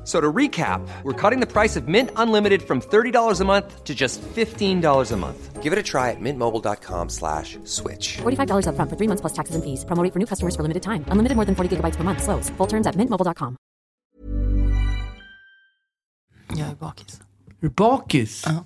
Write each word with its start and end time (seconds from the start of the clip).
F- 0.00 0.06
So 0.06 0.20
to 0.20 0.32
recap, 0.32 0.80
we're 1.04 1.12
cutting 1.30 1.40
the 1.40 1.46
price 1.46 1.76
of 1.80 1.86
Mint 1.86 2.10
Unlimited 2.16 2.62
from 2.62 2.80
$30 2.80 3.40
a 3.40 3.44
month 3.44 3.84
to 3.84 3.94
just 3.94 4.20
$15 4.36 5.12
a 5.12 5.16
month. 5.16 5.62
Give 5.62 5.72
it 5.72 5.78
a 5.78 5.82
try 5.82 6.10
at 6.10 6.20
mintmobile.com 6.20 7.08
slash 7.10 7.58
switch. 7.64 8.18
$45 8.22 8.64
upfront 8.66 8.88
for 8.90 8.96
three 8.96 9.08
months 9.08 9.20
plus 9.20 9.32
taxes 9.34 9.54
and 9.56 9.62
fees. 9.64 9.84
Promo 9.84 10.10
for 10.12 10.18
new 10.18 10.26
customers 10.26 10.56
for 10.56 10.62
limited 10.62 10.82
time. 10.82 11.04
Unlimited 11.12 11.36
more 11.36 11.44
than 11.46 11.54
40 11.54 11.68
gigabytes 11.76 11.96
per 11.96 12.04
month. 12.04 12.22
Slows. 12.22 12.50
Full 12.56 12.66
terms 12.68 12.86
at 12.86 12.96
mintmobile.com. 12.96 13.56
Jag 16.56 16.68
är 16.68 16.74
bakis. 16.74 17.20
Är 17.48 17.54
du 17.60 17.68
bakis? 17.70 18.44
Ja. 18.46 18.64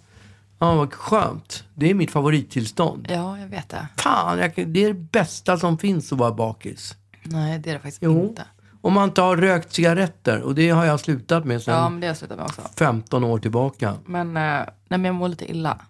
Ja, 0.59 0.75
vad 0.75 0.93
skönt. 0.93 1.65
Det 1.75 1.91
är 1.91 1.95
mitt 1.95 2.11
favorittillstånd. 2.11 3.07
Ja, 3.11 3.39
jag 3.39 3.47
vet 3.49 3.69
det. 3.69 3.89
Fan, 3.97 4.39
jag, 4.39 4.69
det 4.69 4.85
är 4.85 4.89
det 4.89 4.95
bästa 4.95 5.57
som 5.59 5.79
finns 5.79 6.13
att 6.13 6.19
vara 6.19 6.33
bakis. 6.33 6.97
Nej, 7.23 7.59
det 7.59 7.71
är 7.71 7.75
det 7.75 7.81
faktiskt 7.81 8.03
Jo. 8.03 8.25
inte. 8.25 8.45
Om 8.85 8.93
man 8.93 9.09
inte 9.09 9.21
har 9.23 9.37
rökt 9.37 9.73
cigaretter, 9.73 10.41
och 10.43 10.55
det 10.55 10.71
har 10.71 10.85
jag 10.85 11.01
slutat 11.01 11.45
med 11.45 11.63
sedan 11.63 11.75
Ja, 11.75 11.89
men 11.89 12.01
det 12.01 12.07
har 12.07 12.11
jag 12.11 12.17
slutat 12.17 12.39
med 12.39 12.45
också. 12.45 12.63
15 12.77 13.25
år 13.25 13.39
tillbaka. 13.39 13.95
Men, 14.07 14.27
eh, 14.37 14.43
nej, 14.43 14.67
men 14.89 15.05
jag 15.05 15.15
mår 15.15 15.29
lite 15.29 15.51
illa. 15.51 15.81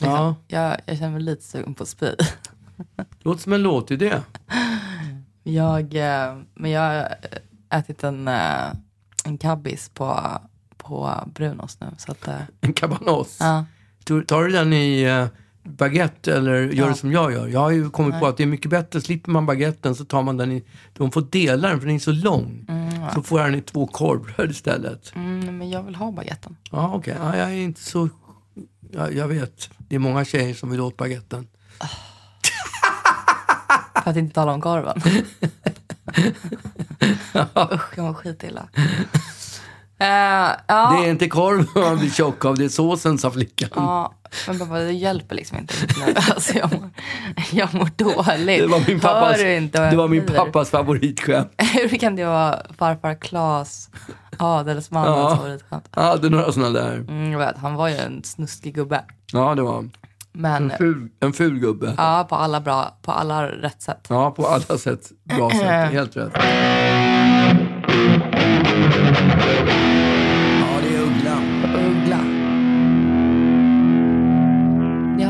Liksom. 0.00 0.14
Ja. 0.14 0.34
Jag, 0.46 0.76
jag 0.86 0.98
känner 0.98 1.10
mig 1.12 1.22
lite 1.22 1.42
sugen 1.42 1.74
på 1.74 1.82
att 1.82 1.88
spy. 1.88 2.10
Låter 3.20 3.42
som 3.42 3.52
en 3.52 3.62
låtidé. 3.62 4.14
Jag, 5.42 5.94
eh, 5.94 6.36
men 6.54 6.70
jag 6.70 6.80
har 6.80 7.08
ätit 7.78 8.04
en, 8.04 8.28
eh, 8.28 8.72
en 9.24 9.38
kabbis 9.38 9.88
på, 9.94 10.20
på 10.76 11.14
Brunos 11.34 11.80
nu. 11.80 11.86
Så 11.96 12.12
att, 12.12 12.28
eh, 12.28 12.40
En 12.60 12.72
cabanos. 12.72 13.36
ja. 13.40 13.64
Tar- 14.04 14.42
du 14.44 14.52
den 14.52 14.72
i 14.72 15.10
uh, 15.10 15.26
baguette 15.64 16.36
eller 16.36 16.54
gör 16.62 16.72
Ja. 16.74 16.86
det 16.88 16.94
som 16.94 17.12
jag 17.12 17.32
gör? 17.32 17.48
Jag 17.48 17.60
har 17.60 17.70
ju 17.70 17.90
kommit 17.90 18.20
på 18.20 18.26
att 18.26 18.36
det 18.36 18.42
är 18.42 18.46
mycket 18.46 18.70
bättre. 18.70 19.00
Slipper 19.00 19.30
man 19.30 19.46
baguetten 19.46 19.94
så 19.94 20.04
tar 20.04 20.22
man 20.22 20.36
den 20.36 20.52
i... 20.52 20.64
De 20.92 21.10
får 21.12 21.20
dela 21.30 21.68
den 21.68 21.80
för 21.80 21.86
den 21.86 21.96
är 21.96 22.00
så 22.00 22.12
lång. 22.12 22.66
Så 23.14 23.22
får 23.22 23.40
jag 23.40 23.48
den 23.50 23.58
i 23.58 23.62
två 23.62 23.86
korvbröd 23.86 24.50
istället. 24.50 25.12
mm, 25.14 25.58
men 25.58 25.70
jag 25.70 25.82
vill 25.82 25.94
ha 25.94 26.12
baguetten. 26.12 26.56
Ja, 26.70 26.94
okej. 26.94 27.16
Ja, 27.20 27.36
jag 27.36 27.50
är 27.50 27.54
inte 27.56 27.80
så... 27.80 28.08
Ja, 28.90 29.10
jag 29.10 29.28
vet. 29.28 29.70
Det 29.78 29.94
är 29.94 29.98
många 29.98 30.24
tjejer 30.24 30.54
som 30.54 30.70
vill 30.70 30.80
åt 30.80 30.96
baguetten. 30.96 31.46
För 34.04 34.10
att 34.10 34.16
inte 34.16 34.34
tala 34.34 34.52
om 34.52 34.60
korven. 34.60 35.00
Usch, 37.72 37.96
jag 37.98 38.04
mår 38.04 38.14
skitilla. 38.14 38.68
Uh, 40.02 40.08
ja, 40.66 40.92
Det 40.96 41.06
är 41.06 41.10
inte 41.10 41.28
korv 41.28 41.66
man 41.74 41.98
blir 41.98 42.10
tjock 42.10 42.44
av, 42.44 42.58
det 42.58 42.64
är 42.64 42.68
såsen, 42.68 43.18
sa 43.18 43.30
flickan. 43.30 43.68
ja, 43.74 44.14
men 44.46 44.58
pappa, 44.58 44.74
det 44.78 44.92
hjälper 44.92 45.34
liksom 45.34 45.58
inte. 45.58 45.74
Alltså, 46.34 46.58
jag, 46.58 46.72
mår, 46.72 46.90
jag 47.52 47.74
mår 47.74 47.88
dåligt. 47.96 48.60
Det 48.60 48.66
var 48.66 48.82
min 48.88 49.00
pappas, 49.00 49.36
Hör 49.36 49.44
du 49.44 49.56
inte 49.56 49.78
vad 49.78 49.86
jag 49.86 49.92
det 49.92 49.96
var 49.96 50.08
min 50.08 50.26
pappas 50.26 50.70
favoritskämt. 50.70 51.52
Hur 51.72 51.98
kan 51.98 52.16
det 52.16 52.24
vara 52.24 52.58
farfar 52.78 53.14
Klas, 53.14 53.90
adelsmannens 54.36 55.16
Ja. 55.18 55.36
favoritskämt? 55.36 55.88
Jag 55.96 56.02
hade 56.02 56.30
några 56.30 56.52
sådana 56.52 56.70
där. 56.80 56.94
Mm, 56.94 57.32
jag 57.32 57.38
vet, 57.38 57.58
han 57.58 57.74
var 57.74 57.88
ju 57.88 57.96
en 57.96 58.24
snuskig 58.24 58.74
gubbe. 58.74 59.04
Ja, 59.32 59.54
det 59.54 59.62
var 59.62 59.74
han. 59.74 59.90
Men 60.34 60.70
en 60.70 60.78
ful, 60.78 61.08
en 61.20 61.32
ful 61.32 61.58
gubbe. 61.58 61.94
ja, 61.98 62.26
på 62.28 62.34
alla, 62.36 62.60
bra, 62.60 62.98
på 63.02 63.12
alla 63.12 63.46
rätt 63.46 63.82
sätt. 63.82 64.06
Ja, 64.08 64.30
på 64.30 64.46
alla 64.46 64.78
sätt. 64.78 65.10
Bra 65.24 65.50
sätt. 65.50 65.60
Helt 65.92 66.16
rätt. 66.16 66.32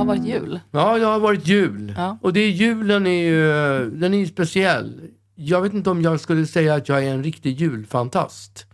Har 0.02 0.16
varit 0.16 0.24
jul. 0.26 0.60
Ja, 0.70 0.98
det 0.98 1.04
har 1.04 1.18
varit 1.20 1.48
jul. 1.48 1.94
Ja. 1.96 2.18
Och 2.22 2.32
det 2.32 2.40
är 2.40 2.50
julen 2.50 3.06
är 3.06 3.22
ju, 3.24 3.90
den 3.90 4.14
är 4.14 4.18
ju 4.18 4.26
speciell. 4.26 5.00
Jag 5.34 5.60
vet 5.62 5.72
inte 5.74 5.90
om 5.90 6.02
jag 6.02 6.20
skulle 6.20 6.46
säga 6.46 6.74
att 6.74 6.88
jag 6.88 7.04
är 7.04 7.10
en 7.14 7.24
riktig 7.24 7.60
julfantast. 7.60 8.66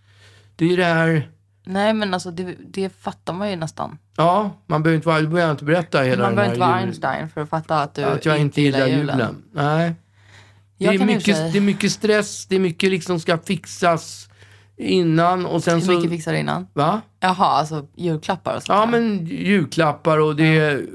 Det 0.56 0.64
är 0.64 0.68
ju 0.68 0.76
det 0.76 0.84
här, 0.84 1.30
Nej, 1.64 1.94
men 1.94 2.14
alltså 2.14 2.30
det, 2.30 2.56
det 2.68 2.90
fattar 3.00 3.32
man 3.32 3.50
ju 3.50 3.56
nästan. 3.56 3.98
ja, 4.16 4.50
man 4.66 4.82
behöver 4.82 4.96
inte, 4.96 5.08
vara, 5.08 5.22
behöver 5.22 5.50
inte 5.50 5.64
berätta 5.64 6.02
hela 6.02 6.22
Man 6.24 6.34
behöver 6.34 6.54
inte 6.54 6.60
vara 6.66 6.80
jul- 6.80 6.88
Einstein 6.88 7.28
för 7.28 7.40
att 7.40 7.48
fatta 7.48 7.82
att 7.82 7.94
du 7.94 8.04
Att 8.04 8.24
jag 8.24 8.38
inte 8.38 8.62
gillar 8.62 8.86
julen. 8.86 9.36
Nej. 9.52 9.94
Det 10.78 10.84
Jag 10.84 10.94
är, 10.94 11.04
mycket, 11.06 11.52
det 11.52 11.58
är 11.58 11.62
mycket 11.62 11.92
stress, 11.92 12.46
det 12.46 12.56
är 12.56 12.60
mycket 12.60 12.90
liksom 12.90 13.20
ska 13.20 13.38
fixas 13.38 14.27
innan 14.78 15.46
och 15.46 15.64
sen 15.64 15.74
Hur 15.74 15.80
så... 15.80 15.92
mycket 15.92 16.10
fixar 16.10 16.32
du 16.32 16.38
innan? 16.38 16.66
Va? 16.72 17.00
Jaha, 17.20 17.46
alltså 17.46 17.86
julklappar 17.96 18.56
och 18.56 18.62
sånt 18.62 18.78
Ja, 18.78 18.86
men 18.86 19.26
julklappar 19.26 20.18
och 20.18 20.36
det 20.36 20.58
är... 20.58 20.86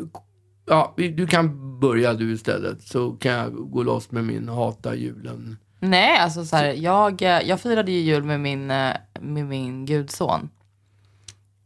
Ja, 0.65 0.93
du 0.97 1.27
kan 1.27 1.79
börja 1.79 2.13
du 2.13 2.33
istället 2.33 2.83
så 2.83 3.11
kan 3.11 3.31
jag 3.31 3.53
gå 3.71 3.83
loss 3.83 4.11
med 4.11 4.23
min 4.25 4.49
hata 4.49 4.95
julen. 4.95 5.57
Nej, 5.79 6.17
alltså 6.17 6.45
så 6.45 6.55
här, 6.55 6.73
jag, 6.73 7.21
eh, 7.21 7.27
jag 7.41 7.61
firade 7.61 7.91
ju 7.91 7.99
jul 7.99 8.23
med 8.23 8.39
min, 8.39 8.71
eh, 8.71 8.91
med 9.21 9.45
min 9.45 9.85
gudson. 9.85 10.49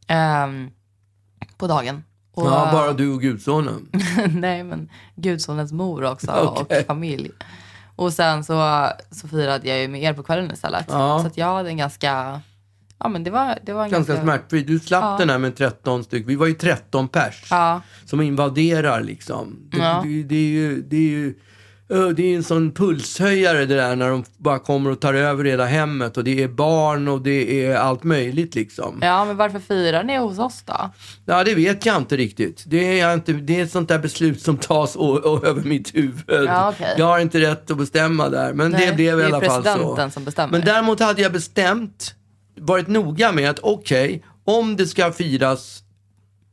Ehm, 0.08 0.70
på 1.58 1.68
dagen. 1.68 2.04
Och, 2.34 2.46
Ja, 2.46 2.70
bara 2.72 2.94
du 2.94 3.14
och 3.14 3.22
gudsonen. 3.22 3.90
nej, 4.34 4.64
men 4.64 4.90
gudsonens 5.16 5.72
mor 5.72 6.04
också 6.12 6.32
Okej. 6.58 6.80
och 6.80 6.86
familj. 6.86 7.32
Och 7.98 8.14
sen 8.14 8.44
så, 8.44 8.88
så 9.12 9.28
firade 9.28 9.68
jag 9.68 9.80
ju 9.80 9.88
med 9.88 10.04
er 10.04 10.14
på 10.14 10.24
kvällen 10.24 10.52
istället. 10.52 10.86
Ja. 10.90 11.20
Så 11.22 11.28
att 11.28 11.38
jag 11.38 11.56
hade 11.56 11.70
en 11.70 11.78
ganska, 11.78 12.42
ja 13.00 13.08
men 13.10 13.24
det 13.24 13.32
var, 13.32 13.58
det 13.64 13.74
var 13.74 13.84
en 13.84 13.92
Ganska 13.92 14.14
ganska, 14.14 14.24
smärtfri. 14.26 14.64
Du 14.64 14.80
slapp 14.80 15.04
Ja. 15.04 15.16
den 15.20 15.30
här 15.30 15.38
med 15.38 15.56
13 15.56 16.04
stycken. 16.04 16.28
Vi 16.28 16.36
var 16.36 16.48
ju 16.48 16.54
13 16.54 17.08
pers 17.08 17.48
Ja, 17.50 17.82
som 18.06 18.22
invaderar 18.22 19.02
liksom. 19.02 19.60
Det, 19.72 19.78
det, 20.04 20.24
det 20.24 20.36
är 20.36 20.50
ju... 20.50 20.82
Det 20.82 20.96
är 20.98 21.02
ju 21.10 21.34
det 22.16 22.24
är 22.34 22.36
en 22.36 22.44
sån 22.44 22.72
pulshöjare 22.72 23.66
det 23.66 23.76
där 23.76 23.96
när 23.96 24.10
de 24.10 24.24
bara 24.38 24.60
kommer 24.60 24.90
och 24.90 25.00
tar 25.00 25.14
över 25.14 25.44
hela 25.44 25.66
hemmet 25.66 26.18
och 26.18 26.24
det 26.24 26.44
är 26.44 26.48
barn 26.48 27.08
och 27.08 27.22
det 27.22 27.66
är 27.66 27.76
allt 27.76 28.04
möjligt 28.04 28.56
liksom. 28.56 29.00
ja, 29.02 29.26
men 29.26 29.38
varför 29.38 29.60
firar 29.60 30.04
ni 30.04 30.18
hos 30.18 30.40
oss 30.40 30.64
då? 30.66 30.92
Ja, 31.26 31.44
det 31.44 31.56
vet 31.56 31.86
jag 31.86 31.98
inte 31.98 32.18
riktigt. 32.18 32.64
Det 32.68 33.00
är, 33.00 33.14
inte, 33.14 33.34
det 33.34 33.60
är 33.60 33.64
ett 33.64 33.72
sånt 33.72 33.90
där 33.90 34.00
beslut 34.00 34.42
som 34.42 34.58
tas 34.58 34.96
o- 34.96 35.22
o- 35.24 35.46
över 35.46 35.62
mitt 35.64 35.96
huvud. 35.96 36.24
Ja, 36.28 36.70
okej. 36.76 36.96
Jag 36.98 37.06
har 37.06 37.20
inte 37.20 37.40
rätt 37.40 37.72
att 37.72 37.78
bestämma 37.78 38.30
där, 38.30 38.54
men 38.54 38.72
Nej, 38.72 38.88
det 38.88 38.96
blev 38.96 39.20
i 39.20 39.22
det 39.22 39.28
är 39.28 39.34
alla 39.34 39.42
fall 39.46 39.64
så. 39.64 39.70
presidenten 39.74 40.12
som 40.12 40.24
bestämmer. 40.26 40.52
Men 40.52 40.62
däremot 40.62 41.00
hade 41.00 41.22
jag 41.22 41.32
bestämt, 41.32 42.16
varit 42.60 42.88
noga 42.88 43.32
med 43.32 43.50
att 43.50 43.60
okej, 43.60 44.24
om 44.46 44.76
det 44.76 44.88
ska 44.88 45.12
firas 45.12 45.84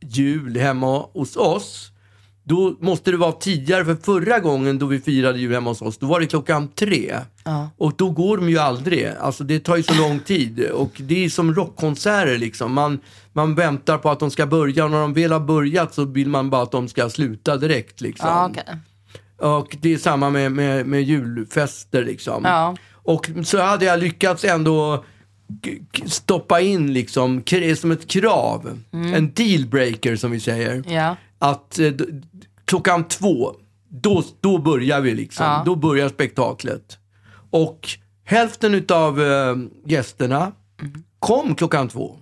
jul 0.07 0.57
hemma 0.57 0.99
hos 1.13 1.37
oss, 1.37 1.91
då 2.45 2.77
måste 2.81 3.11
det 3.11 3.17
vara 3.17 3.33
tidigare. 3.33 3.85
För 3.85 3.95
förra 3.95 4.39
gången 4.39 4.79
då 4.79 4.87
vi 4.87 5.01
firade 5.01 5.39
jul 5.39 5.55
hemma 5.55 5.71
hos 5.71 5.83
oss, 5.83 5.99
då 5.99 6.07
var 6.07 6.21
det 6.21 6.27
klockan 6.27 6.69
tre. 6.69 7.15
Ja. 7.45 7.71
Och 7.77 7.93
då 7.97 8.11
går 8.11 8.37
de 8.37 8.51
ju 8.51 8.59
aldrig. 8.59 9.11
Alltså 9.21 9.45
det 9.45 9.61
tar 9.61 9.77
ju 9.77 9.83
så 9.83 9.95
lång 9.95 10.21
tid. 10.21 10.71
Och 10.71 10.93
det 10.97 11.25
är 11.25 11.29
som 11.29 11.55
rockkonserter 11.55 12.39
liksom. 12.39 12.73
Man, 12.73 13.01
man 13.33 13.55
väntar 13.55 13.99
på 13.99 14.11
att 14.11 14.21
de 14.21 14.31
ska 14.31 14.47
börja 14.47 14.85
och 14.85 14.91
när 14.91 15.01
de 15.01 15.15
väl 15.15 15.33
har 15.33 15.41
börjat 15.41 15.95
så 15.95 16.05
vill 16.05 16.29
man 16.29 16.51
bara 16.51 16.63
att 16.63 16.73
de 16.73 16.89
ska 16.89 17.11
sluta 17.11 17.57
direkt 17.57 18.01
liksom. 18.01 18.29
Ja, 18.29 18.49
okej. 18.51 18.79
Och 19.39 19.77
det 19.81 19.95
är 19.95 19.99
samma 19.99 20.31
med, 20.31 20.53
med, 20.53 20.87
med 20.87 21.03
julfester 21.03 22.05
liksom. 22.05 22.43
Ja. 22.45 22.77
Och 22.93 23.31
så 23.45 23.61
hade 23.61 23.85
jag 23.85 24.01
lyckats 24.01 24.45
ändå 24.45 25.05
stoppa 26.07 26.61
in 26.61 26.93
liksom, 26.93 27.43
som 27.77 27.91
ett 27.91 28.09
krav, 28.09 28.79
en 28.91 29.33
dealbreaker 29.35 30.17
som 30.17 30.31
vi 30.31 30.41
säger. 30.41 30.83
Ja. 30.87 31.17
Att 31.45 31.79
eh, 31.79 31.93
klockan 32.65 33.09
två, 33.09 33.55
då, 33.89 34.25
då 34.41 34.59
börjar 34.59 35.01
vi 35.01 35.15
liksom. 35.15 35.47
Ja. 35.47 35.63
Då 35.67 35.77
börjar 35.77 36.09
spektaklet. 36.09 36.99
Och 37.51 37.89
hälften 38.25 38.75
utav 38.75 39.23
eh, 39.23 39.57
gästerna 39.85 40.53
kom 41.19 41.55
klockan 41.55 41.89
två. 41.89 42.17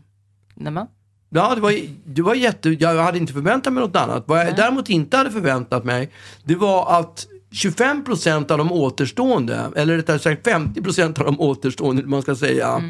Nämen. 0.54 0.86
Ja, 1.30 1.54
det 1.54 1.60
var, 1.60 1.74
det 2.04 2.22
var 2.22 2.34
jätte... 2.34 2.70
Jag 2.70 3.02
hade 3.02 3.18
inte 3.18 3.32
förväntat 3.32 3.72
mig 3.72 3.82
något 3.82 3.96
annat. 3.96 4.24
Vad 4.26 4.46
jag 4.46 4.56
däremot 4.56 4.90
inte 4.90 5.16
hade 5.16 5.30
förväntat 5.30 5.84
mig, 5.84 6.10
det 6.44 6.54
var 6.54 7.00
att 7.00 7.26
25% 7.50 8.52
av 8.52 8.58
de 8.58 8.72
återstående, 8.72 9.70
eller 9.76 9.96
rättare 9.96 10.18
sagt 10.18 10.46
50% 10.46 11.20
av 11.20 11.26
de 11.26 11.40
återstående, 11.40 12.06
man 12.06 12.22
ska 12.22 12.36
säga, 12.36 12.82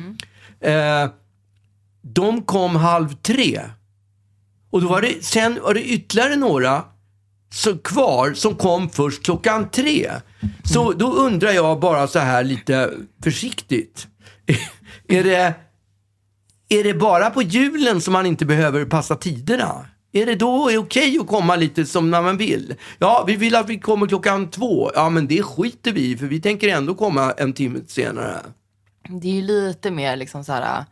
Eh, 0.62 1.10
de 2.02 2.42
kom 2.42 2.76
halv 2.76 3.14
tre. 3.14 3.60
Och 4.72 4.80
då 4.80 4.88
var 4.88 5.02
det, 5.02 5.24
sen 5.24 5.58
var 5.62 5.74
det 5.74 5.82
ytterligare 5.82 6.36
några 6.36 6.84
så 7.54 7.78
kvar 7.78 8.32
som 8.34 8.54
kom 8.54 8.90
först 8.90 9.22
klockan 9.22 9.70
tre. 9.70 10.10
Så 10.64 10.92
då 10.92 11.12
undrar 11.12 11.50
jag 11.50 11.80
bara 11.80 12.06
så 12.06 12.18
här 12.18 12.44
lite 12.44 12.90
försiktigt. 13.24 14.06
är, 15.08 15.24
det, 15.24 15.54
är 16.68 16.84
det 16.84 16.94
bara 16.94 17.30
på 17.30 17.42
julen 17.42 18.00
som 18.00 18.12
man 18.12 18.26
inte 18.26 18.46
behöver 18.46 18.84
passa 18.84 19.16
tiderna? 19.16 19.86
Är 20.12 20.26
det 20.26 20.34
då 20.34 20.68
är 20.68 20.72
det 20.72 20.78
okej 20.78 21.18
att 21.20 21.26
komma 21.26 21.56
lite 21.56 21.86
som 21.86 22.10
när 22.10 22.22
man 22.22 22.36
vill? 22.36 22.74
Ja, 22.98 23.24
vi 23.26 23.36
vill 23.36 23.54
att 23.54 23.68
vi 23.68 23.78
kommer 23.78 24.06
klockan 24.06 24.50
två. 24.50 24.90
Ja, 24.94 25.08
men 25.08 25.26
det 25.26 25.42
skiter 25.42 25.92
vi 25.92 26.10
i, 26.10 26.16
för 26.16 26.26
vi 26.26 26.40
tänker 26.40 26.68
ändå 26.68 26.94
komma 26.94 27.32
en 27.32 27.52
timme 27.52 27.78
senare. 27.86 28.40
Det 29.08 29.28
är 29.28 29.32
ju 29.32 29.42
lite 29.42 29.90
mer 29.90 30.16
liksom 30.16 30.44
så 30.44 30.52
här, 30.52 30.84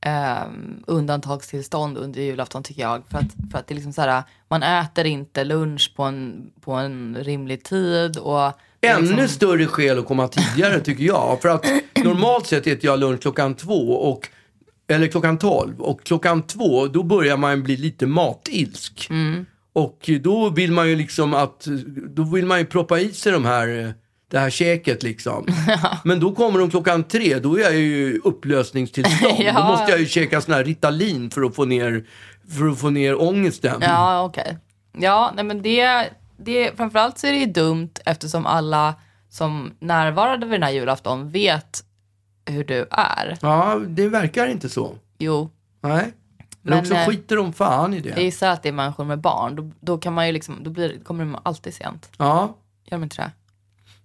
ehm, 0.00 0.84
undantagstillstånd 0.86 1.98
under 1.98 2.20
julafton 2.20 2.62
tycker 2.62 2.82
jag. 2.82 3.02
För 3.10 3.18
att, 3.18 3.50
för 3.52 3.58
att 3.58 3.66
det 3.66 3.72
är 3.72 3.76
liksom 3.76 3.92
så 3.92 4.02
här, 4.02 4.22
man 4.48 4.62
äter 4.62 5.06
inte 5.06 5.44
lunch 5.44 5.92
på 5.96 6.02
en, 6.02 6.50
på 6.60 6.72
en 6.72 7.16
rimlig 7.20 7.64
tid. 7.64 8.16
Och 8.16 8.52
Ännu 8.80 9.02
liksom, 9.02 9.28
större 9.28 9.66
skäl 9.66 9.98
att 9.98 10.06
komma 10.06 10.28
tidigare 10.28 10.80
tycker 10.80 11.04
jag. 11.04 11.38
För 11.42 11.48
att 11.48 11.66
normalt 12.04 12.46
sett 12.46 12.66
äter 12.66 12.84
jag 12.84 12.98
lunch 12.98 13.20
klockan 13.20 13.54
två 13.54 13.90
och 13.90 14.28
eller 14.88 15.06
klockan 15.06 15.38
tolv. 15.38 15.80
Och 15.80 16.04
klockan 16.04 16.42
två, 16.42 16.86
då 16.86 17.02
börjar 17.02 17.36
man 17.36 17.62
bli 17.62 17.76
lite 17.76 18.06
matilsk. 18.06 19.06
Mm. 19.10 19.46
Och 19.72 20.10
då 20.20 20.50
vill 20.50 20.72
man 20.72 20.88
ju 20.88 20.96
liksom 20.96 21.34
att, 21.34 21.66
då 22.08 22.22
vill 22.22 22.46
man 22.46 22.58
ju 22.58 22.64
proppa 22.64 23.00
i 23.00 23.12
sig 23.12 23.32
de 23.32 23.44
här, 23.44 23.94
det 24.30 24.38
här 24.38 24.50
käket 24.50 25.02
liksom. 25.02 25.46
Men 26.04 26.20
då 26.20 26.34
kommer 26.34 26.58
de 26.58 26.70
klockan 26.70 27.04
tre, 27.04 27.38
då 27.38 27.58
är 27.58 27.62
jag 27.62 27.74
ju 27.74 28.18
upplösningstillstånd. 28.24 29.34
Då 29.38 29.44
Ja. 29.44 29.68
måste 29.68 29.90
jag 29.90 30.00
ju 30.00 30.06
käka 30.06 30.40
sån 30.40 30.54
här 30.54 30.64
Ritalin 30.64 31.30
för 31.30 31.42
att 31.42 31.54
få 31.54 31.64
ner, 31.64 32.06
för 32.58 32.68
att 32.68 32.78
få 32.78 32.90
ner 32.90 33.22
ångesten. 33.22 33.78
Ja, 33.80 34.22
okej. 34.24 34.58
Ja, 34.98 35.32
nej 35.34 35.44
men 35.44 35.62
det, 35.62 36.08
det, 36.36 36.76
framförallt 36.76 37.18
så 37.18 37.26
är 37.26 37.32
det 37.32 37.38
ju 37.38 37.46
dumt 37.46 37.90
eftersom 38.04 38.46
alla 38.46 38.94
som 39.30 39.72
närvarade 39.80 40.46
vid 40.46 40.54
den 40.54 40.62
här 40.62 40.70
julafton 40.72 41.30
vet 41.30 41.84
hur 42.46 42.64
du 42.64 42.86
är. 42.90 43.38
Ja, 43.42 43.80
det 43.86 44.08
verkar 44.08 44.46
inte 44.46 44.68
så. 44.68 44.94
Jo, 45.18 45.50
Nej. 45.82 46.12
Eller 46.64 46.76
Men, 46.76 46.78
också 46.78 46.94
eh, 46.94 47.06
skiter 47.06 47.36
de 47.36 47.52
fan 47.52 47.94
i 47.94 48.00
det. 48.00 48.08
jag 48.08 48.22
gissar 48.22 48.50
att 48.50 48.62
det 48.62 48.68
är 48.68 48.72
människor 48.72 49.04
med 49.04 49.18
barn. 49.20 49.56
Då, 49.56 49.70
då 49.80 49.98
kan 49.98 50.12
man 50.12 50.26
ju 50.26 50.32
liksom, 50.32 50.58
då 50.64 50.70
blir, 50.70 51.04
kommer 51.04 51.24
de 51.24 51.36
alltid 51.42 51.74
sent. 51.74 52.10
Ja. 52.18 52.56
Gör 52.84 52.98
de 52.98 53.02
inte 53.02 53.16
det? 53.22 53.30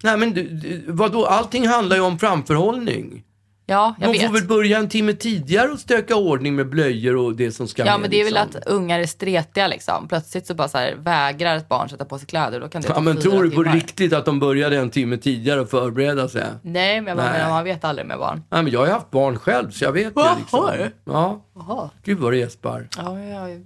Nej 0.03 0.17
men 0.17 0.33
du, 0.33 0.43
du, 0.49 0.83
vadå, 0.87 1.25
allting 1.25 1.67
handlar 1.67 1.95
ju 1.95 2.01
om 2.01 2.19
framförhållning. 2.19 3.23
Ja, 3.65 3.95
jag 3.99 4.09
De 4.09 4.17
vet. 4.17 4.27
får 4.27 4.33
väl 4.33 4.47
börja 4.47 4.77
en 4.77 4.89
timme 4.89 5.13
tidigare 5.13 5.71
och 5.71 5.79
stöka 5.79 6.15
ordning 6.15 6.55
med 6.55 6.69
blöjor 6.69 7.15
och 7.15 7.35
det 7.35 7.51
som 7.51 7.67
ska 7.67 7.85
Ja 7.85 7.91
med. 7.91 8.01
men 8.01 8.09
det 8.09 8.19
är 8.19 8.23
väl 8.23 8.33
liksom. 8.33 8.61
att 8.61 8.67
ungar 8.67 8.99
är 8.99 9.05
stretiga 9.05 9.67
liksom. 9.67 10.07
Plötsligt 10.07 10.47
så 10.47 10.53
bara 10.53 10.67
så 10.67 10.77
här, 10.77 10.95
vägrar 10.95 11.55
ett 11.57 11.69
barn 11.69 11.89
sätta 11.89 12.05
på 12.05 12.17
sig 12.17 12.27
kläder. 12.27 12.59
Då 12.59 12.67
kan 12.69 12.81
det 12.81 12.87
Ja 12.87 12.93
ta 12.93 12.99
men 13.01 13.17
tror 13.21 13.43
du 13.43 13.49
på 13.51 13.63
timmar. 13.63 13.75
riktigt 13.75 14.13
att 14.13 14.25
de 14.25 14.39
började 14.39 14.77
en 14.77 14.89
timme 14.89 15.17
tidigare 15.17 15.61
och 15.61 15.69
förbereda 15.69 16.29
sig? 16.29 16.43
Nej 16.61 17.01
men 17.01 17.07
jag 17.07 17.17
bara 17.17 17.31
Nej. 17.31 17.49
man 17.49 17.63
vet 17.63 17.83
aldrig 17.85 18.07
med 18.07 18.17
barn. 18.19 18.43
Nej 18.49 18.63
men 18.63 18.71
jag 18.73 18.79
har 18.79 18.87
ju 18.87 18.93
haft 18.93 19.11
barn 19.11 19.39
själv 19.39 19.71
så 19.71 19.83
jag 19.83 19.91
vet 19.91 20.15
Va, 20.15 20.33
det 20.35 20.39
liksom. 20.39 20.89
Ja. 21.05 21.45
Jaha. 21.55 21.89
Gud 22.03 22.17
vad 22.19 22.33
det 22.33 22.37
gäspar. 22.37 22.87
Ja, 22.97 23.19
ja, 23.19 23.49
ja. 23.49 23.57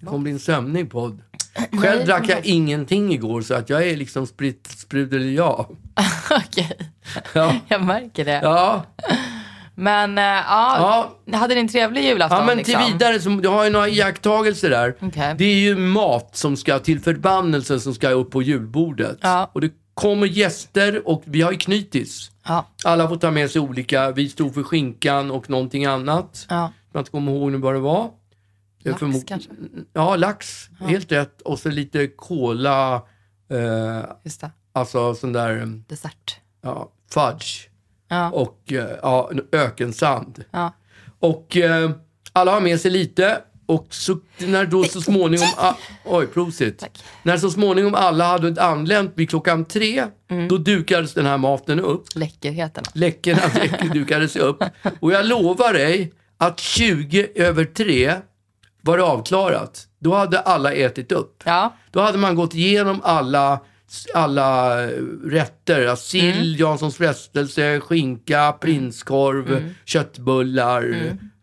Det 0.00 0.06
kommer 0.06 0.22
bli 0.22 0.32
en 0.32 0.38
sömnig 0.38 0.90
podd. 0.90 1.18
Själv 1.82 2.06
drack 2.06 2.28
jag 2.28 2.46
ingenting 2.46 3.12
igår 3.12 3.42
så 3.42 3.54
att 3.54 3.70
jag 3.70 3.86
är 3.86 3.96
liksom 3.96 4.26
spritt, 4.26 4.66
sprudel 4.66 5.34
ja. 5.34 5.68
Okej, 6.30 6.78
Ja. 7.32 7.54
jag 7.68 7.82
märker 7.84 8.24
det. 8.24 8.40
Ja. 8.42 8.84
Men 9.74 10.18
äh, 10.18 10.24
ja, 10.24 11.14
hade 11.32 11.54
ni 11.54 11.60
en 11.60 11.68
trevlig 11.68 12.04
julafton? 12.04 12.38
Ja 12.38 12.46
men 12.46 12.56
liksom? 12.58 12.82
till 12.84 12.92
vidare, 12.92 13.20
så, 13.20 13.28
du 13.28 13.48
har 13.48 13.64
ju 13.64 13.70
några 13.70 13.88
iakttagelser 13.88 14.70
där. 14.70 14.94
Okej. 15.00 15.34
Det 15.38 15.44
är 15.44 15.54
ju 15.54 15.76
mat 15.76 16.36
som 16.36 16.56
ska 16.56 16.78
till 16.78 17.00
förbannelsen 17.00 17.80
som 17.80 17.94
ska 17.94 18.08
upp 18.10 18.30
på 18.30 18.42
julbordet. 18.42 19.18
Ja. 19.20 19.50
Och 19.52 19.60
det 19.60 19.70
kommer 19.94 20.26
gäster 20.26 21.08
och 21.08 21.22
vi 21.26 21.42
har 21.42 21.52
ju 21.52 21.58
knytis. 21.58 22.30
Ja, 22.46 22.66
Alla 22.84 23.08
får 23.08 23.16
ta 23.16 23.30
med 23.30 23.50
sig 23.50 23.60
olika. 23.60 24.10
Vi 24.10 24.28
stod 24.28 24.54
för 24.54 24.62
skinkan 24.62 25.30
och 25.30 25.50
någonting 25.50 25.84
annat. 25.84 26.46
ja. 26.48 26.72
Jag 26.92 27.00
inte 27.00 27.10
kommer 27.10 27.32
ihåg 27.32 27.52
nu 27.52 27.58
vad 27.58 27.74
det 27.74 27.78
var. 27.80 28.10
Lax 28.90 29.02
förmo- 29.02 29.24
kanske? 29.26 29.50
Ja, 29.92 30.16
lax. 30.16 30.68
Helt 30.80 31.12
rätt. 31.12 31.42
Och 31.42 31.58
så 31.58 31.68
lite 31.70 32.06
kola, 32.06 32.94
eh, 33.50 34.04
Just 34.24 34.40
det. 34.40 34.50
alltså 34.72 35.14
sån 35.14 35.32
där 35.32 35.58
eh, 35.60 35.66
Dessert. 35.66 36.36
ja, 36.62 36.92
fudge. 37.10 37.68
Ja. 38.08 38.30
Och 38.30 38.72
eh, 38.72 38.88
ja, 39.02 39.30
ökensand. 39.52 40.44
Ja. 40.50 40.72
Och 41.18 41.56
eh, 41.56 41.90
alla 42.32 42.52
har 42.52 42.60
med 42.60 42.80
sig 42.80 42.90
lite. 42.90 43.40
Och 43.66 43.86
så, 43.94 44.18
när 44.38 44.66
då 44.66 44.84
så 44.84 45.00
småningom, 45.00 45.48
a, 45.56 45.74
oj 46.04 46.26
prosit. 46.26 46.78
Tack. 46.78 47.04
När 47.22 47.36
så 47.36 47.50
småningom 47.50 47.94
alla 47.94 48.24
hade 48.26 48.62
anlänt 48.62 49.12
vid 49.14 49.30
klockan 49.30 49.64
tre, 49.64 50.04
Mm. 50.30 50.48
då 50.48 50.58
dukades 50.58 51.14
den 51.14 51.26
här 51.26 51.38
maten 51.38 51.80
upp. 51.80 52.04
Läckerheten. 52.14 52.84
Läckorna 52.94 53.40
dukades 53.94 54.36
upp. 54.36 54.64
Och 55.00 55.12
jag 55.12 55.26
lovar 55.26 55.72
dig 55.72 56.12
att 56.38 56.60
20 56.60 57.28
över 57.34 57.64
tre 57.64 58.14
var 58.84 58.96
det 58.98 59.04
avklarat. 59.04 59.86
Då 59.98 60.14
hade 60.14 60.38
alla 60.40 60.72
ätit 60.72 61.12
upp. 61.12 61.42
Ja, 61.44 61.76
Då 61.90 62.00
hade 62.00 62.18
man 62.18 62.34
gått 62.34 62.54
igenom 62.54 63.00
alla, 63.02 63.60
alla 64.14 64.76
rätter. 65.24 65.86
Alltså 65.86 66.04
Sill, 66.08 66.60
Janssons 66.60 66.96
frestelse, 66.96 67.80
skinka, 67.80 68.52
prinskorv, 68.60 69.74
köttbullar. 69.84 70.96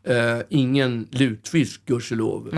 Eh, 0.07 0.37
ingen 0.49 1.07
lutfisk, 1.11 1.85
gudskelov. 1.85 2.49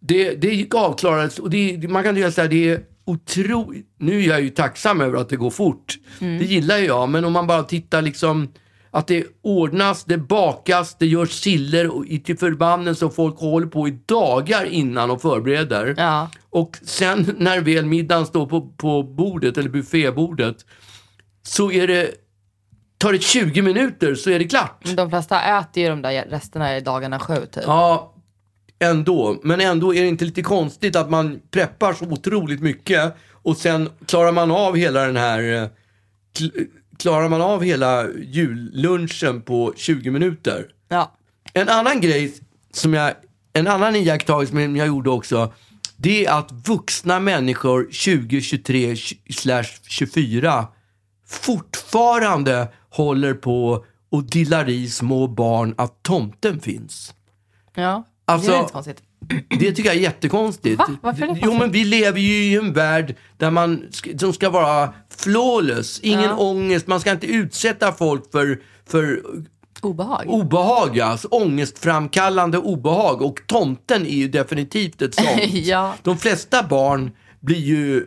Det, 0.00 0.34
det 0.34 0.54
gick 0.54 0.74
avklarat 0.74 1.38
och 1.38 1.50
det, 1.50 1.88
man 1.90 2.02
kan 2.02 2.32
så 2.32 2.40
här, 2.40 2.48
det 2.48 2.68
är 2.70 2.80
otroligt. 3.04 3.86
Nu 3.98 4.22
är 4.22 4.28
jag 4.28 4.40
ju 4.40 4.48
tacksam 4.48 5.00
över 5.00 5.20
att 5.20 5.28
det 5.28 5.36
går 5.36 5.50
fort. 5.50 5.98
Det 6.18 6.44
gillar 6.44 6.78
jag, 6.78 7.08
men 7.08 7.24
om 7.24 7.32
man 7.32 7.46
bara 7.46 7.62
tittar 7.62 8.02
liksom 8.02 8.48
att 8.90 9.06
det 9.06 9.24
ordnas, 9.42 10.04
det 10.04 10.18
bakas, 10.18 10.96
det 10.98 11.06
görs 11.06 11.30
siller 11.30 11.88
och 11.96 12.04
till 12.24 12.38
förbannelse 12.38 13.04
och 13.04 13.14
folk 13.14 13.38
håller 13.38 13.66
på 13.66 13.88
i 13.88 13.98
dagar 14.06 14.64
innan 14.64 15.10
och 15.10 15.22
förbereder. 15.22 15.94
Ja. 15.96 16.30
Och 16.50 16.78
sen 16.82 17.34
när 17.38 17.60
väl 17.60 17.86
middagen 17.86 18.26
står 18.26 18.46
på, 18.46 18.60
på 18.76 19.02
bordet, 19.02 19.58
eller 19.58 19.70
buffébordet, 19.70 20.56
så 21.42 21.72
är 21.72 21.86
det, 21.86 22.10
tar 22.98 23.12
det 23.12 23.22
20 23.22 23.62
minuter 23.62 24.14
så 24.14 24.30
är 24.30 24.38
det 24.38 24.44
klart. 24.44 24.96
De 24.96 25.10
flesta 25.10 25.58
äter 25.60 25.82
ju 25.82 25.88
de 25.88 26.02
där 26.02 26.24
resterna 26.30 26.76
i 26.76 26.80
dagarna 26.80 27.18
sju 27.18 27.46
typ. 27.52 27.64
Ja, 27.66 28.14
ändå. 28.78 29.40
Men 29.42 29.60
ändå 29.60 29.94
är 29.94 30.02
det 30.02 30.08
inte 30.08 30.24
lite 30.24 30.42
konstigt 30.42 30.96
att 30.96 31.10
man 31.10 31.40
preppar 31.50 31.92
så 31.92 32.04
otroligt 32.04 32.60
mycket 32.60 33.16
och 33.42 33.56
sen 33.56 33.88
klarar 34.06 34.32
man 34.32 34.50
av 34.50 34.76
hela 34.76 35.06
den 35.06 35.16
här 35.16 35.62
eh, 35.62 35.68
klarar 37.00 37.28
man 37.28 37.40
av 37.42 37.62
hela 37.62 38.08
jullunchen 38.12 39.42
på 39.42 39.72
20 39.76 40.10
minuter. 40.10 40.66
Ja. 40.88 41.12
En 41.52 41.68
annan 41.68 42.00
grej 42.00 42.34
som 42.72 42.94
jag, 42.94 43.12
en 43.52 43.66
annan 43.66 43.96
iakttagelse 43.96 44.52
som 44.52 44.76
jag 44.76 44.86
gjorde 44.86 45.10
också, 45.10 45.52
det 45.96 46.26
är 46.26 46.38
att 46.38 46.52
vuxna 46.68 47.20
människor 47.20 47.82
2023 47.84 48.96
24 49.86 50.66
fortfarande 51.26 52.68
håller 52.90 53.34
på 53.34 53.84
och 54.10 54.24
dillar 54.24 54.68
i 54.68 54.88
små 54.90 55.26
barn 55.26 55.74
att 55.78 56.02
tomten 56.02 56.60
finns. 56.60 57.14
Ja. 57.74 58.06
Alltså- 58.24 58.50
det 58.50 58.56
är 58.56 58.60
inte 58.60 58.72
konstigt. 58.72 59.02
Det 59.60 59.72
tycker 59.72 59.84
jag 59.84 59.96
är 59.96 60.00
jättekonstigt. 60.00 60.78
Va? 60.78 60.86
Varför 61.02 61.22
är 61.22 61.26
det 61.26 61.32
Jo 61.34 61.40
konstigt? 61.40 61.60
men 61.60 61.72
vi 61.72 61.84
lever 61.84 62.20
ju 62.20 62.32
i 62.44 62.56
en 62.56 62.72
värld 62.72 63.16
där 63.36 63.50
man 63.50 63.86
som 64.18 64.32
ska 64.32 64.50
vara 64.50 64.92
flawless, 65.20 66.00
ingen 66.02 66.20
Ja. 66.22 66.36
ångest, 66.36 66.86
man 66.86 67.00
ska 67.00 67.10
inte 67.10 67.26
utsätta 67.26 67.92
folk 67.92 68.32
för, 68.32 68.58
för 68.88 69.22
Obehag. 69.82 70.24
obehag, 70.28 71.00
alltså 71.00 71.28
ångestframkallande 71.28 72.58
obehag. 72.58 73.22
Och 73.22 73.40
tomten 73.46 74.06
är 74.06 74.10
ju 74.16 74.28
definitivt 74.28 75.02
ett 75.02 75.14
sånt. 75.24 75.52
Ja. 75.52 75.94
De 76.02 76.18
flesta 76.18 76.62
barn 76.62 77.10
blir 77.40 77.58
ju 77.58 78.06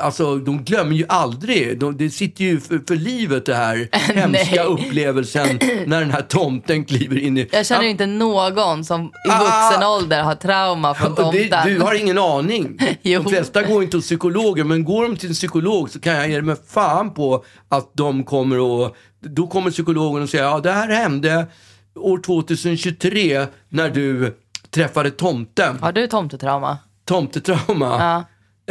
Alltså 0.00 0.36
de 0.36 0.64
glömmer 0.64 0.96
ju 0.96 1.04
aldrig, 1.08 1.78
de, 1.80 1.96
det 1.96 2.10
sitter 2.10 2.44
ju 2.44 2.60
för, 2.60 2.80
för 2.88 2.94
livet 2.96 3.46
det 3.46 3.54
här 3.54 3.88
hemska 4.14 4.62
upplevelsen 4.64 5.58
när 5.86 6.00
den 6.00 6.10
här 6.10 6.22
tomten 6.22 6.84
kliver 6.84 7.18
in 7.18 7.38
i... 7.38 7.48
Jag 7.52 7.66
känner 7.66 7.82
Ja, 7.82 7.88
inte 7.88 8.06
någon 8.06 8.84
som 8.84 9.02
i 9.04 9.30
Ah. 9.30 9.38
vuxen 9.70 9.88
ålder 9.88 10.22
har 10.22 10.34
trauma 10.34 10.94
från 10.94 11.14
tomten. 11.14 11.50
det, 11.50 11.62
du 11.66 11.80
har 11.80 11.94
ingen 11.94 12.18
aning. 12.18 12.78
Jo. 13.02 13.22
De 13.22 13.28
flesta 13.30 13.62
går 13.62 13.82
inte 13.82 13.90
till 13.90 14.00
psykologer, 14.00 14.64
men 14.64 14.84
går 14.84 15.02
de 15.02 15.16
till 15.16 15.28
en 15.28 15.34
psykolog 15.34 15.90
så 15.90 16.00
kan 16.00 16.14
jag 16.14 16.30
ge 16.30 16.42
mig 16.42 16.56
fan 16.68 17.14
på 17.14 17.44
att 17.68 17.90
de 17.94 18.24
kommer 18.24 18.84
att... 18.86 18.94
Då 19.20 19.46
kommer 19.46 19.70
psykologen 19.70 20.22
och 20.22 20.28
säger, 20.28 20.44
ja 20.44 20.60
det 20.60 20.72
här 20.72 20.88
hände 20.88 21.46
år 21.94 22.18
2023 22.18 23.46
när 23.68 23.90
du 23.90 24.36
träffade 24.70 25.10
tomten. 25.10 25.78
Har 25.80 25.92
du 25.92 26.06
tomtetrauma? 26.06 26.78
Tomtetrauma. 27.04 27.86
Ja. 27.98 28.24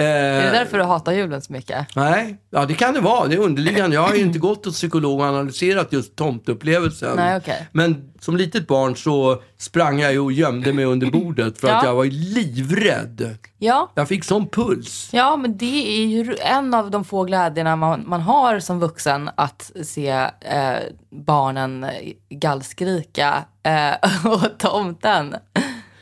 Är 0.04 0.42
det 0.42 0.48
Eh, 0.48 0.52
därför 0.52 0.78
du 0.78 0.84
hatar 0.84 1.12
julen 1.12 1.42
så 1.42 1.54
mycket? 1.54 1.96
nej, 1.96 2.38
ja 2.50 2.66
det 2.66 2.74
kan 2.74 2.94
det 2.94 3.00
vara. 3.02 3.28
Det 3.28 3.36
är 3.36 3.40
underliggande. 3.40 3.96
Jag 3.96 4.02
har 4.04 4.14
ju 4.16 4.22
inte 4.22 4.40
gått 4.40 4.66
hos 4.66 4.76
psykolog 4.76 5.20
och 5.20 5.26
analyserat 5.26 5.94
just 5.94 6.16
tomteupplevelsen. 6.16 7.16
Nej, 7.16 7.38
okej. 7.38 7.68
Men 7.72 8.12
som 8.20 8.38
litet 8.38 8.68
barn 8.68 8.96
så 8.96 9.42
sprang 9.58 10.00
jag 10.00 10.12
ju 10.12 10.20
och 10.20 10.32
gömde 10.32 10.74
mig 10.74 10.86
under 10.86 11.12
bordet 11.12 11.60
för 11.60 11.68
att 11.68 11.84
Ja. 11.84 11.90
jag 11.90 11.96
var 11.96 12.06
livrädd. 12.06 13.38
Ja. 13.58 13.92
Jag 13.96 14.08
fick 14.08 14.24
sån 14.24 14.48
puls. 14.48 15.10
Ja, 15.14 15.36
men 15.38 15.58
det 15.58 16.02
är 16.02 16.06
ju 16.06 16.36
en 16.40 16.74
av 16.74 16.92
de 16.92 17.04
få 17.06 17.24
glädjerna 17.24 17.76
man, 17.76 18.04
man 18.08 18.22
har 18.22 18.60
som 18.60 18.80
vuxen 18.80 19.30
att 19.36 19.72
se 19.84 20.10
eh, 20.42 20.78
barnen 21.12 21.86
gallskrika 22.30 23.44
eh, 23.64 24.26
åt 24.32 24.60
tomten. 24.60 25.36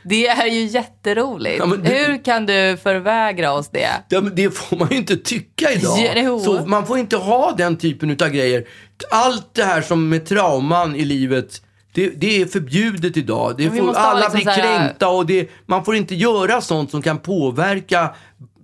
Det 0.09 0.27
är 0.27 0.47
ju 0.47 0.61
jätteroligt. 0.65 1.57
Ja, 1.59 1.65
det- 1.65 1.89
Hur 1.89 2.23
kan 2.23 2.45
du 2.45 2.77
förvägra 2.83 3.51
oss 3.53 3.69
det? 3.69 3.89
Ja, 4.09 4.21
men 4.21 4.35
det 4.35 4.51
får 4.51 4.77
man 4.77 4.87
ju 4.91 4.97
inte 4.97 5.17
tycka 5.17 5.71
idag. 5.71 6.13
Jo. 6.15 6.39
Så 6.39 6.65
man 6.65 6.85
får 6.87 6.97
inte 6.97 7.17
ha 7.17 7.51
den 7.57 7.77
typen 7.77 8.09
av 8.11 8.29
grejer. 8.29 8.63
Allt 9.11 9.53
det 9.53 9.63
här 9.63 9.81
som 9.81 10.09
med 10.09 10.25
trauman 10.25 10.95
i 10.95 11.05
livet, 11.05 11.61
det, 11.93 12.09
det 12.09 12.41
är 12.41 12.45
förbjudet 12.45 13.17
idag. 13.17 13.53
Det 13.57 13.69
får, 13.69 13.93
alla 13.95 14.19
liksom 14.19 14.39
blir 14.39 14.47
här- 14.47 14.77
kränkta 14.79 15.07
och 15.09 15.25
det, 15.25 15.49
man 15.65 15.85
får 15.85 15.95
inte 15.95 16.15
göra 16.15 16.61
sånt 16.61 16.91
som 16.91 17.01
kan 17.01 17.17
påverka 17.17 18.15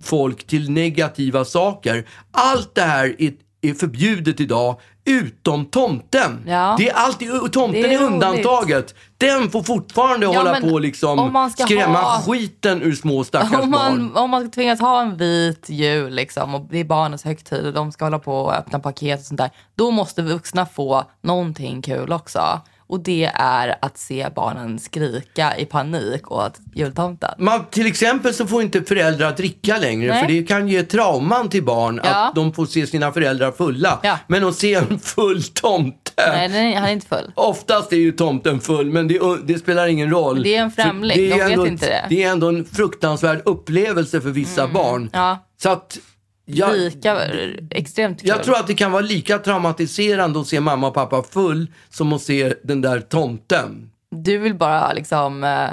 folk 0.02 0.46
till 0.46 0.70
negativa 0.70 1.44
saker. 1.44 2.04
Allt 2.32 2.74
det 2.74 2.82
här 2.82 3.14
är, 3.18 3.32
är 3.62 3.74
förbjudet 3.74 4.40
idag, 4.40 4.80
utom 5.06 5.64
tomten. 5.66 6.44
Ja. 6.46 6.74
Det 6.78 6.88
är 6.90 6.94
alltid, 6.94 7.52
tomten 7.52 7.82
Det 7.82 7.94
är 7.94 8.00
är, 8.00 8.04
undantaget. 8.06 8.94
Den 9.18 9.50
får 9.50 9.62
fortfarande 9.62 10.26
Ja, 10.26 10.32
hålla 10.38 10.60
på 10.60 10.66
och 10.66 10.80
liksom 10.80 11.48
skrämma 11.58 12.00
ha- 12.00 12.20
skiten 12.22 12.82
ur 12.82 12.94
små 12.94 13.24
stackars 13.24 13.52
Om 13.62 13.70
barn. 13.70 14.02
man, 14.12 14.16
om 14.24 14.30
man 14.30 14.50
tvingas 14.50 14.80
ha 14.80 15.00
en 15.00 15.16
vit 15.16 15.66
jul 15.68 16.14
liksom, 16.14 16.54
och 16.54 16.66
det 16.70 16.78
är 16.78 16.84
barnens 16.84 17.24
högtid 17.24 17.66
och 17.66 17.72
de 17.72 17.92
ska 17.92 18.04
hålla 18.04 18.18
på 18.18 18.32
och 18.36 18.54
öppna 18.54 18.78
paket 18.78 19.20
och 19.20 19.26
sånt 19.26 19.38
där. 19.38 19.50
Då 19.74 19.90
måste 19.90 20.22
vuxna 20.22 20.66
få 20.66 21.04
någonting 21.22 21.82
kul 21.82 22.12
också. 22.12 22.60
Och 22.86 23.00
det 23.00 23.30
är 23.34 23.74
att 23.82 23.98
se 23.98 24.28
barnen 24.36 24.78
skrika 24.78 25.56
i 25.56 25.64
panik 25.64 26.30
åt 26.32 26.58
jultomten. 26.74 27.30
Man, 27.38 27.64
till 27.70 27.86
exempel 27.86 28.34
så 28.34 28.46
får 28.46 28.62
inte 28.62 28.82
föräldrar 28.82 29.32
dricka 29.36 29.78
längre 29.78 30.08
Nej. 30.12 30.20
för 30.20 30.32
det 30.32 30.42
kan 30.42 30.68
ge 30.68 30.82
trauman 30.82 31.48
till 31.48 31.64
barn 31.64 32.00
Ja. 32.04 32.10
att 32.28 32.34
de 32.34 32.52
får 32.52 32.66
se 32.66 32.86
sina 32.86 33.12
föräldrar 33.12 33.52
fulla. 33.52 34.00
Ja. 34.02 34.18
Men 34.26 34.44
att 34.44 34.54
se 34.56 34.74
en 34.74 34.98
full 34.98 35.42
tomte, 35.42 36.10
Nej, 36.16 36.74
han 36.74 36.84
är 36.84 36.92
inte 36.92 37.06
full. 37.06 37.32
oftast 37.34 37.92
är 37.92 37.96
ju 37.96 38.12
tomten 38.12 38.60
full 38.60 38.90
men 38.90 39.08
det, 39.08 39.20
det 39.44 39.58
spelar 39.58 39.86
ingen 39.86 40.10
roll. 40.10 40.42
Det 40.42 40.56
är 40.56 40.62
en 40.62 40.70
För 40.70 40.82
främling, 40.82 41.16
det 41.16 41.26
är 41.26 41.30
de 41.30 41.36
vet 41.44 41.50
ändå, 41.52 41.66
inte 41.66 41.86
det. 41.86 41.92
Mm. 41.94 42.08
Det 42.08 42.22
är 42.22 42.30
ändå 42.30 42.48
en 42.48 42.64
fruktansvärd 42.64 43.42
upplevelse 43.44 44.20
för 44.20 44.30
vissa 44.30 44.68
barn. 44.68 45.10
Ja, 45.12 45.38
Så 45.62 45.68
att 45.70 45.98
jag, 46.44 46.76
lika 46.76 47.24
extremt 47.70 48.20
kul. 48.20 48.28
jag 48.28 48.42
tror 48.42 48.56
att 48.56 48.66
det 48.66 48.74
kan 48.74 48.92
vara 48.92 49.02
lika 49.02 49.38
traumatiserande 49.38 50.40
att 50.40 50.46
se 50.46 50.60
mamma 50.60 50.88
och 50.88 50.94
pappa 50.94 51.22
full 51.22 51.66
som 51.90 52.12
att 52.12 52.22
se 52.22 52.54
den 52.62 52.80
där 52.80 53.00
tomten. 53.00 53.90
Du 54.10 54.38
vill 54.38 54.54
bara 54.54 54.92
liksom, 54.92 55.44
eh, 55.44 55.70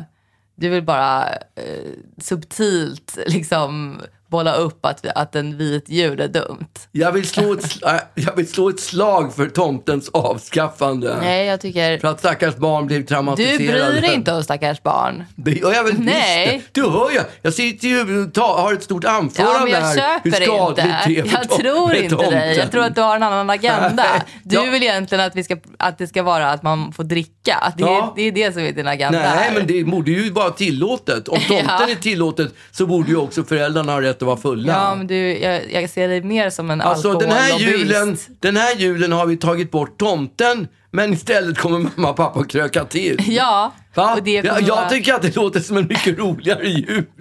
du 0.56 0.70
vill 0.70 0.84
bara 0.84 1.30
eh, 1.34 1.92
subtilt 2.18 3.18
liksom 3.28 4.02
bolla 4.32 4.54
upp 4.56 4.86
att, 4.86 5.06
att 5.16 5.36
en 5.36 5.58
vit 5.58 5.90
jul 5.90 6.20
är 6.20 6.28
dumt. 6.28 6.68
Jag 6.92 7.12
vill 7.12 7.28
slå 7.28 7.54
ett, 7.54 7.84
äh, 7.86 7.94
jag 8.16 8.36
vill 8.36 8.48
slå 8.48 8.70
ett 8.70 8.80
slag 8.80 9.34
för 9.36 9.48
tomtens 9.50 10.10
avskaffande. 10.10 11.18
Nej, 11.22 11.46
jag 11.46 11.62
tycker... 11.62 11.98
För 11.98 12.08
att 12.08 12.20
stackars 12.20 12.56
barn 12.56 12.88
blev 12.88 13.00
Du 13.02 13.06
traumatiserade. 13.08 13.92
bryr 13.92 14.02
dig 14.02 14.14
inte 14.14 14.34
om 14.34 14.44
stackars 14.44 14.84
barn. 14.84 15.24
Det 15.36 15.52
gör 15.52 15.74
jag 15.74 15.84
väl 15.84 16.00
Nej. 16.00 16.56
visst. 16.58 16.74
Du 16.74 16.90
hör 16.90 17.12
ju. 17.12 17.20
Jag 17.42 17.54
sitter 17.54 17.88
ju 17.88 18.24
och 18.24 18.34
ta, 18.34 18.62
har 18.62 18.74
ett 18.74 18.84
stort 18.84 19.06
anförande 19.06 19.70
Ja, 19.72 19.78
jag 19.80 20.02
här. 20.02 20.20
hur 20.24 20.32
skadligt 20.32 20.86
inte. 20.86 21.04
det 21.08 21.20
är 21.20 21.26
Jag 21.34 21.50
tror 21.50 21.96
inte 21.96 22.10
tomten. 22.16 22.32
dig. 22.32 22.58
Jag 22.58 22.72
tror 22.72 22.84
att 22.84 22.96
du 22.96 23.02
har 23.02 23.16
en 23.16 23.24
annan 23.24 23.50
agenda. 23.50 24.06
Du 24.44 24.56
Ja. 24.56 24.62
vill 24.64 24.84
egentligen 24.84 25.24
att, 25.26 25.36
vi 25.36 25.44
ska, 25.44 25.58
att 25.80 25.98
det 25.98 26.08
ska 26.08 26.24
vara 26.24 26.52
att 26.52 26.64
man 26.64 26.94
får 26.94 27.04
dricka. 27.04 27.74
Det, 27.78 27.84
är- 27.84 27.88
Ja. 27.88 28.14
det 28.16 28.22
är 28.22 28.32
det 28.32 28.54
som 28.54 28.62
är 28.62 28.72
din 28.72 28.88
agenda. 28.88 29.20
Nej, 29.20 29.28
här. 29.28 29.52
men 29.54 29.68
det 29.68 29.84
borde 29.84 30.12
ju 30.12 30.32
vara 30.32 30.50
tillåtet. 30.50 31.28
Om 31.28 31.40
tomten 31.48 31.66
Ja. 31.80 31.90
är 31.90 31.96
tillåtet 31.96 32.54
så 32.72 32.86
borde 32.86 33.10
ju 33.10 33.18
också 33.18 33.44
föräldrarna 33.44 33.92
ha 33.92 34.02
rätt 34.02 34.21
att 34.22 34.28
vara 34.28 34.38
fulla. 34.38 34.74
Ja, 34.74 34.96
men 34.96 35.08
du, 35.08 35.16
jag, 35.38 35.72
jag 35.72 35.90
ser 35.90 36.08
dig 36.08 36.22
mer 36.24 36.50
som 36.50 36.72
en 36.72 36.82
Alltså 36.82 37.14
den 37.14 37.32
här, 37.32 37.60
julen, 37.60 38.18
den 38.40 38.58
här 38.58 38.76
julen 38.76 39.12
har 39.12 39.26
vi 39.26 39.38
tagit 39.38 39.72
bort 39.72 39.98
tomten, 40.00 40.68
men 40.92 41.14
istället 41.14 41.58
kommer 41.58 41.80
mamma 41.80 42.10
och 42.10 42.16
pappa 42.16 42.44
kröka 42.44 42.86
till. 42.86 43.18
Ja, 43.28 43.74
Va? 43.96 44.14
och 44.16 44.24
det 44.24 44.32
jag 44.32 44.62
vara- 44.76 44.90
tycker 44.90 45.14
att 45.14 45.22
det 45.22 45.36
låter 45.36 45.60
som 45.60 45.78
en 45.78 45.88
mycket 45.88 46.18
roligare 46.20 46.70
jul. 46.70 47.04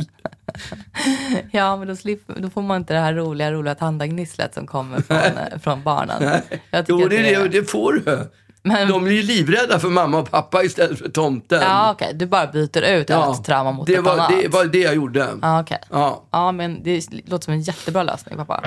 Ja, 1.51 1.77
men 1.77 1.89
då, 1.89 1.97
slipper, 1.97 2.35
då 2.41 2.51
får 2.51 2.63
man 2.63 2.77
inte 2.77 2.95
det 2.95 3.01
här 3.01 3.15
roliga, 3.15 3.53
roliga 3.53 3.75
tandagnisslet 3.75 4.55
som 4.55 4.67
kommer 4.67 5.01
från, 5.01 5.17
eh, 5.17 5.59
från 5.63 5.83
barnen. 5.83 6.41
Jag 6.71 6.85
Jo, 6.89 7.09
det, 7.09 7.19
det, 7.23 7.49
det 7.49 7.71
får 7.71 7.93
du. 7.93 8.31
Men- 8.63 8.89
De 8.89 9.05
blir 9.05 9.15
ju 9.15 9.23
livrädda 9.23 9.79
för 9.79 9.89
mamma 9.89 10.19
och 10.19 10.31
pappa 10.31 10.63
istället 10.65 10.99
för 10.99 11.09
tomten. 11.09 11.63
Ja, 11.63 11.91
okej. 11.93 12.13
Du 12.15 12.27
bara 12.27 12.47
byter 12.47 12.83
ut 12.83 13.11
ett 13.11 13.45
trauma 13.45 13.73
mot 13.73 13.87
det 13.87 14.01
var, 14.01 14.13
annat. 14.13 14.29
Det 14.43 14.49
var 14.49 14.65
det 14.65 14.79
jag 14.79 14.95
gjorde. 14.95 15.29
Ja, 15.43 15.61
okej. 15.61 15.79
Ja. 15.91 16.23
Ja, 16.31 16.53
men 16.53 16.83
det 16.83 17.13
låter 17.31 17.45
som 17.45 17.55
en 17.55 17.61
jättebra 17.63 18.03
lösning, 18.03 18.37
pappa. 18.37 18.65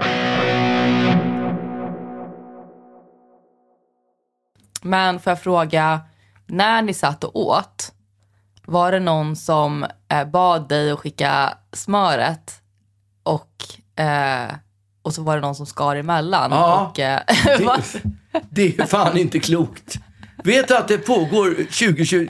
Men 4.82 5.20
får 5.20 5.32
jag 5.32 5.42
fråga, 5.42 6.02
när 6.48 6.82
ni 6.82 6.94
satt 6.94 7.24
och 7.24 7.36
åt, 7.36 7.92
var 8.66 8.92
det 8.92 9.00
någon 9.00 9.36
som 9.36 9.86
eh, 10.10 10.26
bad 10.26 10.70
dig 10.70 10.92
att 10.92 11.00
skicka 11.00 11.58
smöret 11.74 12.62
och, 13.24 13.50
eh, 14.04 14.52
och 15.04 15.14
så 15.14 15.22
var 15.22 15.36
det 15.36 15.42
någon 15.42 15.56
som 15.56 15.66
skar 15.66 15.96
emellan? 15.96 16.52
Ja. 16.52 16.88
Och, 16.92 17.00
eh, 17.00 17.20
Det, 18.50 18.78
det 18.78 18.80
är 18.80 18.86
fan 18.86 19.18
inte 19.18 19.40
klokt. 19.40 19.98
Vet 20.44 20.68
du 20.68 20.78
att 20.78 20.88
det 20.88 20.98
pågår 20.98 21.54
2023, 21.56 22.28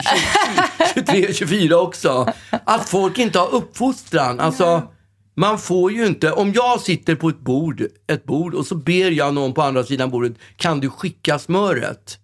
2024 0.96 1.80
också? 1.80 2.34
Att 2.50 2.90
folk 2.90 3.18
inte 3.18 3.40
har 3.40 3.54
uppfostran. 3.54 4.40
Alltså, 4.40 4.88
man 5.36 5.60
får 5.60 5.92
ju 5.92 6.06
inte, 6.08 6.32
om 6.32 6.54
jag 6.54 6.82
sitter 6.82 7.16
på 7.16 7.30
ett 7.30 7.40
bord, 7.40 7.84
ett 8.08 8.26
bord 8.26 8.54
och 8.54 8.66
så 8.66 8.76
ber 8.76 9.12
jag 9.12 9.34
någon 9.34 9.54
på 9.54 9.62
andra 9.62 9.84
sidan 9.84 10.10
bordet, 10.10 10.34
kan 10.56 10.80
du 10.80 10.90
skicka 10.90 11.40
smöret? 11.40 12.18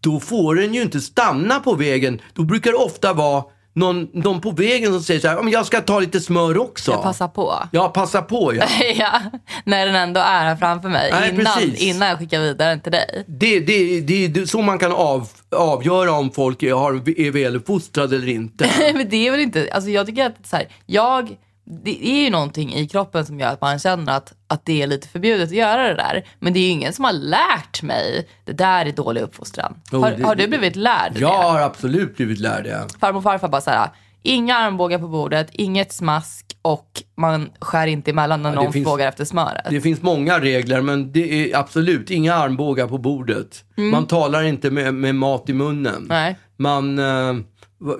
Då 0.00 0.20
får 0.20 0.54
den 0.54 0.74
ju 0.74 0.82
inte 0.82 1.00
stanna 1.00 1.60
på 1.60 1.74
vägen. 1.74 2.20
Då 2.34 2.42
brukar 2.42 2.70
det 2.70 2.76
ofta 2.76 3.12
vara 3.12 3.44
någon, 3.78 4.08
någon 4.12 4.40
på 4.40 4.50
vägen 4.50 4.92
som 4.92 5.02
säger 5.02 5.20
så 5.20 5.28
här, 5.28 5.34
"Ja, 5.36 5.42
men 5.42 5.52
jag 5.52 5.66
ska 5.66 5.80
ta 5.80 6.00
lite 6.00 6.20
smör 6.20 6.58
också. 6.58 6.90
jag 6.90 7.02
passar 7.02 7.28
på. 7.28 7.54
Ja, 7.72 7.88
passa 7.88 8.22
på 8.22 8.54
ja. 8.54 8.64
ja, 8.96 9.20
när 9.64 9.86
den 9.86 9.94
ändå 9.94 10.20
är 10.20 10.44
här 10.44 10.56
framför 10.56 10.88
mig. 10.88 11.10
Nej, 11.12 11.30
innan, 11.30 11.44
precis. 11.44 11.82
innan 11.82 12.08
jag 12.08 12.18
skickar 12.18 12.40
vidare 12.40 12.68
den 12.68 12.80
till 12.80 12.92
dig. 12.92 13.24
Det, 13.26 13.60
det, 13.60 14.00
det, 14.00 14.28
det 14.28 14.40
är 14.40 14.46
så 14.46 14.62
man 14.62 14.78
kan 14.78 14.92
av, 14.92 15.28
avgöra 15.56 16.12
om 16.12 16.30
folk 16.30 16.62
är, 16.62 16.72
har, 16.74 16.92
är 17.20 17.30
väluppfostrade 17.30 18.16
eller 18.16 18.28
inte. 18.28 18.70
men 18.94 19.08
det 19.08 19.26
är 19.26 19.30
väl 19.30 19.40
inte, 19.40 19.68
alltså 19.72 19.90
jag 19.90 20.06
tycker 20.06 20.26
att 20.26 20.46
så 20.46 20.56
här, 20.56 20.68
jag, 20.86 21.36
det 21.70 22.06
är 22.08 22.24
ju 22.24 22.30
någonting 22.30 22.74
i 22.74 22.88
kroppen 22.88 23.26
som 23.26 23.40
gör 23.40 23.48
att 23.52 23.60
man 23.60 23.78
känner 23.78 24.12
att, 24.16 24.32
att 24.46 24.64
det 24.64 24.82
är 24.82 24.86
lite 24.86 25.08
förbjudet 25.08 25.48
att 25.48 25.54
göra 25.54 25.82
det 25.88 25.94
där. 25.94 26.24
Men 26.38 26.52
det 26.52 26.58
är 26.58 26.62
ju 26.62 26.68
ingen 26.68 26.92
som 26.92 27.04
har 27.04 27.12
lärt 27.12 27.82
mig, 27.82 28.28
det 28.44 28.52
där 28.52 28.86
är 28.86 28.92
dålig 28.92 29.20
uppfostran. 29.20 29.74
Jo, 29.92 30.00
har, 30.02 30.10
det- 30.10 30.24
har 30.24 30.34
du 30.34 30.46
blivit 30.48 30.76
lärd 30.76 31.12
Jag 31.16 31.30
det? 31.32 31.36
har 31.48 31.60
absolut 31.60 32.16
blivit 32.16 32.38
lärd 32.38 32.64
det. 32.64 32.86
Farmor 33.00 33.16
och 33.18 33.22
farfar 33.22 33.48
bara 33.48 33.60
så 33.60 33.70
här, 33.70 33.88
inga 34.22 34.56
armbågar 34.56 34.98
på 34.98 35.08
bordet, 35.08 35.48
inget 35.52 35.92
smask 35.92 36.44
och 36.62 37.02
man 37.16 37.50
skär 37.60 37.86
inte 37.86 38.10
emellan 38.10 38.42
när 38.42 38.50
Ja, 38.54 38.62
någon 38.62 38.72
finns- 38.72 38.88
frågar 38.88 39.08
efter 39.08 39.24
smöret. 39.24 39.66
Det 39.70 39.80
finns 39.80 40.02
många 40.02 40.38
regler 40.40 40.80
men 40.82 41.12
det 41.12 41.52
är 41.52 41.58
absolut 41.58 42.10
inga 42.10 42.34
armbågar 42.34 42.86
på 42.86 42.98
bordet. 42.98 43.64
Man 43.76 44.06
talar 44.06 44.42
inte 44.42 44.70
med, 44.70 44.94
med 44.94 45.14
mat 45.14 45.48
i 45.48 45.52
munnen. 45.52 45.94
Mm. 45.94 46.06
Nej. 46.08 46.36
Man... 46.56 46.98
eh, 46.98 47.44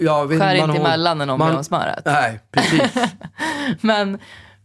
jag 0.01 0.29
Skär 0.29 0.55
inte 0.55 0.71
har- 0.71 0.77
emellan 0.79 1.19
när 1.19 1.27
någon 1.27 1.39
man- 1.39 1.51
ber 1.51 1.57
om 1.59 1.65
smöret. 1.65 2.03
Nej, 2.05 2.41
precis. 2.53 2.95
Men, 3.81 4.19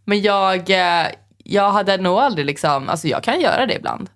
men 0.06 0.22
jag, 0.22 0.70
eh, 0.70 1.08
jag 1.38 1.72
hade 1.72 1.98
nog 1.98 2.18
aldrig 2.18 2.46
liksom, 2.46 2.90
alltså 2.90 3.08
jag 3.08 3.24
kan 3.24 3.42
göra 3.42 3.66
det 3.66 3.76
ibland. 3.76 4.10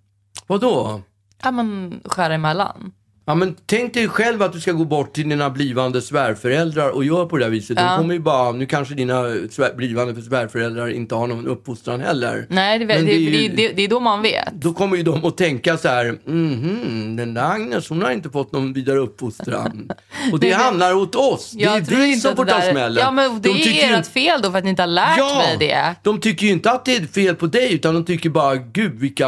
Vadå? 0.47 1.01
Ja 1.43 1.51
men 1.51 2.01
skära 2.05 2.33
emellan. 2.33 2.91
Ja, 3.29 3.35
men 3.35 3.55
tänk 3.65 3.93
dig 3.93 4.07
själv 4.07 4.41
att 4.41 4.53
du 4.53 4.59
ska 4.59 4.71
gå 4.71 4.85
bort 4.85 5.13
till 5.13 5.29
dina 5.29 5.49
blivande 5.49 6.01
svärföräldrar 6.01 6.89
och 6.89 7.05
gör 7.05 7.25
på 7.25 7.37
det 7.37 7.43
där 7.43 7.49
viset. 7.51 7.77
Ja. 7.79 7.83
De 7.91 7.97
kommer 7.97 8.13
ju 8.13 8.19
bara, 8.19 8.51
nu 8.51 8.65
kanske 8.65 8.93
dina 8.93 9.23
svär, 9.51 9.73
blivande 9.75 10.21
svärföräldrar 10.21 10.87
inte 10.89 11.15
har 11.15 11.27
någon 11.27 11.47
uppfostran 11.47 11.99
heller. 12.01 12.45
Nej, 12.49 12.79
det, 12.79 12.85
det, 12.85 12.93
det, 13.01 13.13
är 13.13 13.19
ju- 13.19 13.55
det, 13.55 13.67
det 13.69 13.81
är 13.83 13.87
då 13.87 13.99
man 13.99 14.21
vet. 14.21 14.53
Då 14.53 14.73
kommer 14.73 14.97
ju 14.97 15.03
de 15.03 15.25
att 15.25 15.37
tänka 15.37 15.77
så 15.77 15.87
här, 15.87 16.17
mhm, 16.25 17.15
den 17.15 17.33
där 17.33 17.51
Agnes 17.51 17.89
hon 17.89 18.01
har 18.01 18.11
inte 18.11 18.29
fått 18.29 18.51
någon 18.51 18.73
vidare 18.73 18.97
uppfostran. 18.99 19.91
Och 20.31 20.39
det 20.39 20.51
handlar 20.51 20.93
åt 20.93 21.15
oss. 21.15 21.51
Det 21.51 21.63
är 21.63 21.81
vi 21.81 22.07
inte 22.07 22.19
som 22.27 22.35
får 22.35 22.45
ta 22.45 22.61
smällen. 22.61 23.03
Ja 23.05 23.11
men 23.11 23.41
det 23.41 23.49
De 23.49 23.55
tycker 23.55 23.83
är 23.83 23.89
ju- 23.89 23.95
ert 23.95 24.07
fel 24.07 24.41
då 24.41 24.51
för 24.51 24.57
att 24.57 24.63
ni 24.63 24.69
inte 24.69 24.81
har 24.81 24.87
lärt 24.87 25.17
mig 25.17 25.57
det. 25.59 25.95
de 26.03 26.19
tycker 26.21 26.45
ju 26.45 26.51
inte 26.51 26.71
att 26.71 26.85
det 26.85 26.95
är 26.95 27.01
fel 27.05 27.35
på 27.35 27.45
dig 27.47 27.73
utan 27.73 27.93
de 27.93 28.05
tycker 28.05 28.29
bara, 28.29 28.55
gud 28.55 28.99
vilka 28.99 29.27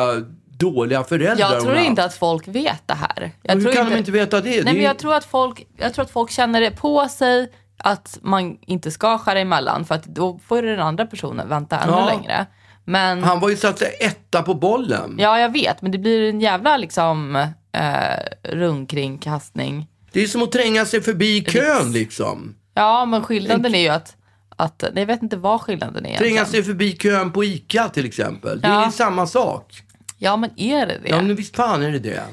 dåliga 0.60 1.04
föräldrar 1.04 1.52
Jag 1.52 1.62
tror 1.62 1.76
inte 1.78 2.04
att 2.04 2.14
folk 2.14 2.48
vet 2.48 2.82
det 2.88 2.94
här. 2.94 3.32
Jag 3.42 3.56
Hur 3.56 3.62
tror 3.62 3.74
kan 3.74 3.90
de 3.90 3.98
inte 3.98 4.12
veta 4.12 4.42
det? 4.42 4.50
Nej, 4.50 4.62
det 4.64 4.70
är... 4.70 4.74
men 4.74 4.84
jag 4.84 4.98
tror, 5.00 5.14
att 5.16 5.26
folk, 5.26 5.68
jag 5.78 5.94
tror 5.94 6.06
att 6.06 6.12
folk 6.12 6.32
känner 6.32 6.62
det 6.62 6.72
på 6.72 7.08
sig 7.10 7.52
att 7.78 8.18
man 8.22 8.58
inte 8.62 8.92
ska 8.92 9.18
skära 9.18 9.40
emellan 9.40 9.86
för 9.86 9.96
att 9.96 10.04
då 10.04 10.40
får 10.48 10.62
den 10.62 10.80
andra 10.80 11.06
personen 11.06 11.50
vänta 11.50 11.80
ännu 11.80 11.92
Ja. 11.94 12.06
längre. 12.06 12.46
Men 12.86 13.24
Han 13.24 13.40
var 13.40 13.50
ju 13.50 13.58
så 13.58 13.68
att 13.68 13.80
säga 13.80 13.92
etta 14.00 14.42
på 14.42 14.54
bollen. 14.54 15.16
ja, 15.20 15.40
jag 15.40 15.54
vet, 15.54 15.82
men 15.82 15.92
det 15.92 15.98
blir 15.98 16.30
en 16.30 16.42
jävla 16.42 16.78
liksom 16.78 17.36
eh, 17.72 18.52
rundkringkastning. 18.84 19.88
Det 20.12 20.24
är 20.24 20.28
som 20.28 20.44
att 20.44 20.52
tränga 20.52 20.86
sig 20.86 21.02
förbi 21.02 21.42
kön 21.44 21.92
liksom. 21.92 22.56
Ja, 22.74 23.06
men 23.06 23.24
skillnaden 23.24 23.76
är 23.76 23.80
ju 23.82 23.88
att, 23.90 24.16
att 24.56 24.84
jag 24.96 25.06
vet 25.06 25.24
inte 25.24 25.38
vad 25.38 25.62
skillnaden 25.62 26.06
är 26.06 26.18
Tränga 26.18 26.46
sig 26.46 26.64
förbi 26.64 26.92
kön 26.98 27.32
på 27.32 27.44
ICA 27.44 27.90
till 27.90 28.06
exempel. 28.06 28.62
Det 28.62 28.68
är 28.68 28.72
Ja. 28.82 28.92
samma 28.92 29.28
sak. 29.28 29.84
Ja, 30.22 30.38
men 30.38 30.50
är 30.60 30.86
det 30.86 31.00
det? 31.04 31.10
Ja, 31.10 31.22
men 31.22 31.36
visst 31.36 31.56
fan 31.56 31.84
är 31.84 31.92
det 31.92 32.00
det. 32.00 32.24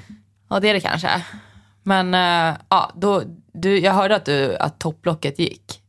Ja, 0.50 0.61
det 0.61 0.69
är 0.69 0.75
det 0.75 0.81
kanske. 0.81 1.23
Men 1.83 2.14
eh, 2.14 2.57
ja, 2.69 2.93
då, 2.97 3.23
du, 3.52 3.78
jag 3.78 3.93
hörde 3.93 4.16
att, 4.16 4.25
du, 4.25 4.57
att 4.57 4.78
topplocket 4.78 5.38
gick. 5.38 5.81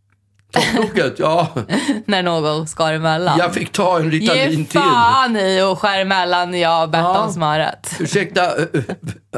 Topplocket, 0.51 1.19
ja. 1.19 1.47
När 2.05 2.23
någon 2.23 2.67
skar 2.67 2.93
emellan. 2.93 3.37
Jag 3.39 3.53
fick 3.53 3.71
ta 3.71 3.99
en 3.99 4.11
Ritalin 4.11 4.49
Ge 4.59 4.65
till. 4.65 4.79
fan 4.81 5.35
i 5.37 5.61
och 5.61 5.79
skär 5.79 5.99
emellan 6.01 6.51
när 6.51 6.57
jag 6.57 6.91
bett 6.91 6.99
Ja. 7.01 7.25
om 7.25 7.33
smöret. 7.33 7.95
Ursäkta, 7.99 8.41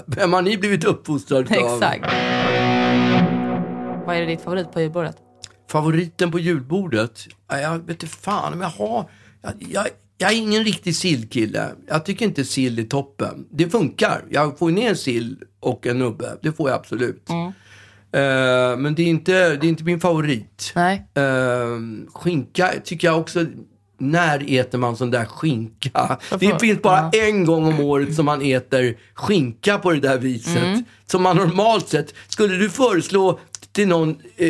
vem 0.06 0.34
har 0.34 0.42
ni 0.42 0.58
blivit 0.58 0.84
uppfostrad 0.84 1.58
av? 1.58 1.74
Exakt. 1.74 2.06
Vad 4.06 4.16
är 4.18 4.26
ditt 4.26 4.42
favorit 4.42 4.72
på 4.72 4.82
julbordet? 4.82 5.18
Favoriten 5.72 6.32
på 6.32 6.40
julbordet? 6.40 7.26
Ja, 7.52 7.58
Jag 7.60 7.78
vet 7.78 7.90
inte 8.04 8.08
fan 8.08 8.54
om 8.54 8.62
jag 8.62 8.70
har... 8.70 9.10
Jag, 9.42 9.54
jag, 9.72 9.88
jag 10.22 10.32
är 10.32 10.36
ingen 10.36 10.64
riktig 10.64 10.96
sillkille. 10.96 11.70
Jag 11.88 12.06
tycker 12.06 12.26
inte 12.26 12.46
sill 12.46 12.80
är 12.80 12.84
toppen. 12.84 13.46
Det 13.52 13.70
funkar. 13.70 14.26
Jag 14.30 14.60
får 14.60 14.72
ner 14.72 14.94
sill 14.94 15.38
och 15.60 15.88
en 15.88 16.00
nubbe. 16.00 16.38
Det 16.42 16.52
får 16.52 16.70
jag 16.70 16.80
absolut. 16.80 17.30
Mm. 17.30 17.48
Eh, 18.12 18.78
men 18.78 18.96
det 18.96 19.02
är, 19.04 19.08
inte, 19.08 19.32
det 19.32 19.68
är 19.68 19.70
inte 19.70 19.84
min 19.84 20.00
favorit. 20.00 20.72
Nej. 20.76 21.08
Uh, 21.18 21.80
skinka 22.14 22.72
tycker 22.84 23.08
jag 23.08 23.20
också, 23.20 23.46
när 23.98 24.60
äter 24.60 24.78
man 24.78 24.98
sån 24.98 25.12
där 25.12 25.26
skinka? 25.26 25.90
Det 25.94 26.18
Varför? 26.32 26.60
finns 26.60 26.82
bara 26.82 27.10
en 27.10 27.46
gång 27.46 27.66
om 27.66 27.80
året 27.80 28.16
som 28.16 28.26
man 28.26 28.42
äter 28.42 28.98
skinka 29.14 29.78
på 29.78 29.92
det 29.92 30.00
där 30.00 30.18
viset. 30.18 30.64
Mm. 30.64 30.84
Som 31.06 31.24
man 31.24 31.38
normalt 31.38 31.90
sett, 31.90 32.14
skulle 32.28 32.56
du 32.56 32.70
föreslå 32.70 33.40
till 33.80 33.88
någon, 33.88 34.10
eh, 34.38 34.48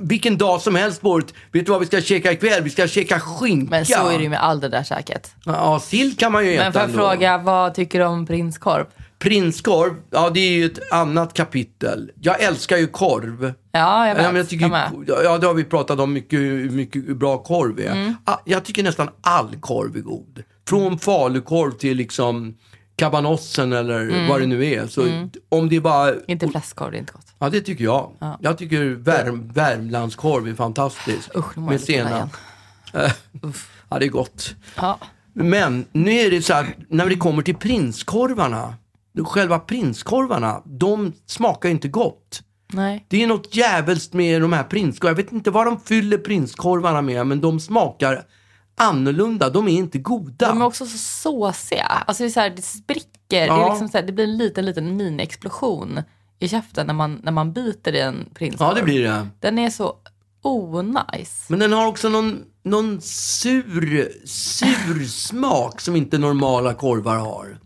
vilken 0.00 0.38
dag 0.38 0.60
som 0.60 0.74
helst 0.74 1.00
på 1.00 1.10
året, 1.10 1.34
vet 1.52 1.66
du 1.66 1.72
vad 1.72 1.80
vi 1.80 1.86
ska 1.86 2.00
käka 2.00 2.32
ikväll? 2.32 2.62
Vi 2.62 2.70
ska 2.70 2.86
käka 2.88 3.20
skinka. 3.20 3.70
Men 3.70 3.86
så 3.86 4.08
är 4.08 4.16
det 4.16 4.22
ju 4.22 4.28
med 4.28 4.42
all 4.44 4.60
det 4.60 4.68
där 4.68 4.82
säkert. 4.82 5.28
Ja, 5.44 5.80
sill 5.80 6.16
kan 6.16 6.32
man 6.32 6.46
ju 6.46 6.54
äta 6.54 6.62
Men 6.64 6.72
får 6.72 6.80
jag 6.80 6.90
ändå. 6.90 6.98
fråga, 7.02 7.38
vad 7.38 7.74
tycker 7.74 7.98
du 7.98 8.04
om 8.04 8.26
prinskorv? 8.26 8.84
Prinskorv, 9.18 9.92
ja 10.10 10.30
det 10.30 10.40
är 10.40 10.50
ju 10.50 10.64
ett 10.66 10.92
annat 10.92 11.34
kapitel. 11.34 12.10
Jag 12.20 12.42
älskar 12.42 12.76
ju 12.76 12.86
korv. 12.86 13.52
Ja, 13.72 14.08
jag 14.08 14.14
vet. 14.14 14.24
Ja, 14.24 14.36
jag 14.36 14.48
tycker, 14.48 14.64
jag 14.64 14.70
med. 14.70 14.90
ja, 15.24 15.38
det 15.38 15.46
har 15.46 15.54
vi 15.54 15.64
pratat 15.64 16.00
om, 16.00 16.12
mycket, 16.12 16.40
mycket 16.72 17.16
bra 17.16 17.38
korv 17.38 17.80
är. 17.80 17.90
Mm. 17.92 18.14
Ah, 18.24 18.36
Jag 18.44 18.64
tycker 18.64 18.82
nästan 18.82 19.08
all 19.20 19.56
korv 19.60 19.96
är 19.96 20.00
god. 20.00 20.42
Från 20.68 20.98
falukorv 20.98 21.70
till 21.72 21.96
liksom 21.96 22.54
kabanossen 23.00 23.72
eller 23.72 24.28
vad 24.28 24.40
det 24.40 24.46
nu 24.46 24.66
är. 24.66 24.86
Så 24.86 25.28
om 25.48 25.68
det 25.68 25.76
är 25.76 25.80
bara... 25.80 26.08
Mm. 26.08 26.22
Inte 26.26 26.48
fläskkorv, 26.48 26.90
det 26.90 26.96
är 26.96 26.98
inte 26.98 27.12
gott. 27.12 27.26
Ja, 27.38 27.50
det 27.50 27.60
tycker 27.60 27.84
jag. 27.84 28.12
Jag 28.40 28.58
tycker 28.58 28.84
värm, 28.84 29.48
Värmlandskorv 29.54 30.48
är 30.48 30.54
fantastisk. 30.54 31.36
Usch, 31.36 31.58
nu 31.58 31.62
med 31.62 31.80
senap. 31.80 32.28
Ja, 33.88 33.98
det 33.98 34.06
är 34.06 34.08
gott. 34.10 34.54
Ja. 34.76 34.98
Men 35.32 35.84
nu 35.92 36.10
är 36.10 36.30
det 36.30 36.42
så 36.42 36.54
här, 36.54 36.74
när 36.88 37.06
det 37.06 37.16
kommer 37.16 37.42
till 37.42 37.54
prinskorvarna. 37.54 38.74
Själva 39.24 39.58
prinskorvarna, 39.58 40.62
de 40.64 41.12
smakar 41.26 41.68
inte 41.68 41.88
gott. 41.88 42.42
Nej. 42.72 43.06
Det 43.08 43.22
är 43.22 43.26
något 43.26 43.56
jävligt 43.56 44.12
med 44.12 44.42
de 44.42 44.52
här 44.52 44.62
prinskorvarna. 44.64 45.18
Jag 45.18 45.24
vet 45.24 45.32
inte 45.32 45.50
vad 45.50 45.66
de 45.66 45.80
fyller 45.80 46.18
prinskorvarna 46.18 47.02
med, 47.02 47.26
men 47.26 47.40
de 47.40 47.60
smakar 47.60 48.24
annorlunda. 48.80 49.50
De 49.50 49.68
är 49.68 49.72
inte 49.72 49.98
goda. 49.98 50.48
De 50.48 50.60
är 50.62 50.66
också 50.66 50.86
så 50.86 50.98
såsiga. 50.98 51.84
Alltså 51.84 52.22
det, 52.22 52.28
är 52.28 52.30
så 52.30 52.40
här, 52.40 52.50
det 52.50 52.62
spricker. 52.62 53.06
Det, 53.28 53.36
är 53.38 53.46
Ja. 53.46 53.68
liksom 53.70 53.88
så 53.88 53.98
här, 53.98 54.04
det 54.06 54.12
blir 54.12 54.24
en 54.24 54.36
liten, 54.36 54.66
liten 54.66 54.96
mini-explosion 55.00 56.02
i 56.38 56.48
käften 56.48 56.86
när 56.86 56.94
man, 56.94 57.20
när 57.24 57.32
man 57.32 57.52
biter 57.52 57.92
i 57.94 58.00
en 58.00 58.28
prinskorv. 58.34 58.68
Ja, 58.68 58.74
det 58.74 58.82
blir 58.82 59.02
det. 59.02 59.26
Den 59.40 59.58
är 59.58 59.70
så 59.70 59.94
onajs. 60.42 61.44
Men 61.48 61.58
den 61.58 61.72
har 61.72 61.86
också 61.86 62.08
någon, 62.08 62.42
någon 62.62 63.00
sur, 63.00 64.26
sur 64.26 65.04
smak 65.08 65.80
som 65.80 65.96
inte 65.96 66.18
normala 66.18 66.74
korvar 66.74 67.16
har. 67.16 67.58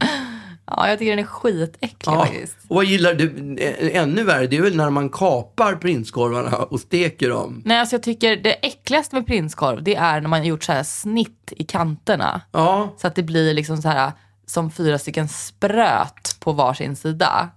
Ja, 0.66 0.88
jag 0.88 0.98
tycker 0.98 1.10
den 1.10 1.18
är 1.24 1.28
skitäcklig 1.28 2.12
Ja. 2.14 2.24
faktiskt. 2.26 2.56
Och 2.68 2.76
vad 2.76 2.84
gillar 2.84 3.14
du? 3.14 3.56
Ä- 3.60 3.90
Ännu 3.98 4.24
värre, 4.24 4.46
det 4.46 4.56
är 4.56 4.62
väl 4.62 4.76
när 4.76 4.90
man 4.90 5.08
kapar 5.08 5.74
prinskorvarna 5.74 6.56
och 6.56 6.80
steker 6.80 7.28
dem. 7.28 7.62
Nej, 7.64 7.78
alltså 7.78 7.94
jag 7.96 8.02
tycker 8.02 8.36
det 8.36 8.52
äckligaste 8.52 9.16
med 9.16 9.26
prinskorv 9.26 9.82
det 9.82 9.94
är 9.96 10.20
när 10.20 10.28
man 10.28 10.38
har 10.40 10.46
gjort 10.46 10.64
så 10.64 10.72
här 10.72 10.82
snitt 10.82 11.52
i 11.56 11.64
kanterna. 11.64 12.40
Ja, 12.52 12.94
Så 12.96 13.06
att 13.06 13.14
det 13.14 13.22
blir 13.22 13.54
liksom 13.54 13.76
så 13.82 13.88
här 13.88 14.12
som 14.46 14.70
fyra 14.70 14.98
stycken 14.98 15.28
spröt 15.28 16.36
på 16.40 16.52
varsin 16.52 16.96
sida. 16.96 17.48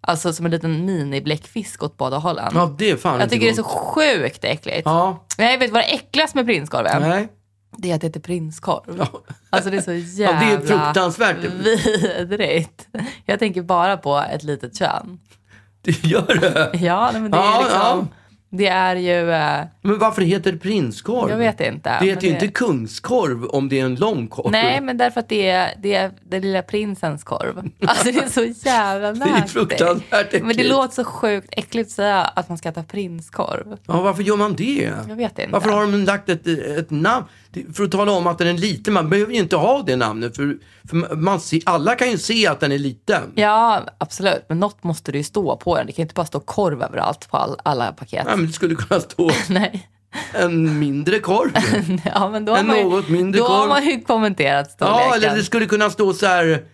Alltså 0.00 0.32
som 0.32 0.44
en 0.46 0.52
liten 0.52 0.84
mini-bläckfisk 0.88 1.82
åt 1.82 1.96
båda 1.96 2.18
hållen. 2.18 2.52
ja 2.54 2.74
det 2.78 2.90
är 2.90 2.96
fan 2.96 3.20
jag 3.20 3.30
tycker 3.30 3.46
det 3.46 3.52
är 3.52 3.56
så 3.56 3.62
gott. 3.62 3.72
sjukt 3.72 4.44
äckligt. 4.44 4.82
Ja, 4.84 5.26
Nej, 5.38 5.58
vet 5.58 5.68
du 5.68 5.72
vad 5.72 5.82
det 5.82 5.94
äckligaste 5.94 6.38
med 6.38 6.46
prinskorven? 6.46 7.02
nej. 7.02 7.28
Det 7.76 7.90
är 7.90 7.94
att 7.94 8.00
det 8.00 8.06
heter 8.06 8.20
prinskorv. 8.20 9.06
Alltså 9.50 9.70
det 9.70 9.76
är 9.76 9.80
så 9.80 9.92
Ja, 10.22 10.28
jävla 10.32 10.40
det 10.40 10.52
är 10.52 10.58
fruktansvärt. 10.66 11.36
vidrigt. 12.18 12.88
Jag 13.26 13.38
tänker 13.38 13.62
bara 13.62 13.96
på 13.96 14.24
ett 14.32 14.42
litet 14.42 14.78
kön. 14.78 15.18
Det 15.82 16.04
gör 16.04 16.38
det. 16.40 16.78
Ja, 16.78 17.10
men 17.12 17.30
det 17.30 17.36
Ja, 17.36 17.58
är 17.58 17.62
liksom... 17.62 17.80
ja. 17.80 18.06
Det 18.54 18.66
är 18.66 18.96
ju... 18.96 19.30
eh, 19.32 19.60
Men 19.82 19.98
varför 19.98 20.22
heter 20.22 20.52
det 20.52 20.58
prinskorv? 20.58 21.30
Jag 21.30 21.36
vet 21.36 21.60
inte, 21.60 21.96
Det 22.00 22.06
heter 22.06 22.22
ju 22.22 22.28
det- 22.28 22.34
inte 22.34 22.48
kungskorv 22.48 23.44
om 23.44 23.68
det 23.68 23.80
är 23.80 23.84
en 23.84 23.94
lång 23.94 24.28
korv. 24.28 24.50
Nej, 24.52 24.80
men 24.80 24.96
därför 24.96 25.20
att 25.20 25.28
det 25.28 25.48
är, 25.48 25.74
det 25.82 25.94
är 25.94 26.10
den 26.22 26.42
lilla 26.42 26.62
prinsens 26.62 27.24
korv. 27.24 27.70
Alltså 27.86 28.04
det 28.12 28.18
är 28.18 28.28
så 28.28 28.68
jävla 28.68 29.12
Det 29.12 29.30
är 29.30 29.42
fruktansvärt 29.46 30.26
äckligt. 30.26 30.46
Men 30.46 30.56
det 30.56 30.68
låter 30.68 30.94
så 30.94 31.04
sjukt 31.04 31.48
äckligt 31.50 31.86
att 31.88 31.92
säga 31.92 32.18
att 32.20 32.48
man 32.48 32.58
ska 32.58 32.68
äta 32.68 32.82
prinskorv. 32.82 33.76
Ja, 33.86 34.00
varför 34.02 34.22
gör 34.22 34.36
man 34.36 34.54
det? 34.54 34.92
Jag 35.08 35.16
vet 35.16 35.38
inte. 35.38 35.52
Varför 35.52 35.70
har 35.70 35.80
de 35.82 36.04
lagt 36.04 36.28
ett, 36.28 36.46
ett 36.46 36.90
namn? 36.90 37.24
För 37.74 37.84
att 37.84 37.90
tala 37.90 38.12
om 38.12 38.26
att 38.26 38.38
den 38.38 38.48
är 38.48 38.52
liten. 38.54 38.94
Man 38.94 39.08
behöver 39.10 39.32
ju 39.32 39.38
inte 39.38 39.56
ha 39.56 39.82
det 39.82 39.96
namnet. 39.96 40.36
För, 40.36 40.56
för 40.90 41.16
man 41.16 41.40
ser, 41.40 41.60
alla 41.66 41.94
kan 41.94 42.10
ju 42.10 42.18
se 42.18 42.46
att 42.46 42.60
den 42.60 42.72
är 42.72 42.78
liten. 42.78 43.22
Ja, 43.34 43.82
absolut. 43.98 44.44
Men 44.48 44.60
något 44.60 44.84
måste 44.84 45.12
det 45.12 45.18
ju 45.18 45.24
stå 45.24 45.56
på 45.56 45.76
den. 45.76 45.86
Det 45.86 45.92
kan 45.92 46.02
ju 46.02 46.04
inte 46.04 46.14
bara 46.14 46.26
stå 46.26 46.40
korv 46.40 46.82
överallt 46.82 47.30
på 47.30 47.36
all, 47.36 47.56
alla 47.64 47.92
paket. 47.92 48.24
Ja, 48.28 48.36
men 48.36 48.46
det 48.46 48.52
skulle 48.52 48.74
kunna 48.74 49.00
stå 49.00 49.30
Nej. 49.48 49.88
en 50.32 50.78
mindre 50.78 51.18
korv. 51.18 51.50
Ja, 52.14 52.28
men 52.30 52.44
då 52.44 52.52
har 52.52 52.58
En 52.58 52.66
man 52.66 52.76
ju, 52.78 52.84
något 52.84 53.08
mindre 53.08 53.40
Då 53.40 53.46
har 53.46 53.58
korv. 53.60 53.68
man 53.68 53.84
ju 53.86 54.00
kommenterat 54.00 54.70
storleken. 54.70 55.00
ja, 55.00 55.14
eller 55.14 55.34
det 55.36 55.44
skulle 55.44 55.66
kunna 55.66 55.90
stå 55.90 56.12
så 56.14 56.26
här. 56.26 56.64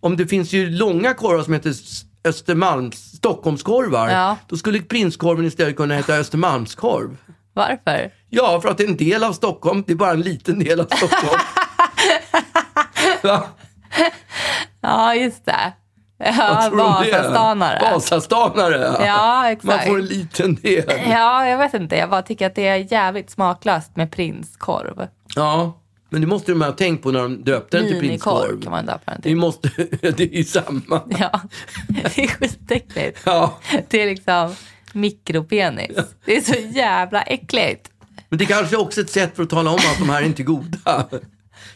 Om 0.00 0.16
det 0.16 0.26
finns 0.26 0.52
ju 0.52 0.70
långa 0.70 1.14
korvar 1.14 1.42
som 1.42 1.52
heter 1.52 1.74
Östermalms, 2.24 2.96
Stockholmskorvar. 3.16 4.08
Ja. 4.08 4.36
Då 4.46 4.56
skulle 4.56 4.78
prinskorven 4.82 5.44
istället 5.44 5.76
kunna 5.76 5.94
heta 5.94 6.14
Östermalmskorv. 6.14 7.16
Varför? 7.52 8.10
Ja, 8.30 8.60
för 8.60 8.68
att 8.68 8.78
det 8.78 8.84
är 8.84 8.88
en 8.88 8.96
del 8.96 9.24
av 9.24 9.32
Stockholm. 9.32 9.84
Det 9.86 9.92
är 9.92 9.96
bara 9.96 10.10
en 10.10 10.20
liten 10.20 10.58
del 10.58 10.80
av 10.80 10.84
Stockholm. 10.84 11.40
Ja, 14.80 15.14
just 15.14 15.44
det. 15.46 15.72
Ja, 16.18 16.68
det? 16.70 16.76
Vasastanare. 16.76 17.78
Vasastanare. 17.92 18.96
Ja, 19.06 19.50
exakt. 19.50 19.64
Man 19.64 19.86
får 19.86 19.98
en 19.98 20.04
liten 20.06 20.54
del. 20.54 20.84
Ja, 21.10 21.48
jag 21.48 21.58
vet 21.58 21.74
inte. 21.74 21.96
Jag 21.96 22.10
bara 22.10 22.22
tycker 22.22 22.46
att 22.46 22.54
det 22.54 22.66
är 22.66 22.92
jävligt 22.92 23.30
smaklöst 23.30 23.96
med 23.96 24.12
prinskorv. 24.12 25.08
Ja, 25.36 25.80
men 26.10 26.20
det 26.20 26.26
måste 26.26 26.52
de 26.52 26.62
ha 26.62 26.72
tänkt 26.72 27.02
på 27.02 27.10
när 27.10 27.20
de 27.22 27.44
döpte 27.44 27.76
den 27.76 27.86
till 27.86 28.00
Minikorv 28.00 28.34
prinskorv. 28.40 28.62
kan 28.62 28.72
man 28.72 28.86
döpa 28.86 29.02
den 29.10 29.16
Det 29.16 29.22
till. 29.22 29.36
måste, 29.36 29.68
det 30.00 30.20
är 30.20 30.36
ju 30.36 30.44
samma. 30.44 31.00
Ja, 31.18 31.40
det 32.14 32.22
är 32.24 32.28
skitäckligt. 32.28 33.20
Ja, 33.24 33.58
Det 33.88 34.02
är 34.02 34.06
liksom 34.06 34.54
mikropenis. 34.92 35.96
Det 36.24 36.36
är 36.36 36.40
så 36.40 36.54
jävla 36.70 37.22
äckligt. 37.22 37.87
Men 38.28 38.38
det 38.38 38.46
kanske 38.46 38.76
är 38.76 38.80
också 38.80 39.00
ett 39.00 39.10
sätt 39.10 39.36
för 39.36 39.42
att 39.42 39.50
tala 39.50 39.70
om 39.70 39.76
att 39.76 39.98
de 39.98 40.08
här 40.08 40.22
är 40.22 40.26
inte 40.26 40.42
goda. 40.42 41.08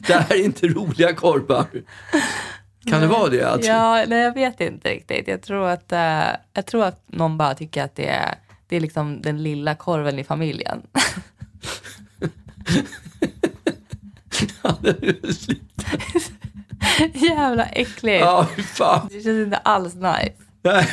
Det 0.06 0.12
här 0.12 0.32
är 0.34 0.44
inte 0.44 0.68
roliga 0.68 1.14
korvar. 1.14 1.66
Kan 2.86 3.00
det 3.00 3.06
vara 3.06 3.28
det? 3.28 3.50
Att, 3.50 3.64
Ja, 3.64 4.04
nej, 4.08 4.18
jag 4.18 4.34
vet 4.34 4.60
inte 4.60 4.88
riktigt. 4.88 5.28
Jag 5.28 5.42
tror 5.42 5.68
att, 5.68 5.92
eh, 5.92 6.28
jag 6.52 6.66
tror 6.66 6.84
att 6.84 7.02
någon 7.06 7.38
bara 7.38 7.54
tycker 7.54 7.84
att 7.84 7.96
det 7.96 8.08
är, 8.08 8.34
det 8.68 8.76
är 8.76 8.80
liksom 8.80 9.22
den 9.22 9.42
lilla 9.42 9.74
korven 9.74 10.18
i 10.18 10.24
familjen. 10.24 10.82
Jävla 17.14 17.64
äckligt. 17.64 18.20
ja, 18.20 18.48
fan. 18.74 19.08
Det 19.10 19.14
känns 19.22 19.26
inte 19.26 19.56
alls 19.56 19.94
nice. 19.94 20.32
Nej. 20.62 20.88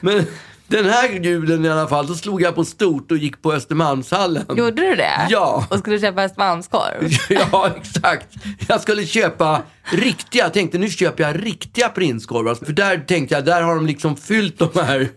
Men 0.00 0.26
den 0.72 0.88
här 0.88 1.08
julen 1.08 1.64
i 1.64 1.68
alla 1.68 1.88
fall, 1.88 2.06
då 2.06 2.14
slog 2.14 2.42
jag 2.42 2.54
på 2.54 2.64
stort 2.64 3.10
och 3.10 3.18
gick 3.18 3.42
på 3.42 3.52
Östermalmshallen. 3.52 4.44
Gjorde 4.56 4.82
du 4.82 4.94
det? 4.94 5.26
Ja. 5.30 5.66
Och 5.70 5.78
skulle 5.78 6.00
köpa 6.00 6.22
Östermalmskorv? 6.22 7.10
Ja, 7.52 7.70
exakt. 7.76 8.28
Jag 8.68 8.80
skulle 8.80 9.06
köpa 9.06 9.62
riktiga, 9.84 10.44
jag 10.44 10.52
tänkte 10.52 10.78
nu 10.78 10.90
köper 10.90 11.24
jag 11.24 11.46
riktiga 11.46 11.88
prinskorvar. 11.88 12.54
För 12.54 12.72
där 12.72 12.98
tänkte 12.98 13.34
jag, 13.34 13.44
där 13.44 13.62
har 13.62 13.74
de 13.74 13.86
liksom 13.86 14.16
fyllt 14.16 14.58
de 14.58 14.70
här 14.74 15.08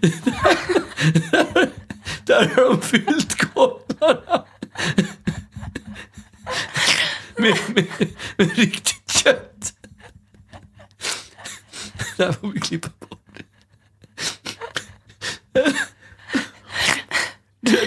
Där 2.24 2.50
har 2.56 2.68
de 2.68 2.80
fyllt 2.80 3.34
korvarna. 3.54 4.44
Med, 7.40 7.58
med, 7.74 7.86
med 8.36 8.56
riktigt 8.56 9.10
kött. 9.10 9.72
Det 12.16 12.24
här 12.24 12.32
får 12.32 12.48
vi 12.48 12.60
klippa 12.60 12.88
bort. 13.00 13.38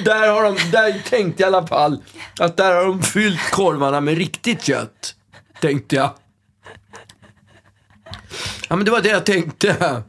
Där, 0.06 0.28
har 0.28 0.44
de, 0.44 0.72
där 0.72 1.00
tänkte 1.10 1.44
jag 1.44 1.52
i 1.52 1.56
alla 1.56 1.68
fall 1.68 2.04
att 2.40 2.58
där 2.58 2.76
har 2.76 2.86
de 2.86 3.04
fyllt 3.04 3.52
korvarna 3.52 4.02
med 4.02 4.18
riktigt 4.18 4.64
kött. 4.64 5.16
Tänkte 5.62 5.96
jag. 5.96 6.14
Ja 8.70 8.76
men 8.76 8.86
det 8.86 8.92
var 8.92 9.02
det 9.02 9.10
jag 9.10 9.26
tänkte. 9.26 10.04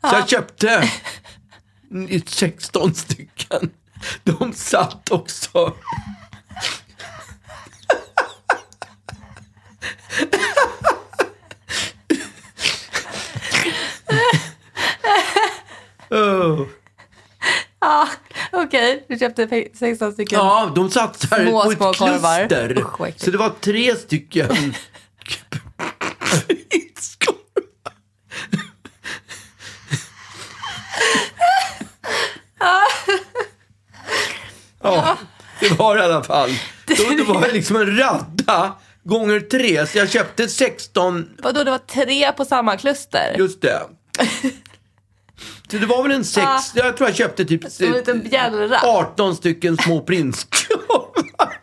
Så 0.00 0.16
jag 0.16 0.28
köpte 0.28 0.90
16 2.26 2.94
stycken. 2.94 3.70
De 4.24 4.52
satt 4.52 5.10
också. 5.10 5.74
Oh. 16.12 16.66
Ja, 17.80 18.08
okej. 18.82 19.04
Du 19.08 19.18
köpte 19.18 19.46
fe- 19.46 19.68
16 19.78 20.12
stycken. 20.12 20.38
Ja, 20.38 20.72
de 20.74 20.90
satt 20.90 21.20
Små, 21.20 21.62
på 21.62 21.70
ett 21.70 21.96
kluster. 21.96 22.78
Usch, 22.78 23.12
så 23.16 23.30
det 23.30 23.38
var 23.38 23.52
tre 23.60 23.96
stycken. 23.96 24.74
Ja, 34.82 35.16
det 35.60 35.68
var 35.78 35.96
det 35.96 36.02
i 36.02 36.04
alla 36.04 36.22
fall. 36.22 36.50
Det 36.86 37.22
var 37.28 37.52
liksom 37.52 37.76
en 37.76 37.96
radda 37.98 38.76
gånger 39.04 39.40
tre, 39.40 39.86
så 39.86 39.98
jag 39.98 40.10
köpte 40.10 40.48
16, 40.48 41.28
Vadå, 41.38 41.64
det 41.64 41.70
var 41.70 41.78
tre 41.78 42.32
på 42.32 42.44
samma 42.44 42.76
kluster? 42.76 43.34
just 43.38 43.62
det. 43.62 43.80
Så 45.72 45.78
det 45.78 45.86
var 45.86 46.02
väl 46.02 46.12
en 46.12 46.24
sex, 46.24 46.46
Ah. 46.46 46.60
jag 46.74 46.96
tror 46.96 47.08
jag 47.08 47.16
köpte 47.16 47.44
typ 47.44 47.72
Som 47.72 47.86
en 47.86 47.92
liten 47.92 48.22
bjällra. 48.22 48.80
18 48.84 49.36
stycken 49.36 49.76
små 49.76 50.00
prinskorvar. 50.00 51.08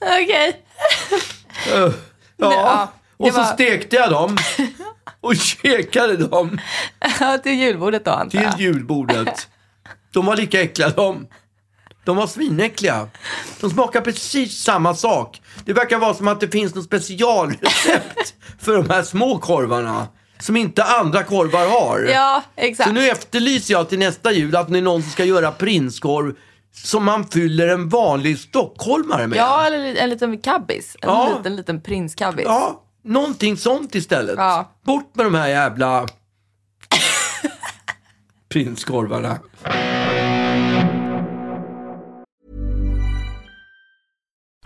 Okej. 0.00 0.62
Ja, 1.68 1.92
ja, 2.36 2.92
det 3.18 3.24
och 3.24 3.32
så 3.34 3.38
var- 3.40 3.44
stekte 3.54 3.96
jag 3.96 4.10
dem 4.10 4.36
och 5.20 5.36
käkade 5.36 6.16
dem 6.16 6.60
Ja, 7.20 7.38
till 7.38 7.52
julbordet 7.52 8.04
då 8.04 8.10
antar 8.10 8.30
till 8.30 8.42
jag. 8.42 8.60
julbordet. 8.60 9.48
De 10.10 10.26
var 10.26 10.36
lika 10.36 10.62
äckliga 10.62 10.88
de. 10.88 11.26
De 12.04 12.16
var 12.16 12.26
svinäckliga. 12.26 13.08
De 13.60 13.70
smakar 13.70 14.00
precis 14.00 14.62
samma 14.62 14.94
sak. 14.94 15.40
Det 15.64 15.72
verkar 15.72 15.98
vara 15.98 16.14
som 16.14 16.28
att 16.28 16.40
det 16.40 16.48
finns 16.48 16.74
något 16.74 16.84
specialrecept 16.84 18.34
för 18.60 18.76
de 18.76 18.90
här 18.90 19.02
små 19.02 19.38
korvarna. 19.38 20.08
Som 20.40 20.56
inte 20.56 20.84
andra 20.84 21.22
korvar 21.22 21.66
har. 21.80 22.00
Ja, 22.00 22.42
exakt. 22.56 22.88
Så 22.88 22.94
nu 22.94 23.08
efterlyser 23.10 23.74
jag 23.74 23.88
till 23.88 23.98
nästa 23.98 24.32
jul 24.32 24.56
att 24.56 24.68
det 24.72 24.78
är 24.78 24.82
någon 24.82 25.02
som 25.02 25.10
ska 25.10 25.24
göra 25.24 25.52
prinskorv 25.52 26.34
som 26.74 27.04
man 27.04 27.24
fyller 27.26 27.68
en 27.68 27.88
vanlig 27.88 28.38
stockholmare 28.38 29.26
med. 29.26 29.38
Ja, 29.38 29.66
eller 29.66 29.96
en 29.96 30.10
liten 30.10 30.38
kabbis. 30.38 30.96
En 31.02 31.08
Ja. 31.08 31.34
liten, 31.38 31.56
liten 31.56 31.80
prinskabbis. 31.80 32.44
Ja, 32.48 32.82
någonting 33.04 33.56
sånt 33.56 33.94
istället. 33.94 34.34
Ja. 34.38 34.72
Bort 34.84 35.16
med 35.16 35.26
de 35.26 35.34
här 35.34 35.48
jävla 35.48 36.06
prinskorvarna. 38.48 39.38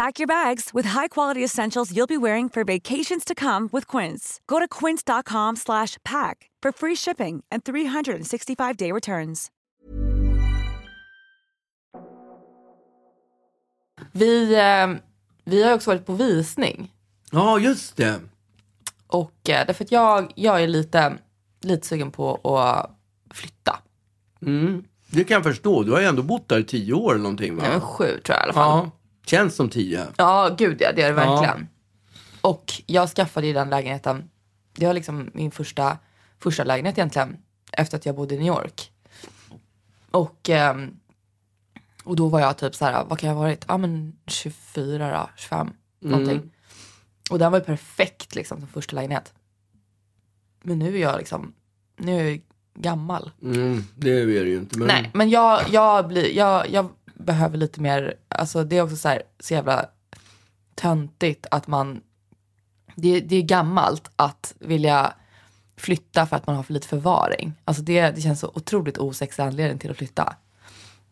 Pack 0.00 0.18
your 0.18 0.26
bags 0.26 0.70
with 0.74 0.88
high-quality 0.88 1.44
essentials 1.44 1.92
you'll 1.92 2.06
be 2.06 2.16
wearing 2.16 2.48
for 2.48 2.64
vacations 2.64 3.24
to 3.24 3.34
come 3.34 3.68
with 3.72 3.86
Quince. 3.86 4.40
Go 4.46 4.58
to 4.58 4.68
quince.com 4.80 5.56
slash 5.56 5.98
pack 6.04 6.50
for 6.62 6.72
free 6.72 6.96
shipping 6.96 7.44
and 7.50 7.64
365-day 7.64 8.92
returns. 8.92 9.50
Vi, 14.12 14.54
eh, 14.54 14.88
vi 15.44 15.62
har 15.62 15.74
också 15.74 15.90
varit 15.90 16.06
på 16.06 16.12
visning. 16.12 16.92
Ja, 17.32 17.58
just 17.58 17.96
det. 17.96 18.20
Och 19.06 19.48
eh, 19.48 19.66
därför 19.66 19.84
att 19.84 19.92
jag, 19.92 20.32
jag 20.34 20.62
är 20.62 20.68
lite, 20.68 21.18
lite 21.60 21.86
sugen 21.86 22.10
på 22.10 22.34
att 22.34 22.90
flytta. 23.34 23.78
Det 25.10 25.24
kan 25.24 25.34
jag 25.34 25.44
förstå. 25.44 25.82
Du 25.82 25.92
har 25.92 26.00
ju 26.00 26.06
ändå 26.06 26.22
bott 26.22 26.48
där 26.48 26.58
i 26.58 26.64
tio 26.64 26.94
år 26.94 27.12
eller 27.12 27.22
någonting 27.22 27.56
va? 27.56 27.62
Nej, 27.62 27.70
men 27.70 27.80
sju 27.80 28.04
tror 28.04 28.20
jag 28.26 28.38
i 28.38 28.42
alla 28.42 28.52
fall. 28.52 28.78
Ja, 28.84 28.90
känns 29.26 29.54
som 29.56 29.68
tio. 29.68 30.06
Ja, 30.16 30.54
gud 30.58 30.76
ja, 30.80 30.92
det 30.96 31.02
är 31.02 31.08
det 31.08 31.12
verkligen. 31.12 31.68
Och 32.40 32.72
jag 32.86 33.08
skaffade 33.08 33.46
ju 33.46 33.52
den 33.52 33.70
lägenheten, 33.70 34.30
det 34.72 34.86
var 34.86 34.94
liksom 34.94 35.30
min 35.34 35.50
första, 35.50 35.98
första 36.38 36.64
lägenhet 36.64 36.98
egentligen, 36.98 37.36
efter 37.72 37.96
att 37.96 38.06
jag 38.06 38.14
bodde 38.14 38.34
i 38.34 38.38
New 38.38 38.46
York. 38.46 38.92
Och, 40.10 40.50
ehm, 40.50 40.96
och 42.04 42.16
då 42.16 42.28
var 42.28 42.40
jag 42.40 42.58
typ 42.58 42.74
så 42.74 42.84
här, 42.84 43.04
vad 43.04 43.18
kan 43.18 43.28
jag 43.28 43.36
ha 43.36 43.42
varit? 43.42 43.64
Ja 43.68 43.78
men 43.78 44.16
24 44.26 45.18
då, 45.18 45.30
25, 45.36 45.72
någonting. 46.00 46.50
Och 47.30 47.38
den 47.38 47.52
var 47.52 47.58
ju 47.58 47.64
perfekt 47.64 48.34
liksom 48.34 48.58
som 48.58 48.68
första 48.68 48.96
lägenhet. 48.96 49.34
Men 50.62 50.78
nu 50.78 50.96
är 50.96 51.00
jag 51.00 51.18
liksom, 51.18 51.54
nu 51.96 52.20
är 52.20 52.24
jag 52.24 52.40
gammal. 52.74 53.30
Mm, 53.42 53.84
det 53.94 54.10
är 54.10 54.26
det 54.26 54.32
ju 54.32 54.56
inte. 54.56 54.78
Men... 54.78 54.88
Nej, 54.88 55.10
men 55.14 55.30
jag, 55.30 55.60
jag, 55.70 56.08
blir, 56.08 56.36
jag, 56.36 56.70
jag 56.70 56.88
behöver 57.20 57.58
lite 57.58 57.80
mer, 57.80 58.14
alltså 58.28 58.64
det 58.64 58.76
är 58.78 58.82
också 58.82 58.96
så, 58.96 59.08
här, 59.08 59.22
så 59.40 59.54
jävla 59.54 59.86
töntigt 60.74 61.46
att 61.50 61.66
man, 61.66 62.00
det, 62.94 63.20
det 63.20 63.36
är 63.36 63.42
gammalt 63.42 64.10
att 64.16 64.54
vilja 64.58 65.12
flytta 65.76 66.26
för 66.26 66.36
att 66.36 66.46
man 66.46 66.56
har 66.56 66.62
för 66.62 66.72
lite 66.72 66.88
förvaring. 66.88 67.52
Alltså 67.64 67.82
det, 67.82 68.10
det 68.10 68.20
känns 68.20 68.40
så 68.40 68.50
otroligt 68.54 68.98
osexig 68.98 69.42
anledning 69.42 69.78
till 69.78 69.90
att 69.90 69.96
flytta. 69.96 70.34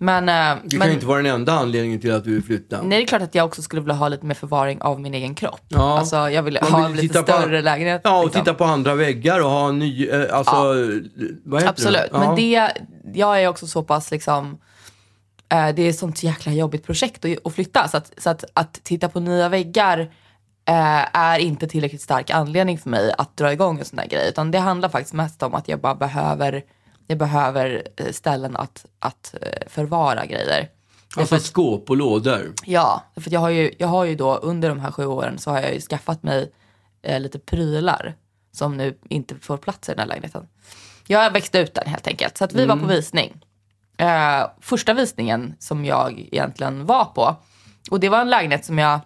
Men, 0.00 0.28
eh, 0.28 0.34
Det 0.64 0.70
kan 0.70 0.78
men 0.78 0.88
ju 0.88 0.94
inte 0.94 1.06
vara 1.06 1.22
den 1.22 1.34
enda 1.34 1.52
anledningen 1.52 2.00
till 2.00 2.14
att 2.14 2.24
du 2.24 2.34
vill 2.34 2.42
flytta. 2.44 2.82
nej, 2.82 2.98
det 2.98 3.04
är 3.04 3.06
klart 3.06 3.22
att 3.22 3.34
jag 3.34 3.46
också 3.46 3.62
skulle 3.62 3.82
vilja 3.82 3.94
ha 3.94 4.08
lite 4.08 4.26
mer 4.26 4.34
förvaring 4.34 4.82
av 4.82 5.00
min 5.00 5.14
egen 5.14 5.34
kropp. 5.34 5.60
Ja. 5.68 5.98
Alltså 5.98 6.16
jag 6.30 6.42
vill 6.42 6.58
Man 6.62 6.72
ha 6.72 6.78
vill 6.78 6.86
en 6.86 6.92
lite 7.02 7.08
titta 7.08 7.22
på- 7.22 7.42
större 7.42 7.62
lägenhet. 7.62 8.00
Ja, 8.04 8.18
och 8.18 8.24
liksom. 8.24 8.42
titta 8.44 8.54
på 8.54 8.64
andra 8.64 8.94
väggar 8.94 9.40
och 9.40 9.50
ha 9.50 9.68
en 9.68 9.78
ny, 9.78 10.08
eh, 10.08 10.36
alltså, 10.36 10.74
vad 11.44 11.60
heter 11.60 11.70
Absolut, 11.70 12.00
det? 12.00 12.08
Ja. 12.12 12.18
men 12.18 12.36
det, 12.36 12.72
jag 13.18 13.42
är 13.42 13.48
också 13.48 13.66
så 13.66 13.82
pass 13.82 14.10
liksom, 14.10 14.58
det 15.48 15.82
är 15.82 15.88
ett 15.88 15.98
sånt 15.98 16.22
jäkla 16.22 16.52
jobbigt 16.52 16.84
projekt 16.86 17.24
att, 17.24 17.46
att 17.46 17.54
flytta. 17.54 17.88
Så, 17.88 17.96
att, 17.96 18.12
så 18.16 18.30
att, 18.30 18.44
att 18.54 18.72
titta 18.82 19.08
på 19.08 19.20
nya 19.20 19.48
väggar 19.48 19.98
eh, 20.64 21.16
är 21.18 21.38
inte 21.38 21.66
tillräckligt 21.68 22.02
stark 22.02 22.30
anledning 22.30 22.78
för 22.78 22.90
mig 22.90 23.14
att 23.18 23.36
dra 23.36 23.52
igång 23.52 23.78
en 23.78 23.84
sån 23.84 23.96
där 23.96 24.06
grej. 24.06 24.28
Utan 24.28 24.50
det 24.50 24.58
handlar 24.58 24.88
faktiskt 24.88 25.14
mest 25.14 25.42
om 25.42 25.54
att 25.54 25.68
jag 25.68 25.80
bara 25.80 25.94
behöver, 25.94 26.64
jag 27.06 27.18
behöver 27.18 27.82
eh, 27.96 28.12
ställen 28.12 28.56
att, 28.56 28.86
att 28.98 29.34
eh, 29.42 29.68
förvara 29.68 30.26
grejer. 30.26 30.68
Alltså 31.16 31.38
skåp 31.38 31.90
och 31.90 31.96
lådor. 31.96 32.52
Ja, 32.64 33.02
för 33.16 33.32
jag 33.32 33.40
har, 33.40 33.50
ju, 33.50 33.72
jag 33.78 33.88
har 33.88 34.04
ju 34.04 34.14
då 34.14 34.34
under 34.36 34.68
de 34.68 34.80
här 34.80 34.90
sju 34.90 35.06
åren 35.06 35.38
så 35.38 35.50
har 35.50 35.60
jag 35.60 35.74
ju 35.74 35.80
skaffat 35.80 36.22
mig 36.22 36.52
eh, 37.02 37.20
lite 37.20 37.38
prylar 37.38 38.14
som 38.52 38.76
nu 38.76 38.98
inte 39.08 39.34
får 39.34 39.56
plats 39.56 39.88
i 39.88 39.92
den 39.92 39.98
här 39.98 40.06
lägenheten. 40.06 40.48
Jag 41.06 41.30
växte 41.32 41.58
ut 41.58 41.74
den 41.74 41.86
helt 41.86 42.06
enkelt. 42.06 42.38
Så 42.38 42.44
att 42.44 42.52
vi 42.52 42.66
var 42.66 42.76
på 42.76 42.82
Mm. 42.82 42.96
visning. 42.96 43.40
Eh, 43.98 44.46
första 44.60 44.94
visningen 44.94 45.54
som 45.58 45.84
jag 45.84 46.28
egentligen 46.32 46.86
var 46.86 47.04
på. 47.04 47.36
Och 47.90 48.00
det 48.00 48.08
var 48.08 48.20
en 48.20 48.30
lägenhet 48.30 48.64
som 48.64 48.78
jag 48.78 49.00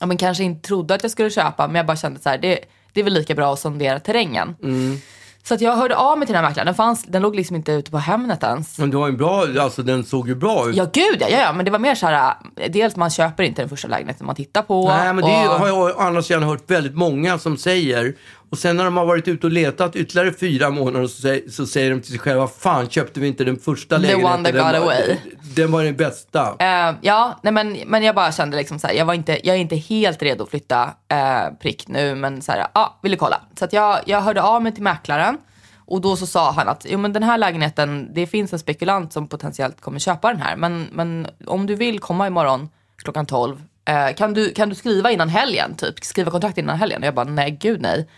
ja, 0.00 0.06
men 0.06 0.16
kanske 0.16 0.44
inte 0.44 0.68
trodde 0.68 0.94
att 0.94 1.02
jag 1.02 1.12
skulle 1.12 1.30
köpa. 1.30 1.66
Men 1.66 1.76
jag 1.76 1.86
bara 1.86 1.96
kände 1.96 2.20
så 2.20 2.28
här, 2.28 2.38
det, 2.38 2.58
det 2.92 3.00
är 3.00 3.04
väl 3.04 3.12
lika 3.14 3.34
bra 3.34 3.52
att 3.52 3.58
sondera 3.58 4.00
terrängen. 4.00 4.56
Mm. 4.62 5.00
Så 5.42 5.54
att 5.54 5.60
jag 5.60 5.76
hörde 5.76 5.96
av 5.96 6.18
mig 6.18 6.26
till 6.26 6.34
den 6.34 6.44
här 6.44 6.50
mäklaren. 6.50 6.66
Den, 6.66 6.74
fanns, 6.74 7.04
den 7.04 7.22
låg 7.22 7.36
liksom 7.36 7.56
inte 7.56 7.72
ute 7.72 7.90
på 7.90 7.98
Hemnet 7.98 8.42
ens. 8.42 8.78
Men 8.78 8.90
det 8.90 8.96
var 8.96 9.08
en 9.08 9.16
bra, 9.16 9.46
alltså 9.60 9.82
den 9.82 10.04
såg 10.04 10.28
ju 10.28 10.34
bra 10.34 10.68
ut. 10.68 10.76
Ja 10.76 10.84
gud 10.92 11.16
ja, 11.20 11.28
ja, 11.28 11.52
men 11.52 11.64
det 11.64 11.70
var 11.70 11.78
mer 11.78 11.94
så 11.94 12.06
här, 12.06 12.34
äh, 12.56 12.70
dels 12.70 12.96
man 12.96 13.10
köper 13.10 13.42
inte 13.42 13.62
den 13.62 13.68
första 13.68 13.88
lägenheten 13.88 14.26
man 14.26 14.34
tittar 14.36 14.62
på. 14.62 14.88
Nej, 14.88 15.14
men 15.14 15.24
det 15.24 15.48
och- 15.48 15.54
har 15.54 15.66
jag 15.66 16.00
andra 16.00 16.22
sidan 16.22 16.42
hört 16.42 16.70
väldigt 16.70 16.94
många 16.94 17.38
som 17.38 17.56
säger. 17.56 18.14
Och 18.50 18.58
sen 18.58 18.76
när 18.76 18.84
de 18.84 18.96
har 18.96 19.04
varit 19.06 19.28
ute 19.28 19.46
och 19.46 19.52
letat 19.52 19.96
ytterligare 19.96 20.32
fyra 20.32 20.70
månader 20.70 21.06
så 21.06 21.22
säger, 21.22 21.50
så 21.50 21.66
säger 21.66 21.90
de 21.90 22.00
till 22.00 22.10
sig 22.10 22.18
själva, 22.18 22.48
fan 22.48 22.88
köpte 22.88 23.20
vi 23.20 23.28
inte 23.28 23.44
den 23.44 23.56
första 23.56 23.96
The 23.96 24.02
lägenheten? 24.02 24.34
one 24.34 24.44
that 24.44 24.54
den, 24.54 24.64
got 24.64 24.86
var, 24.86 24.94
away." 24.94 25.16
den 25.56 25.72
var 25.72 25.84
den 25.84 25.96
bästa. 25.96 26.56
Eh, 26.58 26.94
ja, 27.00 27.40
nej 27.42 27.52
men, 27.52 27.78
men 27.86 28.02
jag 28.02 28.14
bara 28.14 28.32
kände 28.32 28.56
liksom 28.56 28.78
så 28.78 28.86
här, 28.86 28.94
jag, 28.94 29.04
var 29.04 29.14
inte, 29.14 29.46
jag 29.46 29.56
är 29.56 29.60
inte 29.60 29.76
helt 29.76 30.22
redo 30.22 30.44
att 30.44 30.50
flytta 30.50 30.90
eh, 31.08 31.54
prick 31.60 31.88
nu, 31.88 32.14
men 32.14 32.42
så 32.42 32.52
här, 32.52 32.66
ja, 32.74 32.98
ville 33.02 33.16
kolla. 33.16 33.40
Så 33.58 33.64
att 33.64 33.72
jag, 33.72 34.00
jag 34.06 34.20
hörde 34.20 34.42
av 34.42 34.62
mig 34.62 34.74
till 34.74 34.82
mäklaren 34.82 35.38
och 35.86 36.00
då 36.00 36.16
så 36.16 36.26
sa 36.26 36.50
han 36.52 36.68
att 36.68 36.86
jo, 36.88 36.98
men 36.98 37.12
den 37.12 37.22
här 37.22 37.38
lägenheten, 37.38 38.10
det 38.14 38.26
finns 38.26 38.52
en 38.52 38.58
spekulant 38.58 39.12
som 39.12 39.28
potentiellt 39.28 39.80
kommer 39.80 39.98
köpa 39.98 40.28
den 40.32 40.40
här, 40.42 40.56
men, 40.56 40.88
men 40.92 41.26
om 41.46 41.66
du 41.66 41.74
vill 41.74 41.98
komma 42.00 42.26
imorgon 42.26 42.68
klockan 43.02 43.26
12, 43.26 43.62
eh, 43.84 44.14
kan, 44.16 44.34
du, 44.34 44.50
kan 44.50 44.68
du 44.68 44.74
skriva 44.74 45.10
innan 45.10 45.28
helgen, 45.28 45.74
typ 45.74 46.04
skriva 46.04 46.30
kontrakt 46.30 46.58
innan 46.58 46.78
helgen? 46.78 47.02
Och 47.02 47.06
jag 47.06 47.14
bara, 47.14 47.24
nej 47.28 47.58
gud 47.60 47.80
nej. 47.80 48.08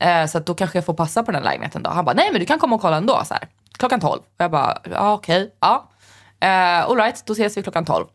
Eh, 0.00 0.26
så 0.26 0.38
att 0.38 0.46
då 0.46 0.54
kanske 0.54 0.78
jag 0.78 0.84
får 0.84 0.94
passa 0.94 1.22
på 1.22 1.32
den 1.32 1.42
här 1.42 1.50
lägenheten 1.50 1.82
då. 1.82 1.90
Han 1.90 2.04
bara, 2.04 2.14
nej 2.14 2.28
men 2.32 2.40
du 2.40 2.46
kan 2.46 2.58
komma 2.58 2.76
och 2.76 2.82
kolla 2.82 2.96
ändå, 2.96 3.22
så 3.24 3.34
här, 3.34 3.48
klockan 3.78 4.00
12. 4.00 4.20
Och 4.20 4.26
jag 4.36 4.50
bara, 4.50 4.78
ja 4.90 5.12
okej, 5.12 5.54
ja. 5.60 5.90
Eh, 6.40 6.84
all 6.84 6.96
right, 6.96 7.26
då 7.26 7.32
ses 7.32 7.56
vi 7.56 7.62
klockan 7.62 7.84
12 7.84 8.06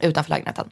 utanför 0.00 0.30
lägenheten. 0.30 0.70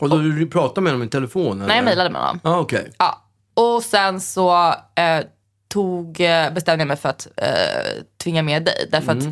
Och 0.00 0.08
då 0.08 0.16
du 0.16 0.46
pratade 0.46 0.80
med 0.80 0.92
honom 0.92 1.06
i 1.06 1.10
telefon? 1.10 1.56
Eller? 1.56 1.66
Nej, 1.66 1.76
jag 1.76 1.84
mejlade 1.84 2.10
med 2.10 2.20
honom. 2.20 2.40
Ja, 2.44 2.58
okej. 2.58 2.92
Ja. 2.98 3.22
Och 3.54 3.82
sen 3.82 4.20
så 4.20 4.74
eh, 4.94 5.20
tog, 5.68 6.20
eh, 6.20 6.50
bestämde 6.52 6.80
jag 6.80 6.88
mig 6.88 6.96
för 6.96 7.08
att 7.08 7.28
eh, 7.36 8.02
tvinga 8.22 8.42
med 8.42 8.64
dig. 8.64 8.88
Därför 8.90 9.12
att 9.12 9.24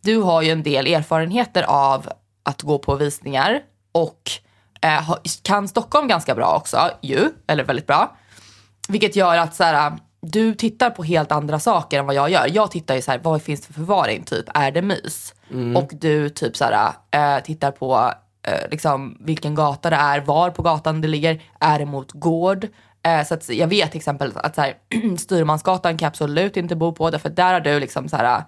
du 0.00 0.16
har 0.18 0.42
ju 0.42 0.50
en 0.50 0.62
del 0.62 0.86
erfarenheter 0.86 1.62
av 1.62 2.08
att 2.42 2.62
gå 2.62 2.78
på 2.78 2.94
visningar 2.94 3.60
och 3.92 4.30
eh, 4.80 5.14
kan 5.42 5.68
Stockholm 5.68 6.08
ganska 6.08 6.34
bra 6.34 6.56
också 6.56 6.90
ju, 7.02 7.30
eller 7.46 7.64
väldigt 7.64 7.86
bra. 7.86 8.16
Vilket 8.88 9.16
gör 9.16 9.36
att 9.36 9.54
så 9.54 9.64
här, 9.64 9.92
du 10.20 10.54
tittar 10.54 10.90
på 10.90 11.02
helt 11.04 11.32
andra 11.32 11.58
saker 11.58 11.98
än 11.98 12.06
vad 12.06 12.14
jag 12.14 12.30
gör. 12.30 12.46
Jag 12.52 12.70
tittar 12.70 12.94
ju 12.94 13.02
så 13.02 13.10
här, 13.10 13.20
vad 13.22 13.42
finns 13.42 13.60
det 13.60 13.66
för 13.66 13.72
förvaring? 13.72 14.22
Typ, 14.22 14.44
är 14.54 14.70
det 14.70 14.82
mys? 14.82 15.34
Och 15.76 15.90
du 16.00 16.28
typ 16.28 16.56
så 16.56 16.64
här, 16.64 16.92
eh, 17.10 17.42
tittar 17.44 17.70
på 17.70 18.12
eh, 18.46 18.70
liksom, 18.70 19.16
vilken 19.20 19.54
gata 19.54 19.90
det 19.90 19.96
är, 19.96 20.20
var 20.20 20.50
på 20.50 20.62
gatan 20.62 21.00
det 21.00 21.08
ligger, 21.08 21.42
är 21.60 21.78
det 21.78 21.86
mot 21.86 22.12
gård? 22.12 22.66
Så 23.28 23.34
att 23.34 23.48
jag 23.48 23.66
vet 23.66 23.90
till 23.90 23.98
exempel 23.98 24.32
att 24.34 24.54
så 24.54 24.60
här, 24.60 24.74
Styrmansgatan 25.18 25.98
kan 25.98 26.06
jag 26.06 26.10
absolut 26.10 26.56
inte 26.56 26.76
bo 26.76 26.92
på, 26.92 27.10
därför 27.10 27.28
där 27.28 27.52
har 27.52 27.60
du 27.60 27.80
liksom 27.80 28.08
så 28.08 28.16
här, 28.16 28.42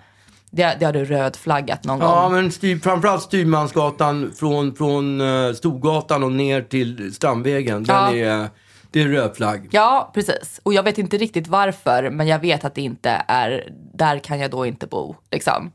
det, 0.51 0.77
det 0.81 0.85
har 0.87 0.93
du 0.93 1.05
rödflaggat 1.05 1.85
någon 1.85 1.99
Ja, 2.01 2.23
gång. 2.23 2.33
men 2.33 2.53
styr, 2.53 2.79
framförallt 2.79 3.23
Styrmansgatan 3.23 4.33
från, 4.37 4.75
från 4.75 5.21
Storgatan 5.55 6.23
och 6.25 6.33
ner 6.33 6.63
till 6.63 7.15
Strandvägen. 7.15 7.85
Den 7.85 7.97
Ja. 7.97 8.15
är, 8.15 8.49
det 8.91 9.01
är 9.01 9.09
röd 9.09 9.37
flagg. 9.37 9.69
Ja, 9.71 10.11
precis. 10.15 10.61
Och 10.63 10.75
jag 10.75 10.83
vet 10.83 10.99
inte 10.99 11.17
riktigt 11.17 11.47
varför, 11.47 12.11
men 12.11 12.27
jag 12.27 12.39
vet 12.39 12.65
att 12.65 12.75
det 12.75 12.83
inte 12.83 13.25
är, 13.29 13.69
där 13.95 14.19
kan 14.19 14.39
jag 14.39 14.51
då 14.51 14.67
inte 14.67 14.87
bo. 14.87 15.17
Liksom. 15.31 15.73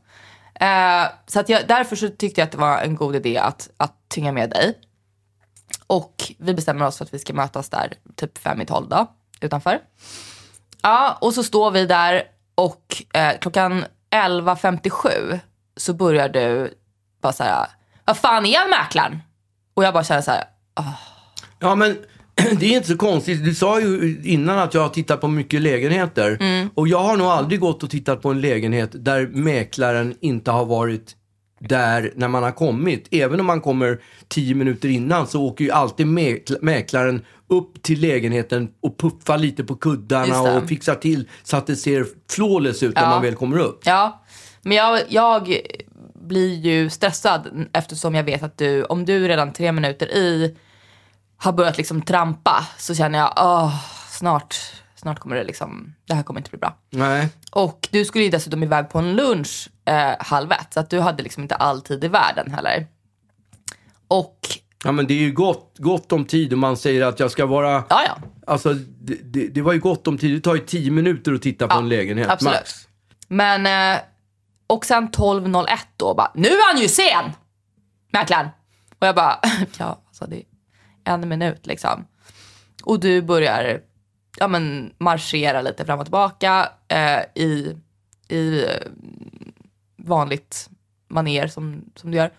Eh, 0.54 1.04
så 1.26 1.40
att 1.40 1.48
jag, 1.48 1.68
därför 1.68 1.96
så 1.96 2.08
tyckte 2.08 2.40
jag 2.40 2.46
att 2.46 2.52
det 2.52 2.58
var 2.58 2.78
en 2.78 2.96
god 2.96 3.16
idé 3.16 3.38
att, 3.38 3.70
att 3.76 4.08
tynga 4.08 4.32
med 4.32 4.50
dig. 4.50 4.78
Och 5.86 6.32
vi 6.38 6.54
bestämmer 6.54 6.86
oss 6.86 6.98
för 6.98 7.04
att 7.04 7.14
vi 7.14 7.18
ska 7.18 7.32
mötas 7.32 7.68
där 7.68 7.92
typ 8.16 8.38
fem 8.38 8.60
i 8.60 8.66
tolv 8.66 8.88
då, 8.88 9.06
utanför. 9.40 9.80
Ja, 10.82 11.18
och 11.20 11.34
så 11.34 11.42
står 11.42 11.70
vi 11.70 11.86
där 11.86 12.22
och 12.54 13.02
eh, 13.14 13.38
klockan 13.40 13.84
11.57 14.10 15.40
så 15.76 15.94
börjar 15.94 16.28
du 16.28 16.74
bara 17.20 17.32
så 17.32 17.44
här, 17.44 17.66
vad 18.04 18.16
fan 18.16 18.46
är 18.46 18.70
mäklaren? 18.70 19.22
Och 19.74 19.84
jag 19.84 19.94
bara 19.94 20.04
känner 20.04 20.22
så 20.22 20.30
här, 20.30 20.44
Ja, 21.58 21.74
men 21.74 21.98
det 22.60 22.66
är 22.66 22.76
inte 22.76 22.88
så 22.88 22.96
konstigt. 22.96 23.44
Du 23.44 23.54
sa 23.54 23.80
ju 23.80 24.20
innan 24.24 24.58
att 24.58 24.74
jag 24.74 24.80
har 24.80 24.88
tittat 24.88 25.20
på 25.20 25.28
mycket 25.28 25.62
lägenheter. 25.62 26.36
Mm. 26.40 26.68
Och 26.74 26.88
jag 26.88 26.98
har 26.98 27.16
nog 27.16 27.26
aldrig 27.26 27.60
gått 27.60 27.82
och 27.82 27.90
tittat 27.90 28.22
på 28.22 28.30
en 28.30 28.40
lägenhet 28.40 28.90
där 28.92 29.26
mäklaren 29.26 30.14
inte 30.20 30.50
har 30.50 30.64
varit 30.64 31.16
där 31.60 32.12
när 32.16 32.28
man 32.28 32.42
har 32.42 32.50
kommit. 32.52 33.08
Även 33.10 33.40
om 33.40 33.46
man 33.46 33.60
kommer 33.60 34.00
tio 34.28 34.54
minuter 34.54 34.88
innan 34.88 35.26
så 35.26 35.42
åker 35.42 35.64
ju 35.64 35.70
alltid 35.70 36.06
mäkl- 36.06 36.58
mäklaren 36.62 37.24
upp 37.48 37.82
till 37.82 38.00
lägenheten 38.00 38.68
och 38.82 38.98
puffar 38.98 39.38
lite 39.38 39.64
på 39.64 39.74
kuddarna 39.74 40.40
och 40.42 40.68
fixar 40.68 40.94
till 40.94 41.28
så 41.42 41.56
att 41.56 41.66
det 41.66 41.76
ser 41.76 42.06
flawless 42.30 42.82
ut 42.82 42.94
när 42.94 43.02
Ja. 43.02 43.08
man 43.08 43.22
väl 43.22 43.34
kommer 43.34 43.58
upp. 43.58 43.80
Ja, 43.84 44.24
men 44.62 44.76
jag, 44.76 45.00
jag 45.08 45.56
blir 46.28 46.54
ju 46.54 46.90
stressad 46.90 47.66
eftersom 47.72 48.14
jag 48.14 48.24
vet 48.24 48.42
att 48.42 48.58
du, 48.58 48.84
om 48.84 49.04
du 49.04 49.28
redan 49.28 49.52
tre 49.52 49.72
minuter 49.72 50.06
i 50.06 50.56
har 51.44 51.52
börjat 51.52 51.76
liksom 51.78 52.02
trampa 52.02 52.66
så 52.78 52.94
känner 52.94 53.18
jag, 53.18 53.32
åh, 53.36 53.74
snart, 54.08 54.56
snart 54.94 55.18
kommer 55.18 55.36
det 55.36 55.44
liksom, 55.44 55.94
det 56.06 56.14
här 56.14 56.22
kommer 56.22 56.40
inte 56.40 56.50
bli 56.50 56.58
bra. 56.58 56.76
Nej. 56.90 57.28
Och 57.50 57.88
du 57.90 58.04
skulle 58.04 58.24
ju 58.24 58.30
dessutom 58.30 58.62
iväg 58.62 58.88
på 58.90 58.98
en 58.98 59.16
lunch 59.16 59.68
eh, 59.84 60.12
halv 60.18 60.52
ett, 60.52 60.74
så 60.74 60.80
att 60.80 60.90
du 60.90 61.00
hade 61.00 61.22
liksom 61.22 61.42
inte 61.42 61.54
all 61.54 61.80
tid 61.82 62.04
i 62.04 62.08
världen 62.08 62.50
heller. 62.50 62.86
Och, 64.08 64.38
Ja, 64.86 64.92
men 64.92 65.06
det 65.06 65.14
är 65.14 65.18
ju 65.18 65.32
gott, 65.32 65.74
gott 65.78 66.12
om 66.12 66.24
tid 66.24 66.52
och 66.52 66.58
man 66.58 66.76
säger 66.76 67.04
att 67.06 67.20
jag 67.20 67.30
ska 67.30 67.46
vara... 67.46 67.84
ja 67.88 68.02
ja, 68.06 68.16
Alltså, 68.46 68.74
det, 68.74 69.14
det, 69.22 69.48
det 69.48 69.62
var 69.62 69.72
ju 69.72 69.78
gott 69.80 70.06
om 70.06 70.18
tid. 70.18 70.34
Det 70.36 70.40
tar 70.40 70.54
ju 70.54 70.60
tio 70.60 70.90
minuter 70.90 71.32
att 71.34 71.42
titta 71.42 71.68
på 71.68 71.74
Ja, 71.74 71.78
en 71.78 71.88
lägenhet. 71.88 72.28
absolut. 72.28 72.54
Max. 72.54 72.88
Men, 73.28 73.66
eh, 73.96 74.00
och 74.66 74.84
sen 74.84 75.08
12.01 75.10 75.66
då 75.96 76.14
bara, 76.14 76.30
nu 76.34 76.48
är 76.48 76.72
han 76.72 76.82
ju 76.82 76.88
sen! 76.88 77.32
Mäklaren. 78.12 78.48
Och 78.98 79.06
jag 79.06 79.14
bara, 79.14 79.38
ja 79.78 80.02
alltså 80.06 80.26
det 80.26 80.42
en 81.04 81.28
minut 81.28 81.66
liksom. 81.66 82.04
Och 82.84 83.00
du 83.00 83.22
börjar, 83.22 83.80
ja 84.38 84.48
men 84.48 84.92
marschera 84.98 85.62
lite 85.62 85.84
fram 85.84 85.98
och 85.98 86.04
tillbaka 86.04 86.68
eh, 86.88 87.42
i, 87.42 87.76
i 88.28 88.64
eh, 88.64 88.70
vanligt 89.96 90.70
maner 91.08 91.48
som, 91.48 91.84
som 91.96 92.10
du 92.10 92.16
gör. 92.16 92.30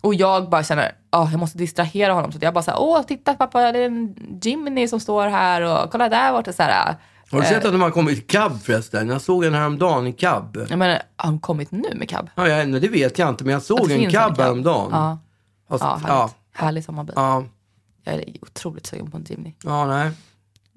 Och 0.00 0.14
jag 0.14 0.50
bara 0.50 0.64
känner, 0.64 0.92
ah, 1.10 1.30
jag 1.30 1.40
måste 1.40 1.58
distrahera 1.58 2.12
honom. 2.12 2.32
Så 2.32 2.38
jag 2.40 2.54
bara 2.54 2.62
såhär, 2.62 2.80
åh 2.80 3.02
titta 3.02 3.34
pappa 3.34 3.72
det 3.72 3.78
är 3.78 3.86
en 3.86 4.14
Jimmy 4.42 4.88
som 4.88 5.00
står 5.00 5.26
här 5.26 5.62
och 5.62 5.90
kolla 5.90 6.08
där 6.08 6.32
borta 6.32 6.52
så 6.52 6.62
här. 6.62 6.96
Har 7.30 7.40
du 7.40 7.46
eh, 7.46 7.50
sett 7.50 7.64
att 7.64 7.72
de 7.72 7.80
har 7.80 7.90
kommit 7.90 8.18
i 8.18 8.20
cab 8.20 8.62
förresten? 8.62 9.08
Jag 9.08 9.20
såg 9.20 9.44
en 9.44 9.54
häromdagen 9.54 10.06
i 10.06 10.12
cab. 10.12 10.66
Jag 10.70 10.78
menar, 10.78 10.94
har 10.94 11.02
han 11.16 11.38
kommit 11.38 11.70
nu 11.70 11.94
med 11.94 12.08
cab? 12.08 12.30
Ja, 12.34 12.64
det 12.64 12.88
vet 12.88 13.18
jag 13.18 13.28
inte, 13.28 13.44
men 13.44 13.52
jag 13.52 13.62
såg 13.62 13.90
en 13.90 14.10
cab 14.10 14.36
cab. 14.36 14.40
häromdagen. 14.40 14.88
Ja, 14.92 15.18
Fast, 15.68 15.84
ja, 15.84 16.00
ja, 16.06 16.18
härligt. 16.18 16.34
Härlig 16.52 16.84
sommarbil. 16.84 17.12
ja, 17.16 17.44
Jag 18.04 18.14
är 18.14 18.24
otroligt 18.42 18.86
sugen 18.86 19.10
på 19.10 19.16
en 19.16 19.24
Jimny. 19.28 19.52
ja, 19.64 19.86
nej. 19.86 20.10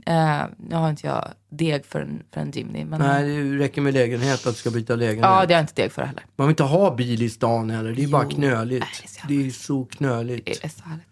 Eh, 0.05 0.43
nu 0.57 0.75
har 0.75 0.89
inte 0.89 1.07
jag 1.07 1.27
deg 1.49 1.85
för 1.85 2.01
en, 2.01 2.23
för 2.33 2.41
en 2.41 2.51
Jimny. 2.51 2.85
Men, 2.85 2.99
Nej, 3.01 3.23
det 3.35 3.57
räcker 3.57 3.81
med 3.81 3.93
lägenhet 3.93 4.47
att 4.47 4.53
du 4.53 4.59
ska 4.59 4.69
byta 4.71 4.95
lägenhet. 4.95 5.23
ja, 5.23 5.29
det 5.45 5.53
har 5.53 5.59
jag 5.59 5.63
inte 5.63 5.81
deg 5.81 5.91
för 5.91 6.01
heller. 6.01 6.25
Man 6.35 6.47
vill 6.47 6.51
inte 6.51 6.63
ha 6.63 6.95
bil 6.95 7.21
i 7.23 7.29
stan 7.29 7.69
heller. 7.69 7.91
Det 7.93 8.03
är 8.03 8.07
bara 8.07 8.23
Jo. 8.23 8.29
knöligt. 8.37 8.85
Nej, 8.85 8.91
det 9.01 9.05
är 9.05 9.09
så 9.09 9.27
det 9.27 9.47
är 9.47 9.51
så 9.51 9.85
knöligt. 9.85 10.45
Det 10.45 10.63
är 10.65 10.69
så 10.69 10.83
härligt. 10.83 11.07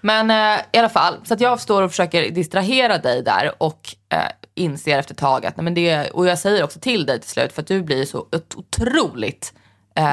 Men 0.00 0.30
eh, 0.30 0.64
i 0.72 0.78
alla 0.78 0.88
fall, 0.88 1.14
så 1.24 1.34
att 1.34 1.40
jag 1.40 1.60
står 1.60 1.82
och 1.82 1.90
försöker 1.90 2.30
distrahera 2.30 2.98
dig 2.98 3.22
där 3.22 3.52
och 3.62 3.94
eh, 4.08 4.18
inser 4.54 4.98
efter 4.98 5.14
ett 5.14 5.18
tag 5.18 5.46
att, 5.46 5.56
nej, 5.56 5.64
men 5.64 5.74
det, 5.74 6.10
och 6.10 6.26
jag 6.26 6.38
säger 6.38 6.64
också 6.64 6.80
till 6.80 7.06
dig 7.06 7.20
till 7.20 7.30
slut 7.30 7.52
för 7.52 7.62
att 7.62 7.68
du 7.68 7.82
blir 7.82 8.04
så 8.04 8.18
ot- 8.32 8.54
otroligt 8.56 9.54
eh, 9.94 10.04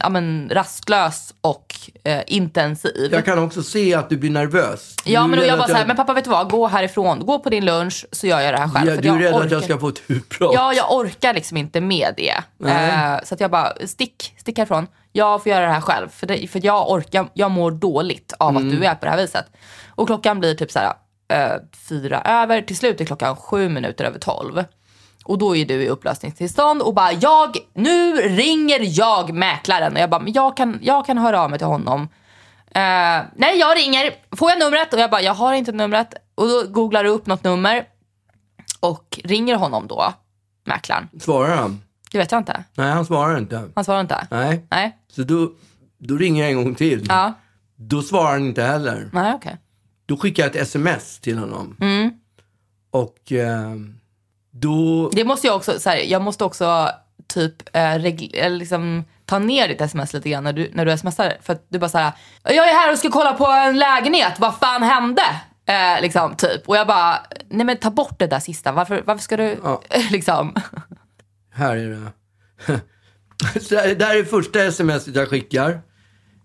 ja, 0.00 0.08
men 0.10 0.50
rastlös 0.52 1.34
och 1.40 1.66
eh, 2.04 2.22
intensiv. 2.26 3.08
Jag 3.12 3.24
kan 3.24 3.38
också 3.38 3.62
se 3.62 3.94
att 3.94 4.08
du 4.10 4.16
blir 4.16 4.30
nervös. 4.30 4.94
Ja 5.04 5.26
men 5.26 5.40
jag 5.46 5.58
bara 5.58 5.64
att 5.64 5.70
såhär, 5.70 5.86
men 5.86 5.96
pappa 5.96 6.12
vet 6.14 6.24
du 6.24 6.30
vad, 6.30 6.50
gå 6.50 6.66
härifrån, 6.66 7.26
gå 7.26 7.38
på 7.38 7.50
din 7.50 7.64
lunch 7.64 8.06
så 8.12 8.26
gör 8.26 8.40
jag 8.40 8.54
det 8.54 8.58
här 8.58 8.68
själv. 8.68 8.88
Ja, 8.88 8.94
För 8.94 9.02
du 9.02 9.08
är 9.08 9.14
jag 9.14 9.22
rädd 9.22 9.34
att 9.34 9.40
orkar- 9.42 9.52
jag 9.54 9.64
ska 9.64 9.78
få 9.78 9.88
ett 9.88 10.02
utbrott. 10.06 10.54
Ja, 10.54 10.72
jag 10.72 10.92
orkar 10.92 11.34
liksom 11.34 11.56
inte 11.56 11.80
med 11.80 12.14
det. 12.16 12.34
Eh, 12.70 13.24
så 13.24 13.34
att 13.34 13.40
jag 13.40 13.50
bara, 13.50 13.72
stick, 13.86 14.34
stick 14.38 14.58
härifrån. 14.58 14.86
Jag 15.12 15.42
får 15.42 15.52
göra 15.52 15.66
det 15.66 15.72
här 15.72 15.80
själv. 15.80 16.08
För, 16.08 16.26
det, 16.26 16.46
för 16.50 16.60
jag 16.64 16.90
orkar, 16.90 17.26
jag 17.34 17.50
mår 17.50 17.70
dåligt 17.70 18.32
av 18.38 18.50
Mm. 18.50 18.62
att 18.68 18.70
du 18.80 18.84
är 18.84 18.94
på 18.94 19.04
det 19.04 19.10
här 19.10 19.18
viset. 19.18 19.46
Och 19.88 20.06
klockan 20.06 20.40
blir 20.40 20.54
typ 20.54 20.70
så 20.70 20.78
här, 20.78 20.92
eh, 21.28 21.56
fyra 21.88 22.20
över. 22.24 22.62
Till 22.62 22.76
slut 22.76 23.00
är 23.00 23.04
klockan 23.04 23.36
sju 23.36 23.68
minuter 23.68 24.04
över 24.04 24.18
tolv. 24.18 24.64
Och 25.24 25.38
då 25.38 25.56
är 25.56 25.64
du 25.64 25.74
i 25.82 25.88
upplösningstillstånd 25.88 26.82
och 26.82 26.94
bara, 26.94 27.12
jag, 27.12 27.56
nu 27.74 28.14
ringer 28.16 28.80
jag 28.82 29.34
mäklaren. 29.34 29.92
Och 29.92 29.98
jag 29.98 30.10
bara, 30.10 30.20
men 30.20 30.32
jag 30.32 30.56
kan, 30.56 30.78
jag 30.82 31.06
kan 31.06 31.18
höra 31.18 31.40
av 31.40 31.50
mig 31.50 31.58
till 31.58 31.66
honom. 31.68 32.08
Eh, 32.66 33.22
nej, 33.36 33.58
jag 33.58 33.76
ringer. 33.78 34.10
Får 34.36 34.50
jag 34.50 34.58
numret? 34.58 34.92
Och 34.92 34.98
jag 35.00 35.10
bara, 35.10 35.22
jag 35.22 35.34
har 35.34 35.54
inte 35.54 35.72
numret. 35.72 36.14
Och 36.34 36.48
då 36.48 36.62
googlar 36.68 37.04
du 37.04 37.10
upp 37.10 37.26
något 37.26 37.44
nummer 37.44 37.84
och 38.80 39.20
ringer 39.24 39.56
honom 39.56 39.86
då. 39.86 40.14
mäklaren? 40.64 41.08
Svarar 41.20 41.56
han? 41.56 41.82
Det 42.12 42.18
vet 42.18 42.32
jag 42.32 42.40
inte. 42.40 42.64
Nej, 42.74 42.90
han 42.90 43.06
svarar 43.06 43.38
inte. 43.38 43.68
Han 43.74 43.84
svarar 43.84 44.00
inte? 44.00 44.26
Nej. 44.30 44.66
Nej. 44.70 44.98
Så 45.12 45.22
då, 45.22 45.52
då 45.98 46.16
ringer 46.16 46.42
jag 46.42 46.50
en 46.50 46.64
gång 46.64 46.74
till. 46.74 47.06
Ja. 47.08 47.32
Då 47.76 48.02
svarar 48.02 48.30
han 48.30 48.46
inte 48.46 48.62
heller. 48.62 49.10
Nej, 49.12 49.34
okej. 49.34 49.56
Då 50.06 50.16
skickar 50.16 50.42
jag 50.42 50.56
ett 50.56 50.62
sms 50.62 51.20
till 51.20 51.38
honom. 51.38 51.76
Mm. 51.80 52.10
Och 52.90 53.32
eh, 53.32 53.74
då... 54.60 55.10
Det 55.12 55.24
måste 55.24 55.46
jag 55.46 55.56
också, 55.56 55.80
så 55.80 55.90
här, 55.90 55.96
jag 55.96 56.22
måste 56.22 56.44
också 56.44 56.90
typ 57.26 57.76
eh, 57.76 57.80
regl- 57.80 58.48
liksom, 58.48 59.04
ta 59.26 59.38
ner 59.38 59.68
ditt 59.68 59.80
sms 59.80 60.12
lite 60.12 60.30
grann 60.30 60.44
när 60.44 60.52
du, 60.52 60.70
när 60.72 60.86
du 60.86 60.98
smsar. 60.98 61.36
För 61.42 61.52
att 61.52 61.66
du 61.68 61.78
bara 61.78 61.88
såhär, 61.90 62.12
jag 62.42 62.68
är 62.68 62.72
här 62.74 62.92
och 62.92 62.98
ska 62.98 63.10
kolla 63.10 63.32
på 63.32 63.46
en 63.46 63.78
lägenhet, 63.78 64.32
vad 64.38 64.58
fan 64.58 64.82
hände? 64.82 65.22
Eh, 65.66 66.02
liksom 66.02 66.36
typ. 66.36 66.68
Och 66.68 66.76
jag 66.76 66.86
bara, 66.86 67.18
nej 67.48 67.66
men 67.66 67.76
ta 67.76 67.90
bort 67.90 68.18
det 68.18 68.26
där 68.26 68.40
sista, 68.40 68.72
varför, 68.72 69.02
varför 69.06 69.22
ska 69.22 69.36
du, 69.36 69.58
Ja. 69.64 69.82
liksom. 70.10 70.54
Här 71.54 71.76
är 71.76 71.88
det. 71.88 72.10
Det 73.98 74.04
här 74.04 74.16
är 74.18 74.24
första 74.24 74.64
sms 74.64 75.08
jag 75.08 75.28
skickar. 75.28 75.80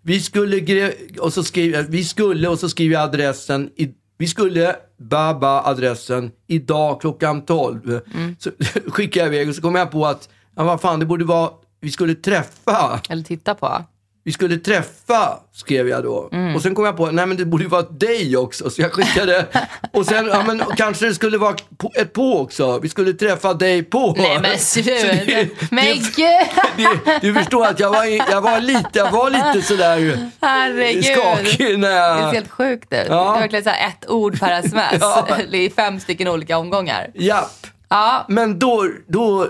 Vi 0.02 0.20
skulle, 0.22 0.94
och 1.20 1.34
så 1.34 1.44
skriver 1.44 1.84
vi 1.84 2.04
skulle 2.04 2.48
och 2.48 2.60
så 2.60 2.70
skriver 2.70 2.94
jag 2.94 3.04
adressen. 3.04 3.70
I, 3.76 3.90
vi 4.20 4.28
skulle, 4.28 4.76
baba 4.98 5.62
adressen, 5.62 6.32
idag 6.48 7.02
klockan 7.02 7.46
12. 7.46 8.00
Så 8.40 8.52
skickar 8.88 9.22
jag 9.22 9.28
iväg 9.28 9.50
och 9.50 9.56
så 9.56 9.62
kommer 9.62 9.80
jag 9.80 9.92
på 9.92 10.06
att, 10.06 10.30
ja 10.56 10.64
vad 10.64 10.82
fan 10.82 11.00
det 11.00 11.06
borde 11.06 11.26
vara, 11.26 11.50
vi 11.82 11.92
skulle 11.92 12.16
träffa. 12.16 13.02
Eller 13.10 13.24
titta 13.24 13.56
på. 13.56 13.86
Vi 14.24 14.32
skulle 14.32 14.58
träffa, 14.58 15.40
skrev 15.54 15.88
jag 15.90 16.04
då. 16.04 16.30
Och 16.56 16.62
sen 16.62 16.76
kom 16.76 16.86
jag 16.86 16.98
på, 16.98 17.06
nej 17.12 17.26
men 17.26 17.38
det 17.38 17.46
borde 17.46 17.64
ju 17.64 17.70
vara 17.70 17.82
dig 17.82 18.38
också. 18.38 18.70
Så 18.70 18.82
jag 18.82 18.92
skickade, 18.94 19.46
och 19.94 20.06
sen, 20.06 20.26
ja 20.28 20.44
men 20.48 20.64
kanske 20.78 21.06
det 21.06 21.14
skulle 21.16 21.38
vara 21.38 21.56
på- 21.78 21.92
ett 21.96 22.14
på 22.14 22.40
också. 22.40 22.80
Vi 22.80 22.90
skulle 22.90 23.14
träffa 23.14 23.54
dig 23.54 23.84
på. 23.84 24.14
Nej 24.18 24.40
men 24.42 24.58
sluta. 24.60 24.90
det- 25.08 25.72
Men 25.72 25.86
det- 25.86 25.94
gud. 26.16 26.88
det, 27.06 27.20
du 27.22 27.34
förstår 27.34 27.66
att 27.66 27.80
jag 27.80 27.90
var, 27.90 28.06
jag 28.32 28.42
var 28.42 28.60
lite, 28.60 28.90
jag 28.94 29.12
var 29.12 29.30
lite 29.30 29.62
sådär 29.68 30.30
Herregud. 30.42 31.06
skakig 31.06 31.80
när 31.80 31.90
Det 32.16 32.18
ser 32.18 32.26
jag... 32.26 32.34
helt 32.34 32.52
sjukt 32.52 32.94
ut. 32.94 33.00
Ja. 33.10 33.32
Det 33.32 33.38
är 33.38 33.42
verkligen 33.42 33.64
så 33.64 33.70
här 33.70 33.88
ett 33.88 34.10
ord 34.10 34.40
per 34.40 34.60
sms 34.60 34.94
Ja. 35.02 35.28
i 35.52 35.70
fem 35.70 36.00
stycken 36.00 36.28
olika 36.28 36.58
omgångar. 36.58 37.08
Japp. 37.16 37.68
Ja, 37.90 38.26
Men 38.28 38.60
då, 38.60 38.88
då 39.08 39.48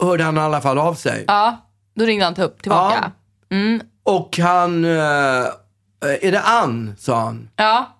hörde 0.00 0.24
han 0.24 0.36
i 0.36 0.40
alla 0.40 0.60
fall 0.60 0.78
av 0.78 0.94
sig. 0.94 1.24
ja. 1.26 1.62
Då 1.94 2.04
ringde 2.04 2.24
han 2.24 2.36
upp 2.36 2.62
tillbaka. 2.62 3.10
Och 4.06 4.38
han... 4.38 4.84
eh, 4.84 5.46
är 6.00 6.32
det 6.32 6.40
Ann? 6.40 6.94
sa 6.98 7.20
han. 7.20 7.50
Ja, 7.56 7.95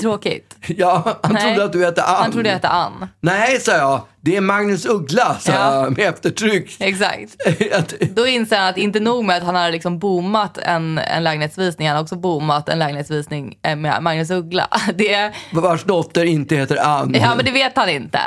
tråkigt. 0.00 0.56
Ja, 0.68 1.18
han 1.22 1.32
Nej. 1.32 1.42
trodde 1.42 1.64
att 1.64 1.72
du 1.72 1.84
hette 1.84 2.02
Ann. 2.02 2.22
Han 2.22 2.32
trodde 2.32 2.48
jag 2.48 2.54
hette 2.54 2.68
Ann. 2.68 3.08
Nej, 3.20 3.60
sa 3.60 3.72
jag. 3.72 4.00
Det 4.20 4.36
är 4.36 4.40
Magnus 4.40 4.86
Uggla, 4.86 5.36
sa 5.40 5.52
Ja. 5.52 5.74
jag 5.74 5.96
med 5.98 6.08
eftertryck. 6.08 6.76
Exakt. 6.80 7.36
Att- 7.78 7.94
Då 8.00 8.26
inser 8.26 8.56
han 8.58 8.68
att 8.68 8.76
inte 8.76 9.00
nog 9.00 9.24
med 9.24 9.36
att 9.36 9.42
han 9.42 9.54
har 9.54 9.70
liksom 9.70 9.98
boomat 9.98 10.58
en, 10.58 10.98
en 10.98 11.24
lägenhetsvisning, 11.24 11.88
han 11.88 11.96
har 11.96 12.02
också 12.02 12.16
boomat 12.16 12.68
en 12.68 12.78
lägenhetsvisning 12.78 13.58
eh, 13.62 13.76
med 13.76 14.02
Magnus 14.02 14.30
Uggla. 14.30 14.68
Det, 14.94 15.32
Vars 15.52 15.84
dotter 15.84 16.24
inte 16.24 16.56
heter 16.56 16.76
Ann. 16.86 17.14
ja, 17.20 17.34
men 17.36 17.44
det 17.44 17.50
vet 17.50 17.76
han 17.76 17.88
inte. 17.88 18.20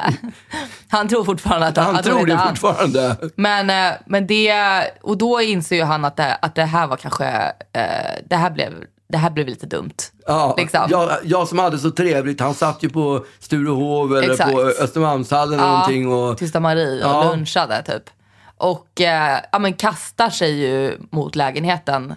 Han 0.89 1.08
tror 1.08 1.24
fortfarande 1.24 1.67
att 1.67 1.78
han 1.78 1.96
att 1.96 2.06
tror 2.06 2.15
heter 2.20 2.28
det 2.28 2.38
Ann. 2.38 2.48
fortfarande. 2.56 3.15
Men, 3.36 3.70
eh, 3.70 3.93
men 4.06 4.28
det, 4.28 4.54
och 5.02 5.17
då 5.17 5.41
inser 5.41 5.76
ju 5.76 5.84
han 5.84 6.06
att 6.06 6.15
det, 6.17 6.36
att 6.41 6.56
det 6.56 6.63
här 6.65 6.88
var 6.88 6.98
kanske, 6.98 7.26
eh, 7.74 7.82
det 8.30 8.36
här 8.36 8.50
blev, 8.50 8.74
det 9.10 9.17
här 9.17 9.30
blev 9.30 9.48
lite 9.48 9.65
dumt. 9.65 9.93
Ja, 10.26 10.56
Liksom. 10.58 10.88
jag, 10.89 11.12
jag 11.24 11.48
som 11.48 11.60
hade 11.60 11.80
så 11.80 11.91
trevligt, 11.91 12.39
han 12.39 12.54
satt 12.54 12.84
ju 12.84 12.89
på 12.89 13.26
Sturehov 13.39 14.17
eller 14.17 14.32
Exakt. 14.32 14.52
på 14.52 14.62
Östermalmshallen 14.62 15.60
eller 15.60 15.72
någonting. 15.72 16.12
Och, 16.13 16.38
Tysta 16.38 16.60
Marie 16.60 17.06
och 17.06 17.12
Ja. 17.12 17.32
lunchade 17.32 17.84
typ. 17.84 18.10
Och 18.58 19.02
eh, 19.02 19.39
ja, 19.52 19.60
men 19.60 19.74
kastar 19.74 20.30
sig 20.30 20.52
ju 20.60 20.98
mot 21.12 21.36
lägenheten 21.36 22.15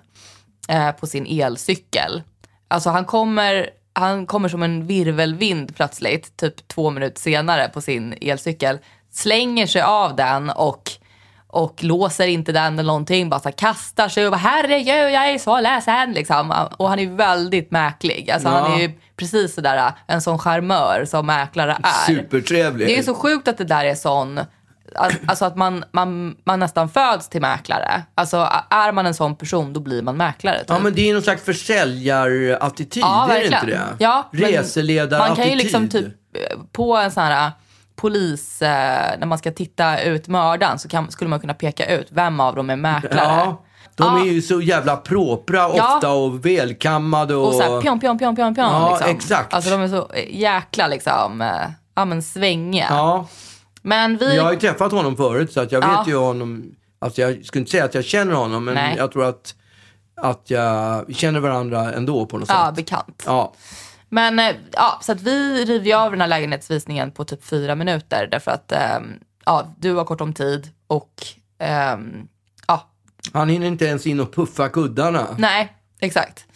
eh, 0.68 0.90
på 0.90 1.06
sin 1.06 1.26
elcykel. 1.42 2.22
Alltså 2.68 2.90
han 2.90 3.04
kommer, 3.04 3.70
han 3.92 4.26
kommer 4.26 4.48
som 4.48 4.62
en 4.62 4.86
virvelvind 4.86 5.76
plötsligt, 5.76 6.36
typ 6.36 6.68
två 6.68 6.90
minuter 6.90 7.20
senare 7.20 7.68
på 7.68 7.80
sin 7.80 8.14
elcykel. 8.20 8.78
Slänger 9.12 9.66
sig 9.66 9.82
av 9.82 10.16
den 10.16 10.50
och, 10.50 10.90
och 11.52 11.84
låser 11.84 12.26
inte 12.26 12.52
den 12.52 12.78
eller 12.78 12.86
någonting. 12.86 13.30
Bara 13.30 13.40
så 13.40 13.48
här, 13.48 13.56
kastar 13.56 14.08
sig 14.08 14.24
och 14.26 14.30
bara 14.32 14.36
herregud 14.36 15.10
jag 15.14 15.28
är 15.30 15.38
så 15.38 15.60
ledsen 15.60 16.12
liksom. 16.12 16.54
Och 16.76 16.88
han 16.88 16.98
är 16.98 17.02
ju 17.02 17.14
väldigt 17.14 17.70
mäklig. 17.70 18.30
Alltså 18.30 18.48
han 18.48 18.70
Ja. 18.70 18.76
är 18.78 18.82
ju 18.82 18.92
precis 19.16 19.54
sådär 19.54 19.92
en 20.06 20.22
sån 20.22 20.38
charmör 20.38 21.04
som 21.08 21.26
mäklare 21.26 21.76
är. 21.82 22.14
Supertrevlig. 22.14 22.86
Det 22.88 22.98
är 22.98 23.02
så 23.02 23.14
sjukt 23.14 23.48
att 23.48 23.58
det 23.58 23.64
där 23.64 23.84
är 23.84 23.94
sån, 23.94 24.40
alltså 25.26 25.44
att 25.44 25.56
man, 25.56 25.84
man, 25.92 26.36
man 26.44 26.60
nästan 26.60 26.88
föds 26.88 27.28
till 27.28 27.40
mäklare. 27.40 28.02
Alltså 28.14 28.48
är 28.70 28.92
man 28.92 29.06
en 29.06 29.14
sån 29.14 29.36
person 29.36 29.72
då 29.72 29.80
blir 29.80 30.02
man 30.02 30.16
mäklare. 30.16 30.58
Typ. 30.58 30.68
Ja 30.68 30.78
men 30.78 30.94
det 30.94 31.10
är 31.10 31.14
någon 31.14 31.22
slags 31.22 31.42
försäljar-attityd, 31.44 33.02
Ja, 33.02 33.28
är 33.30 33.38
det 33.40 33.44
inte 33.46 33.66
det? 33.66 33.80
Ja, 33.98 34.28
Reseledar-attityd. 34.32 35.28
Man 35.28 35.36
kan 35.36 35.48
ju 35.48 35.54
liksom 35.54 35.88
typ 35.88 36.06
eh, 36.06 36.58
på 36.72 36.96
en 36.96 37.10
sån 37.10 37.22
här 37.22 37.50
polis, 38.00 38.62
eh, 38.62 39.18
när 39.18 39.26
man 39.26 39.38
ska 39.38 39.50
titta 39.52 40.00
ut 40.02 40.28
mördaren 40.28 40.78
så 40.78 40.88
kan, 40.88 41.10
skulle 41.10 41.30
man 41.30 41.40
kunna 41.40 41.54
peka 41.54 41.86
ut 41.96 42.06
vem 42.10 42.40
av 42.40 42.54
dem 42.54 42.70
är 42.70 42.76
mäklare. 42.76 43.14
Ja, 43.24 43.62
de 43.94 44.16
Ja. 44.16 44.20
är 44.20 44.30
ju 44.32 44.42
så 44.42 44.60
jävla 44.60 44.96
propra 44.96 45.56
Ja. 45.58 45.94
ofta 45.96 46.10
och 46.12 46.46
välkammade 46.46 47.34
och... 47.34 47.46
Och 47.48 47.54
så 47.54 47.62
här 47.62 47.80
pion, 47.80 48.00
pion, 48.00 48.18
pion, 48.18 48.36
pion, 48.36 48.54
pion. 48.54 48.64
Ja, 48.64 48.90
liksom. 48.90 49.16
exakt. 49.16 49.54
Alltså 49.54 49.70
de 49.70 49.80
är 49.82 49.88
så 49.88 50.08
eh, 50.14 50.36
jäkla 50.40 50.86
liksom, 50.86 51.40
eh, 51.40 51.48
ja 51.94 52.04
men 52.04 52.22
svängiga. 52.22 52.86
Ja, 52.90 53.26
Men 53.82 54.16
vi... 54.16 54.36
jag 54.36 54.44
har 54.44 54.52
ju 54.52 54.58
träffat 54.58 54.92
honom 54.92 55.16
förut 55.16 55.52
så 55.52 55.60
att 55.60 55.72
jag 55.72 55.84
Ja. 55.84 55.98
vet 55.98 56.08
ju 56.08 56.16
honom. 56.16 56.64
Alltså 56.98 57.20
jag 57.20 57.44
skulle 57.44 57.60
inte 57.60 57.70
säga 57.70 57.84
att 57.84 57.94
jag 57.94 58.04
känner 58.04 58.34
honom 58.34 58.64
men 58.64 58.74
Nej. 58.74 58.94
jag 58.98 59.12
tror 59.12 59.24
att, 59.24 59.54
att 60.22 60.42
jag, 60.50 61.04
känner 61.14 61.40
varandra 61.40 61.92
ändå 61.92 62.26
på 62.26 62.38
något 62.38 62.48
Ja, 62.48 62.66
sätt. 62.66 62.76
bekant. 62.76 63.22
Ja. 63.26 63.52
Men 64.12 64.38
eh, 64.38 64.56
ja, 64.72 64.98
så 65.02 65.12
att 65.12 65.22
vi 65.22 65.64
river 65.64 65.86
ju 65.86 65.92
av 65.92 66.10
den 66.10 66.20
här 66.20 66.28
lägenhetsvisningen 66.28 67.10
på 67.10 67.24
typ 67.24 67.44
fyra 67.44 67.74
minuter 67.74 68.28
därför 68.30 68.50
att 68.50 68.72
ehm, 68.72 69.12
ja, 69.44 69.74
du 69.78 69.94
har 69.94 70.04
kort 70.04 70.20
om 70.20 70.32
tid 70.32 70.68
och 70.86 71.12
ehm, 71.58 72.28
ja, 72.66 72.90
Han 73.32 73.48
hinner 73.48 73.66
inte 73.66 73.84
ens 73.84 74.06
in 74.06 74.20
och 74.20 74.34
puffa 74.34 74.68
kuddarna. 74.68 75.26
nej, 75.38 75.72
exakt. 76.00 76.46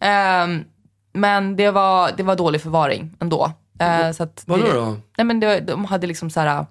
Ehm, 0.00 0.64
men 1.12 1.56
det 1.56 1.70
var, 1.70 2.12
det 2.16 2.22
var 2.22 2.36
dålig 2.36 2.62
förvaring 2.62 3.16
ändå. 3.20 3.52
Eh, 3.80 4.10
så 4.12 4.22
att 4.22 4.42
Vadå 4.46 4.64
det, 4.64 4.72
då? 4.72 4.96
Nej 5.16 5.24
men 5.24 5.40
det, 5.40 5.60
de 5.60 5.84
hade 5.84 6.06
liksom 6.06 6.30
så 6.30 6.40
här, 6.40 6.66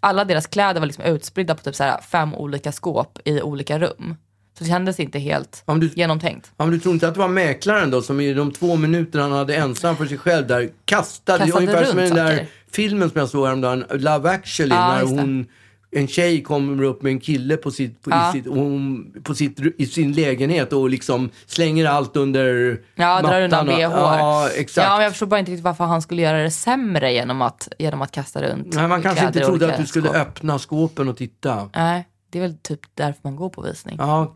alla 0.00 0.24
deras 0.24 0.46
kläder 0.46 0.80
var 0.80 0.86
liksom 0.86 1.04
utspridda 1.04 1.54
på 1.54 1.62
typ 1.62 1.74
så 1.74 1.84
här 1.84 2.00
fem 2.00 2.34
olika 2.34 2.72
skåp 2.72 3.18
i 3.24 3.42
olika 3.42 3.78
rum. 3.78 4.16
Så 4.62 4.66
det 4.66 4.72
kändes 4.72 5.00
inte 5.00 5.18
helt 5.18 5.62
Om 5.66 5.80
du- 5.80 5.90
genomtänkt. 5.94 6.50
Ja, 6.56 6.64
men 6.64 6.74
du 6.74 6.80
tror 6.80 6.94
inte 6.94 7.08
att 7.08 7.14
det 7.14 7.20
var 7.20 7.28
mäklaren 7.28 7.90
då 7.90 8.02
som 8.02 8.20
i 8.20 8.34
de 8.34 8.52
två 8.52 8.76
minuterna 8.76 9.22
han 9.24 9.32
hade 9.32 9.54
ensam 9.56 9.96
för 9.96 10.06
sig 10.06 10.18
själv 10.18 10.46
där 10.46 10.70
kastade, 10.84 11.38
Kastade 11.38 11.64
ungefär 11.64 11.84
som 11.84 11.98
i 11.98 12.02
den 12.02 12.16
där 12.16 12.46
filmen 12.72 13.10
som 13.10 13.18
jag 13.20 13.28
såg 13.28 13.46
häromdagen, 13.46 13.84
Love 13.90 14.30
actually, 14.30 14.74
Ja, 14.74 14.94
när 14.94 15.02
hon, 15.04 15.46
en 15.94 16.08
tjej 16.08 16.42
kommer 16.42 16.82
upp 16.84 17.02
med 17.02 17.10
en 17.12 17.20
kille 17.20 17.56
på, 17.56 17.70
sitt, 17.70 18.02
på, 18.02 18.10
Ja. 18.10 18.28
i, 18.30 18.32
sitt, 18.32 18.46
hon, 18.46 19.12
på 19.22 19.34
sitt, 19.34 19.58
i 19.78 19.86
sin 19.86 20.12
lägenhet 20.12 20.72
och 20.72 20.90
liksom 20.90 21.30
slänger 21.46 21.86
allt 21.86 22.16
under 22.16 22.78
Ja, 22.94 23.04
drar 23.04 23.22
mattan. 23.22 23.42
undan 23.42 23.68
och- 23.68 23.74
bh. 23.74 23.80
Ja, 23.80 24.48
exakt. 24.56 24.86
Ja, 24.86 24.94
men 24.94 25.02
jag 25.02 25.12
förstår 25.12 25.26
bara 25.26 25.40
inte 25.40 25.50
riktigt 25.52 25.64
varför 25.64 25.84
han 25.84 26.02
skulle 26.02 26.22
göra 26.22 26.42
det 26.42 26.50
sämre 26.50 27.12
genom 27.12 27.42
att, 27.42 27.68
genom 27.78 28.02
att 28.02 28.10
kasta 28.12 28.42
runt 28.42 28.74
Nej, 28.74 28.88
man 28.88 29.02
kanske 29.02 29.26
inte 29.26 29.40
trodde 29.40 29.72
att 29.74 29.80
du 29.80 29.86
skulle 29.86 30.06
skåp. 30.08 30.16
öppna 30.16 30.58
skåpen 30.58 31.08
och 31.08 31.16
titta. 31.16 31.68
Nej, 31.74 32.08
det 32.30 32.38
är 32.38 32.42
väl 32.42 32.56
typ 32.62 32.80
därför 32.94 33.20
man 33.22 33.36
går 33.36 33.48
på 33.50 33.62
visning. 33.62 33.96
Ja, 33.98 34.34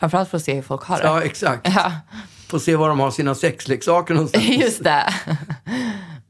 Framförallt 0.00 0.28
för 0.30 0.36
att 0.36 0.42
se 0.44 0.54
hur 0.54 0.62
folk 0.62 0.82
har 0.82 0.98
det. 0.98 1.04
ja 1.04 1.22
exakt. 1.22 1.68
Ja, 1.74 1.92
Få 2.48 2.58
se 2.60 2.76
var 2.76 2.88
de 2.88 3.00
har 3.00 3.10
sina 3.10 3.34
sexleksaker 3.34 4.14
någonstans. 4.14 4.44
just 4.48 4.84
det. 4.84 5.14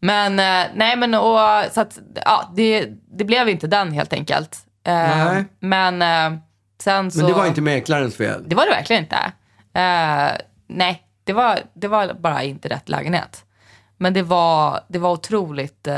Men 0.01 0.39
eh, 0.39 0.71
nej 0.75 0.97
men 0.97 1.15
och 1.15 1.39
så 1.73 1.81
att 1.81 1.99
ja, 2.25 2.53
det, 2.57 2.89
det 3.19 3.25
blev 3.25 3.49
inte 3.49 3.67
den 3.67 3.93
helt 3.93 4.13
enkelt. 4.13 4.59
Eh, 4.87 4.95
Nej. 4.95 5.45
Men 5.61 6.03
eh, 6.03 6.39
sen 6.83 7.11
så. 7.11 7.19
Men 7.19 7.27
det 7.27 7.33
var 7.33 7.47
inte 7.47 7.61
mäklarens 7.61 8.17
fel. 8.17 8.45
Det 8.47 8.57
var 8.57 8.65
det 8.65 8.71
verkligen 8.71 9.03
inte. 9.03 9.33
Nej, 10.69 11.03
det 11.25 11.33
var, 11.33 11.59
det 11.75 11.89
var 11.89 12.15
bara 12.15 12.43
inte 12.43 12.69
rätt 12.69 12.89
lägenhet. 12.89 13.45
Men 13.99 14.15
det 14.15 14.23
var, 14.23 14.81
det 14.89 14.99
var 14.99 15.13
otroligt 15.13 15.87
eh, 15.87 15.97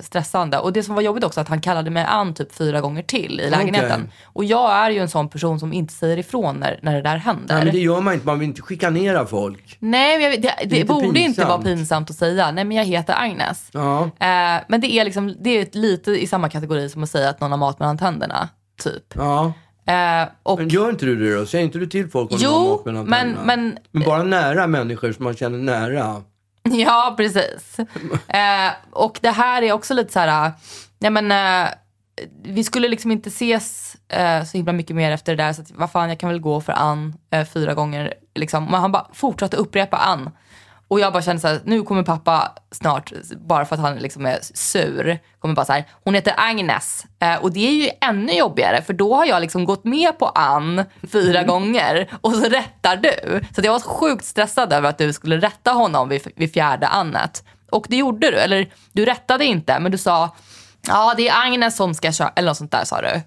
stressande. 0.00 0.58
Och 0.58 0.72
det 0.72 0.82
som 0.82 0.94
var 0.94 1.02
jobbigt 1.02 1.24
också 1.24 1.40
att 1.40 1.48
han 1.48 1.60
kallade 1.60 1.90
mig 1.90 2.04
an 2.04 2.34
typ 2.34 2.54
fyra 2.54 2.80
gånger 2.80 3.02
till 3.02 3.40
i 3.40 3.50
lägenheten. 3.50 4.00
Okej. 4.00 4.14
Och 4.24 4.44
jag 4.44 4.72
är 4.72 4.90
ju 4.90 4.98
en 4.98 5.08
sån 5.08 5.28
person 5.28 5.60
som 5.60 5.72
inte 5.72 5.94
säger 5.94 6.18
ifrån 6.18 6.56
när, 6.56 6.78
när 6.82 6.94
det 6.94 7.02
där 7.02 7.16
händer. 7.16 7.54
Nej, 7.54 7.64
men 7.64 7.74
det 7.74 7.80
gör 7.80 8.00
man 8.00 8.14
inte, 8.14 8.26
man 8.26 8.38
vill 8.38 8.48
inte 8.48 8.62
chikanera 8.68 9.26
folk. 9.26 9.76
Nej, 9.78 10.18
men 10.18 10.30
jag, 10.30 10.42
det, 10.42 10.54
det, 10.64 10.76
lite 10.76 10.86
borde 10.86 11.20
inte 11.20 11.44
vara 11.44 11.56
pinsamt. 11.58 11.64
pinsamt 11.64 12.10
att 12.10 12.16
säga. 12.16 12.50
Nej, 12.50 12.64
men 12.64 12.76
jag 12.76 12.84
heter 12.84 13.14
Agnes. 13.18 13.68
Ja. 13.72 14.02
Eh, 14.02 14.62
men 14.68 14.80
det 14.80 14.92
är, 14.92 15.04
liksom, 15.04 15.36
det 15.40 15.50
är 15.50 15.78
lite 15.78 16.10
i 16.10 16.26
samma 16.26 16.48
kategori 16.48 16.88
som 16.88 17.02
att 17.02 17.10
säga 17.10 17.28
att 17.28 17.40
någon 17.40 17.50
har 17.50 17.58
mat 17.58 17.78
mellan 17.78 17.98
tänderna. 17.98 18.48
Typ. 18.82 19.14
Ja. 19.14 19.52
Eh, 19.86 20.28
och, 20.42 20.58
Men 20.58 20.68
gör 20.68 20.90
inte 20.90 21.06
du 21.06 21.16
det 21.16 21.36
då? 21.36 21.46
Säger 21.46 21.64
inte 21.64 21.78
du 21.78 21.86
till 21.86 22.10
folk 22.10 22.32
om 22.32 22.38
de 22.38 22.44
har 22.44 22.52
jo, 22.52 22.68
mat 22.68 22.84
mellan 22.84 23.06
men, 23.06 23.20
tänderna? 23.20 23.44
men 23.46 23.78
Men 23.90 24.02
bara 24.02 24.22
nära 24.22 24.66
människor 24.66 25.12
som 25.12 25.24
man 25.24 25.34
känner 25.34 25.58
nära. 25.58 26.22
Ja, 26.70 27.14
precis. 27.16 27.78
eh, 28.28 28.72
och 28.90 29.18
det 29.22 29.30
här 29.30 29.62
är 29.62 29.72
också 29.72 29.94
lite 29.94 30.12
så 30.12 30.18
här, 30.18 30.52
nej 30.98 31.10
men, 31.10 31.32
eh, 31.32 31.70
vi 32.42 32.64
skulle 32.64 32.88
liksom 32.88 33.10
inte 33.10 33.28
ses 33.28 33.96
eh, 34.08 34.44
så 34.44 34.56
himla 34.56 34.72
mycket 34.72 34.96
mer 34.96 35.10
efter 35.10 35.36
det 35.36 35.42
där. 35.42 35.52
Så 35.52 35.62
att, 35.62 35.70
vad 35.70 35.90
fan, 35.92 36.08
jag 36.08 36.18
kan 36.20 36.28
väl 36.28 36.40
gå 36.40 36.60
för 36.60 36.72
Ann 36.72 37.14
eh, 37.30 37.46
fyra 37.46 37.74
gånger. 37.74 38.14
Liksom. 38.34 38.64
Men 38.64 38.80
han 38.80 38.92
bara 38.92 39.06
fortsatte 39.12 39.56
upprepa 39.56 39.96
Ann. 39.96 40.30
Och 40.92 41.00
jag 41.00 41.12
bara 41.12 41.22
kände 41.22 41.40
så 41.40 41.48
här, 41.48 41.60
nu 41.64 41.82
kommer 41.82 42.02
pappa 42.02 42.52
snart, 42.70 43.12
bara 43.48 43.64
för 43.64 43.74
att 43.74 43.80
han 43.80 43.96
liksom 43.96 44.26
är 44.26 44.38
sur, 44.42 45.18
kommer 45.38 45.54
bara 45.54 45.66
så 45.66 45.72
här, 45.72 45.84
hon 46.04 46.14
heter 46.14 46.34
Agnes. 46.36 47.06
Eh, 47.20 47.34
och 47.34 47.52
det 47.52 47.68
är 47.68 47.72
ju 47.72 47.90
ännu 48.00 48.32
jobbigare, 48.32 48.82
för 48.82 48.92
då 48.92 49.14
har 49.14 49.26
jag 49.26 49.40
liksom 49.40 49.64
gått 49.64 49.84
med 49.84 50.18
på 50.18 50.26
Ann 50.26 50.84
fyra 51.12 51.42
gånger 51.42 52.10
och 52.20 52.32
så 52.32 52.48
rättar 52.48 52.96
du. 52.96 53.40
Så 53.54 53.60
jag 53.64 53.72
var 53.72 53.80
sjukt 53.80 54.24
stressad 54.24 54.72
över 54.72 54.88
att 54.88 54.98
du 54.98 55.12
skulle 55.12 55.36
rätta 55.36 55.70
honom 55.70 56.08
vid, 56.08 56.28
vid 56.36 56.52
fjärde 56.52 56.86
Annet. 56.86 57.44
Och 57.70 57.86
det 57.88 57.96
gjorde 57.96 58.30
du, 58.30 58.36
eller 58.36 58.72
du 58.92 59.04
rättade 59.04 59.44
inte, 59.44 59.78
men 59.80 59.92
du 59.92 59.98
sa, 59.98 60.36
ja 60.86 61.14
det 61.16 61.28
är 61.28 61.46
Agnes 61.46 61.76
som 61.76 61.94
ska 61.94 62.12
köra, 62.12 62.32
eller 62.36 62.50
något 62.50 62.56
sånt 62.56 62.72
där 62.72 62.84
sa 62.84 63.00
du. 63.00 63.20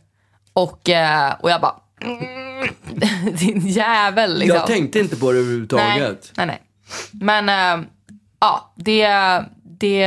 Och, 0.53 0.89
eh, 0.89 1.33
och 1.39 1.49
jag 1.49 1.61
bara, 1.61 1.75
mm, 2.01 3.35
din 3.37 3.67
jävel 3.67 4.37
liksom. 4.39 4.57
Jag 4.57 4.67
tänkte 4.67 4.99
inte 4.99 5.15
på 5.15 5.31
det 5.31 5.33
nej, 5.33 5.41
överhuvudtaget. 5.41 6.31
nej, 6.35 6.47
nej. 6.47 6.61
Men 7.11 7.49
äh, 7.79 7.85
ja, 8.39 8.73
det... 8.75 9.07
det 9.79 10.05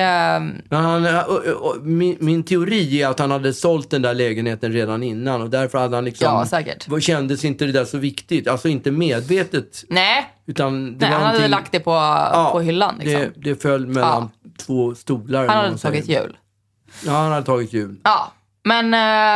han, 0.70 1.06
ö- 1.06 1.24
min, 1.82 2.16
min 2.20 2.42
teori 2.42 3.02
är 3.02 3.08
att 3.08 3.18
han 3.18 3.30
hade 3.30 3.52
sålt 3.52 3.90
den 3.90 4.02
där 4.02 4.14
lägenheten 4.14 4.72
redan 4.72 5.02
innan 5.02 5.42
och 5.42 5.50
därför 5.50 5.78
hade 5.78 5.96
han 5.96 6.04
liksom... 6.04 6.24
Ja, 6.34 6.46
säkert. 6.46 7.02
Kändes 7.02 7.44
inte 7.44 7.64
det 7.66 7.72
där 7.72 7.84
så 7.84 7.98
viktigt. 7.98 8.48
Alltså 8.48 8.68
inte 8.68 8.90
medvetet. 8.90 9.84
nej, 9.88 10.34
Utan 10.46 10.86
nej 10.86 11.10
han 11.10 11.12
hade 11.12 11.24
någonting- 11.26 11.50
lagt 11.50 11.72
det 11.72 11.80
på, 11.80 11.90
Ja, 11.90 12.48
på 12.52 12.60
hyllan. 12.60 12.94
Liksom. 12.98 13.20
Det, 13.20 13.50
det 13.50 13.62
föll 13.62 13.86
mellan 13.86 14.30
två 14.58 14.94
stolar. 14.94 15.46
han 15.48 15.64
hade 15.64 15.78
tagit 15.78 16.08
jul. 16.08 16.36
Ja, 17.06 17.12
han 17.12 17.32
hade 17.32 17.46
tagit 17.46 17.72
jul. 17.72 17.96
Ja, 18.04 18.32
men 18.64 18.94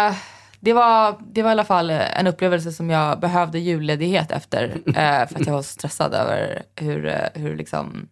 äh, 0.08 0.16
det, 0.64 0.72
var, 0.72 1.18
det 1.32 1.42
var 1.42 1.50
i 1.50 1.52
alla 1.52 1.64
fall 1.64 1.90
en 1.90 2.26
upplevelse 2.26 2.72
som 2.72 2.90
jag 2.90 3.20
behövde 3.20 3.58
julledighet 3.58 4.30
efter. 4.30 4.76
äh, 4.86 5.28
för 5.28 5.40
att 5.40 5.46
jag 5.46 5.54
var 5.54 5.62
stressad 5.62 6.14
över 6.14 6.62
hur, 6.76 7.06
äh, 7.06 7.14
hur 7.34 7.56
liksom... 7.56 8.08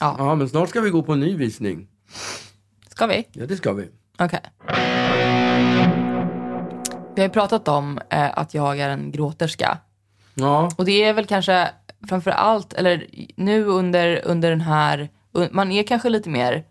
Ja, 0.00 0.14
Ja, 0.18 0.34
men 0.34 0.48
snart 0.48 0.68
ska 0.68 0.80
vi 0.80 0.90
gå 0.90 1.02
på 1.02 1.12
en 1.12 1.20
ny 1.20 1.36
visning. 1.36 1.88
ska 2.90 3.06
vi? 3.06 3.26
Ja, 3.32 3.46
det 3.46 3.56
ska 3.56 3.72
vi. 3.72 3.88
Okej. 4.18 4.40
Vi 7.14 7.22
har 7.22 7.28
ju 7.28 7.32
pratat 7.32 7.68
om 7.68 8.00
att 8.10 8.54
jag 8.54 8.78
är 8.80 8.88
en 8.88 9.12
gråterska. 9.12 9.78
Ja, 10.34 10.70
Och 10.76 10.84
det 10.84 11.04
är 11.04 11.12
väl 11.12 11.26
kanske 11.26 11.68
framför 12.08 12.30
allt, 12.30 12.72
eller 12.72 13.06
nu 13.36 13.64
under, 13.64 14.20
under 14.24 14.50
den 14.50 14.60
här, 14.60 15.08
man 15.50 15.72
är 15.72 15.82
kanske 15.82 16.08
lite 16.08 16.28
mer 16.30 16.64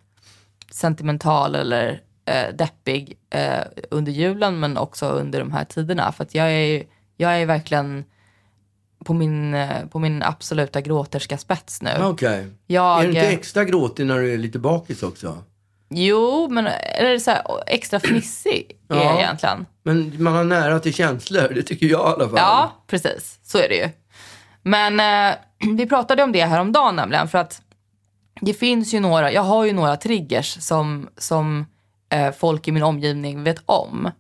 sentimental 0.72 1.56
eller 1.56 2.02
eh, 2.26 2.56
deppig 2.56 3.18
eh, 3.30 3.60
under 3.92 4.12
julen 4.12 4.60
men 4.60 4.78
också 4.78 5.06
under 5.10 5.40
de 5.40 5.52
här 5.52 5.66
tiderna. 5.66 6.12
För 6.12 6.24
att 6.24 6.36
jag 6.36 6.52
är, 6.52 6.84
jag 7.18 7.42
är 7.42 7.46
verkligen 7.46 8.04
på 9.06 9.14
min, 9.14 9.54
eh, 9.54 9.86
på 9.92 10.00
min 10.00 10.24
absoluta 10.24 10.82
gråterska 10.82 11.38
spets 11.38 11.82
nu. 11.82 11.92
okej. 12.02 12.48
Jag, 12.68 13.00
Är 13.00 13.04
du 13.04 13.08
inte 13.10 13.28
extra 13.28 13.66
gråtig 13.66 14.06
när 14.06 14.20
du 14.20 14.34
är 14.34 14.38
lite 14.38 14.60
bakis 14.60 15.04
också? 15.04 15.44
Jo, 15.90 16.48
men 16.50 16.68
eller 16.68 17.20
så 17.20 17.32
här, 17.32 17.42
extra 17.68 18.00
fnissig 18.00 18.72
är 18.90 18.96
Ja. 18.96 19.04
jag 19.04 19.20
egentligen. 19.20 19.66
Men 19.84 20.24
man 20.24 20.34
har 20.34 20.44
nära 20.44 20.80
till 20.80 20.94
känslor, 20.94 21.52
det 21.56 21.64
tycker 21.64 21.86
jag 21.86 22.00
i 22.00 22.14
alla 22.14 22.30
fall. 22.30 22.38
Ja, 22.38 22.72
precis. 22.88 23.40
Så 23.44 23.58
är 23.58 23.70
det 23.70 23.76
ju. 23.76 23.90
Men 24.62 25.00
eh, 25.00 25.36
vi 25.78 25.86
pratade 25.86 26.24
om 26.24 26.32
det 26.32 26.46
här 26.46 26.60
om 26.62 26.72
dagen 26.72 26.96
nämligen. 26.96 27.28
För 27.28 27.38
att 27.38 27.62
det 28.42 28.54
finns 28.54 28.94
ju 28.94 29.00
några, 29.00 29.32
jag 29.32 29.42
har 29.42 29.66
ju 29.66 29.74
några 29.74 29.98
triggers 29.98 30.58
som, 30.64 31.10
som 31.18 31.66
eh, 32.10 32.32
folk 32.32 32.68
i 32.68 32.72
min 32.72 32.84
omgivning 32.84 33.44
vet 33.44 33.62
om. 33.66 34.12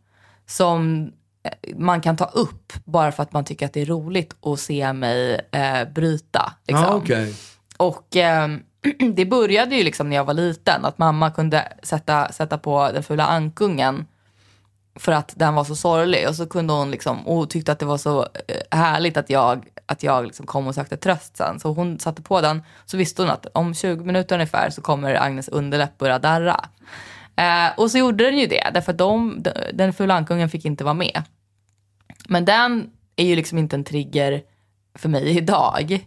Som 0.47 1.11
eh, 1.43 1.75
man 1.77 2.01
kan 2.01 2.17
ta 2.17 2.25
upp 2.25 2.73
bara 2.85 3.11
för 3.11 3.23
att 3.23 3.33
man 3.33 3.45
tycker 3.45 3.65
att 3.65 3.73
det 3.73 3.81
är 3.81 3.85
roligt 3.85 4.35
att 4.41 4.59
se 4.59 4.93
mig 4.93 5.47
eh, 5.51 5.87
bryta. 5.93 6.53
Liksom. 6.67 6.85
Ja, 6.85 6.95
okej. 6.95 7.35
Och 7.77 8.15
eh, 8.15 8.47
det 9.13 9.25
började 9.25 9.75
ju 9.75 9.83
liksom 9.83 10.09
när 10.09 10.15
jag 10.15 10.25
var 10.25 10.33
liten. 10.33 10.85
Att 10.85 10.97
mamma 10.97 11.31
kunde 11.31 11.73
sätta, 11.83 12.31
sätta 12.31 12.57
på 12.57 12.91
den 12.91 13.03
fula 13.03 13.25
ankungen 13.25 14.05
för 14.95 15.11
att 15.11 15.33
den 15.35 15.55
var 15.55 15.63
så 15.63 15.75
sorglig. 15.75 16.27
Och 16.29 16.35
så 16.35 16.45
kunde 16.45 16.73
hon 16.73 16.91
liksom, 16.91 17.27
och 17.27 17.49
tyckte 17.49 17.71
att 17.71 17.79
det 17.79 17.85
var 17.85 17.97
så 17.97 18.21
eh, 18.21 18.77
härligt 18.79 19.17
att 19.17 19.29
jag, 19.29 19.67
att 19.85 20.03
jag 20.03 20.25
liksom 20.25 20.45
kom 20.45 20.67
och 20.67 20.75
sökte 20.75 20.97
tröst 20.97 21.37
sen. 21.37 21.59
Så 21.59 21.73
hon 21.73 21.99
satte 21.99 22.21
på 22.21 22.41
den, 22.41 22.63
så 22.85 22.97
visste 22.97 23.21
hon 23.21 23.31
att 23.31 23.47
om 23.53 23.73
20 23.73 24.03
minuter 24.03 24.35
ungefär 24.35 24.69
så 24.69 24.81
kommer 24.81 25.15
Agnes 25.15 25.47
underläpp 25.47 25.97
börja 25.97 26.19
darra. 26.19 26.65
Eh, 27.35 27.79
och 27.79 27.91
så 27.91 27.97
gjorde 27.97 28.23
den 28.23 28.39
ju 28.39 28.47
det, 28.47 28.69
därför 28.73 28.91
att 28.91 28.97
de, 28.97 29.43
den 29.73 29.93
fula 29.93 30.13
ankungen 30.13 30.49
fick 30.49 30.65
inte 30.65 30.83
vara 30.83 30.93
med. 30.93 31.23
Men 32.27 32.45
den 32.45 32.89
är 33.15 33.25
ju 33.25 33.35
liksom 33.35 33.57
inte 33.57 33.75
en 33.75 33.83
trigger 33.83 34.41
för 34.95 35.09
mig 35.09 35.29
idag. 35.37 36.05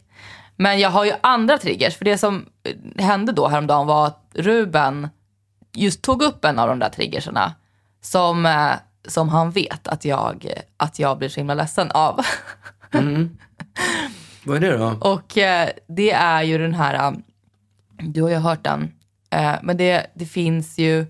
Men 0.56 0.78
jag 0.78 0.90
har 0.90 1.04
ju 1.04 1.12
andra 1.20 1.58
triggers. 1.58 1.96
För 1.96 2.04
det 2.04 2.18
som 2.18 2.46
eh, 2.62 3.04
hände 3.04 3.32
då 3.32 3.48
häromdagen 3.48 3.86
var 3.86 4.06
att 4.06 4.30
Ruben 4.34 5.08
just 5.74 6.02
tog 6.02 6.22
upp 6.22 6.44
en 6.44 6.58
av 6.58 6.68
de 6.68 6.78
där 6.78 6.88
triggerserna. 6.88 7.54
Som, 8.00 8.46
eh, 8.46 8.72
som 9.08 9.28
han 9.28 9.50
vet 9.50 9.88
att 9.88 10.04
jag, 10.04 10.52
att 10.76 10.98
jag 10.98 11.18
blir 11.18 11.28
så 11.28 11.40
himla 11.40 11.54
ledsen 11.54 11.90
av. 11.90 12.20
Vad 14.44 14.56
är 14.56 14.60
det 14.60 14.76
då? 14.76 14.96
Och 15.00 15.38
eh, 15.38 15.68
det 15.86 16.12
är 16.12 16.42
ju 16.42 16.58
den 16.58 16.74
här, 16.74 17.14
du 17.98 18.22
har 18.22 18.30
ju 18.30 18.36
hört 18.36 18.64
den, 18.64 18.92
men 19.62 19.76
det, 19.76 20.06
det 20.14 20.26
finns 20.26 20.78
ju, 20.78 21.06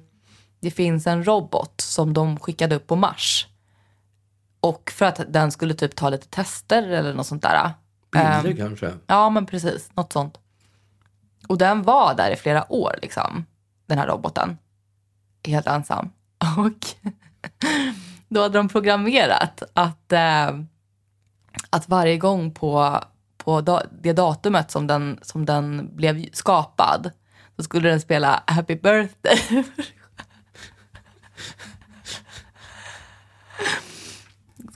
det 0.60 0.70
finns 0.70 1.06
en 1.06 1.24
robot 1.24 1.80
som 1.80 2.14
de 2.14 2.38
skickade 2.38 2.76
upp 2.76 2.86
på 2.86 2.96
Mars. 2.96 3.46
Och 4.60 4.92
för 4.94 5.06
att 5.06 5.20
den 5.28 5.52
skulle 5.52 5.74
typ 5.74 5.96
ta 5.96 6.10
lite 6.10 6.28
tester 6.28 6.82
eller 6.82 7.14
något 7.14 7.26
sånt 7.26 7.42
där. 7.42 7.70
Bilder 8.12 8.50
Ehm, 8.50 8.56
kanske? 8.56 8.92
Ja, 9.06 9.30
men 9.30 9.46
precis. 9.46 9.90
Något 9.94 10.12
sånt. 10.12 10.38
Och 11.48 11.58
den 11.58 11.82
var 11.82 12.14
där 12.14 12.30
i 12.30 12.36
flera 12.36 12.72
år, 12.72 12.98
liksom. 13.02 13.44
Den 13.86 13.98
här 13.98 14.06
roboten. 14.06 14.58
Helt 15.44 15.66
ensam. 15.66 16.10
Och 16.58 16.86
då 18.28 18.42
hade 18.42 18.58
de 18.58 18.68
programmerat 18.68 19.62
att, 19.74 20.12
eh, 20.12 20.58
att 21.70 21.88
varje 21.88 22.16
gång 22.16 22.54
på, 22.54 23.00
på 23.36 23.60
da, 23.60 23.82
det 24.02 24.12
datumet 24.12 24.70
som 24.70 24.86
den, 24.86 25.18
som 25.22 25.46
den 25.46 25.96
blev 25.96 26.26
skapad 26.32 27.10
så 27.56 27.62
skulle 27.62 27.88
den 27.88 28.00
spela 28.00 28.42
Happy 28.46 28.74
birthday. 28.74 29.64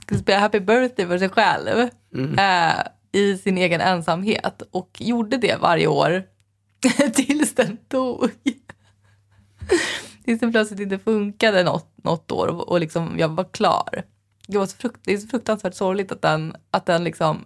skulle 0.01 0.19
spela 0.19 0.39
Happy 0.39 0.59
birthday 0.59 1.07
för 1.07 1.17
sig 1.17 1.29
själv 1.29 1.89
eh, 2.37 2.87
i 3.11 3.37
sin 3.37 3.57
egen 3.57 3.81
ensamhet 3.81 4.61
och 4.71 4.97
gjorde 4.99 5.37
det 5.37 5.61
varje 5.61 5.87
år 5.87 6.23
tills 7.13 7.55
den 7.55 7.77
dog. 7.87 8.29
tills 10.25 10.39
den 10.39 10.51
plötsligt 10.51 10.79
inte 10.79 10.99
funkade 10.99 11.63
något, 11.63 11.87
något 12.03 12.31
år 12.31 12.47
och, 12.47 12.69
och 12.69 12.79
liksom 12.79 13.19
jag 13.19 13.29
var 13.29 13.43
klar. 13.43 14.03
Det, 14.47 14.57
var 14.57 14.65
så 14.65 14.77
frukt, 14.77 14.99
det 15.03 15.13
är 15.13 15.17
så 15.17 15.27
fruktansvärt 15.27 15.75
sorgligt 15.75 16.11
att 16.11 16.21
den, 16.21 16.55
att 16.71 16.85
den 16.85 17.03
liksom 17.03 17.45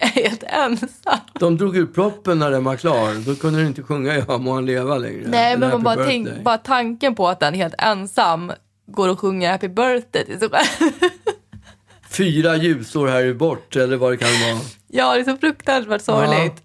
är 0.00 0.08
helt 0.08 0.42
ensam. 0.42 1.18
De 1.40 1.56
drog 1.56 1.76
ut 1.76 1.94
proppen 1.94 2.38
när 2.38 2.50
den 2.50 2.64
var 2.64 2.76
klar. 2.76 3.26
Då 3.26 3.34
kunde 3.34 3.58
den 3.58 3.68
inte 3.68 3.82
sjunga 3.82 4.16
Ja 4.28 4.38
må 4.38 4.54
han 4.54 4.66
leva 4.66 4.98
längre. 4.98 5.24
Nej, 5.26 5.58
men 5.58 5.70
man 5.70 5.82
bara, 5.82 6.04
tänk, 6.04 6.42
bara 6.42 6.58
tanken 6.58 7.14
på 7.14 7.28
att 7.28 7.40
den 7.40 7.54
helt 7.54 7.74
ensam 7.78 8.52
går 8.86 9.08
och 9.08 9.20
sjunger 9.20 9.52
happy 9.52 9.68
birthday 9.68 10.24
till 10.24 10.38
sig 10.38 10.48
själv. 10.50 10.92
Fyra 12.10 12.56
ljusår 12.56 13.08
här 13.08 13.34
bort, 13.34 13.76
eller 13.76 13.96
vad 13.96 14.12
det 14.12 14.16
kan 14.16 14.28
vara. 14.28 14.60
Ja, 14.88 15.14
det 15.14 15.20
är 15.20 15.24
så 15.24 15.36
fruktansvärt 15.36 16.02
sorgligt. 16.02 16.62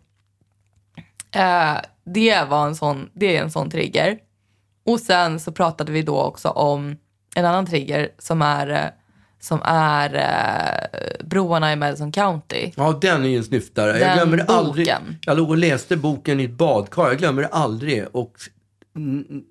Eh, 1.32 1.78
det, 2.06 2.44
var 2.50 2.68
en 2.68 2.76
sån, 2.76 3.10
det 3.14 3.38
är 3.38 3.42
en 3.42 3.52
sån 3.52 3.70
trigger. 3.70 4.18
Och 4.86 5.00
sen 5.00 5.40
så 5.40 5.52
pratade 5.52 5.92
vi 5.92 6.02
då 6.02 6.22
också 6.22 6.50
om 6.50 6.96
en 7.36 7.46
annan 7.46 7.66
trigger 7.66 8.10
som 8.20 8.42
är, 8.42 8.70
eh, 8.70 8.86
som 9.46 9.60
är 9.66 10.16
eh, 10.16 11.26
broarna 11.26 11.74
i 11.74 11.76
Madison 11.76 12.12
County. 12.12 12.72
Ja, 12.76 12.98
den 13.02 13.26
är 13.26 13.30
ju 13.30 13.38
en 13.38 13.44
snyftare. 13.44 13.90
jag 13.92 14.00
Den 14.00 14.16
glömmer 14.18 14.38
det 14.38 14.44
aldrig. 14.44 14.86
boken. 14.88 15.18
Jag 15.22 15.38
låg 15.38 15.50
och 15.50 15.58
läste 15.58 15.98
boken 15.98 16.40
i 16.40 16.44
ett 16.44 16.52
badkar. 16.52 17.08
Jag 17.08 17.18
glömmer 17.18 17.42
det 17.42 17.48
aldrig. 17.48 18.06
Och 18.12 18.34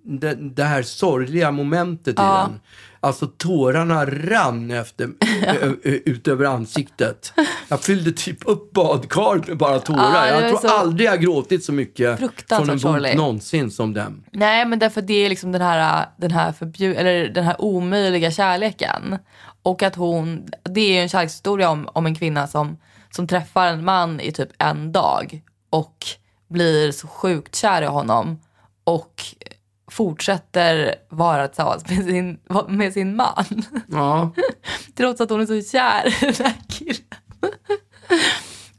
det, 0.04 0.34
det 0.34 0.64
här 0.64 0.82
sorgliga 0.82 1.50
momentet 1.50 2.14
Ja. 2.18 2.44
i 2.46 2.50
den. 2.50 2.60
Alltså 3.04 3.26
tårarna 3.26 4.06
rann 4.06 4.70
efter, 4.70 5.04
ö, 5.46 5.76
ö, 5.84 5.98
ut 6.04 6.28
över 6.28 6.44
ansiktet. 6.44 7.32
Jag 7.68 7.80
fyllde 7.80 8.12
typ 8.12 8.38
upp 8.48 8.72
badkaret 8.72 9.46
med 9.46 9.56
bara 9.56 9.78
tårar. 9.78 10.26
Ja, 10.26 10.40
jag 10.40 10.50
tror 10.50 10.68
så 10.68 10.76
aldrig 10.76 11.08
jag 11.08 11.20
gråtit 11.20 11.64
så 11.64 11.72
mycket 11.72 12.18
från 12.48 12.70
en 12.70 12.78
bok 12.78 13.14
någonsin 13.14 13.70
som 13.70 13.94
den. 13.94 14.24
Nej, 14.32 14.66
men 14.66 14.78
därför 14.78 15.02
det 15.02 15.14
är 15.14 15.28
liksom 15.28 15.52
den 15.52 15.60
här, 15.60 16.06
den 16.16 16.30
här, 16.30 16.52
förbjud, 16.52 16.96
eller 16.96 17.28
den 17.28 17.44
här 17.44 17.60
omöjliga 17.60 18.30
kärleken. 18.30 19.18
Och 19.62 19.82
att 19.82 19.96
hon, 19.96 20.48
det 20.62 20.80
är 20.80 20.92
ju 20.92 20.98
en 20.98 21.08
kärlekshistoria 21.08 21.70
om, 21.70 21.88
om 21.92 22.06
en 22.06 22.14
kvinna 22.14 22.46
som, 22.46 22.76
som 23.10 23.28
träffar 23.28 23.66
en 23.66 23.84
man 23.84 24.20
i 24.20 24.32
typ 24.32 24.50
en 24.58 24.92
dag 24.92 25.42
och 25.70 26.06
blir 26.48 26.92
så 26.92 27.06
sjukt 27.06 27.56
kär 27.56 27.82
i 27.82 27.86
honom 27.86 28.38
och 28.84 29.22
fortsätter 29.94 30.94
vara 31.08 31.48
tillsammans 31.48 31.88
med 31.88 32.04
sin, 32.04 32.38
med 32.68 32.92
sin 32.92 33.16
man. 33.16 33.62
Ja. 33.88 34.30
Trots 34.96 35.20
att 35.20 35.30
hon 35.30 35.40
är 35.40 35.46
så 35.46 35.70
kär 35.70 36.06
i 36.06 36.32
den 36.32 36.46
här 36.46 36.54
killen. 36.68 37.04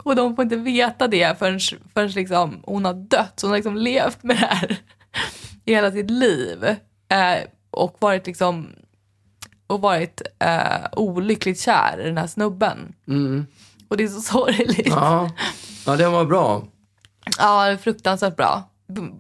Och 0.04 0.16
de 0.16 0.36
får 0.36 0.44
inte 0.44 0.56
veta 0.56 1.08
det 1.08 1.40
förrän, 1.40 1.60
förrän 1.94 2.10
liksom 2.10 2.60
hon 2.64 2.86
har 2.86 2.94
dött. 2.94 3.34
Så 3.36 3.48
hon 3.48 3.52
har 3.52 3.58
liksom 3.58 3.78
levt 3.78 4.24
med 4.24 4.36
det 4.36 4.46
här 4.46 4.78
i 5.66 5.74
hela 5.74 5.92
sitt 5.92 6.10
liv. 6.12 6.66
Eh, 7.10 7.44
och 7.72 7.98
varit 8.00 8.28
liksom 8.28 8.70
och 9.68 9.82
varit 9.82 10.22
eh, 10.40 10.86
olyckligt 10.92 11.60
kär 11.60 12.02
i 12.02 12.04
den 12.04 12.18
här 12.18 12.28
snubben. 12.28 12.94
Och 13.88 13.98
det 13.98 14.04
är 14.04 14.08
så 14.08 14.22
sorgligt. 14.22 14.88
Ja. 14.88 15.30
ja, 15.86 15.96
den 15.96 16.12
var 16.12 16.26
bra. 16.26 16.64
Ja, 17.38 17.78
fruktansvärt 17.82 18.36
bra. 18.36 18.64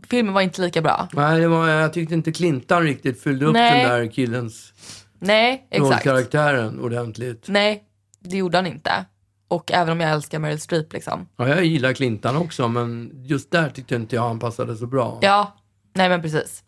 Filmen 0.09 0.33
var 0.33 0.41
inte 0.41 0.61
lika 0.61 0.81
bra. 0.81 1.07
Nej, 1.13 1.41
det 1.41 1.47
var, 1.47 1.67
jag 1.67 1.93
tyckte 1.93 2.13
inte 2.13 2.31
Clintan 2.31 2.83
riktigt 2.83 3.21
fyllde 3.21 3.45
upp 3.45 3.53
Nej. 3.53 3.83
den 3.83 3.91
där 3.91 4.11
killens 4.11 4.73
Nej, 5.19 5.67
exakt. 5.71 5.91
rollkaraktären 5.91 6.79
ordentligt. 6.79 7.45
Nej, 7.47 7.83
det 8.19 8.37
gjorde 8.37 8.57
han 8.57 8.67
inte. 8.67 9.05
Och 9.47 9.71
även 9.71 9.89
om 9.91 9.99
jag 9.99 10.11
älskar 10.11 10.39
Meryl 10.39 10.59
Streep 10.59 10.93
liksom. 10.93 11.27
Ja, 11.37 11.47
jag 11.47 11.65
gillar 11.65 11.93
Clintan 11.93 12.35
också, 12.35 12.67
men 12.67 13.11
just 13.13 13.51
där 13.51 13.69
tyckte 13.69 13.95
inte 13.95 14.15
jag 14.15 14.27
han 14.27 14.39
passade 14.39 14.75
så 14.75 14.87
bra. 14.87 15.19
Ja, 15.21 15.55
nej 15.93 16.09
men 16.09 16.21
precis. 16.21 16.63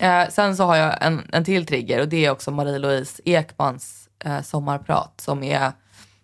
Eh, 0.00 0.28
sen 0.28 0.56
så 0.56 0.64
har 0.64 0.76
jag 0.76 0.98
en, 1.00 1.22
en 1.32 1.44
till 1.44 1.66
trigger 1.66 2.00
och 2.00 2.08
det 2.08 2.24
är 2.26 2.30
också 2.30 2.50
Marie-Louise 2.50 3.22
Ekmans 3.24 4.08
eh, 4.24 4.42
sommarprat 4.42 5.20
som 5.20 5.42
är, 5.42 5.72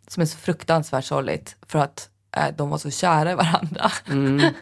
som 0.08 0.20
är 0.20 0.26
så 0.26 0.38
fruktansvärt 0.38 1.04
sorgligt 1.04 1.56
för 1.66 1.78
att 1.78 2.08
de 2.56 2.70
var 2.70 2.78
så 2.78 2.90
kära 2.90 3.30
i 3.32 3.34
varandra. 3.34 3.90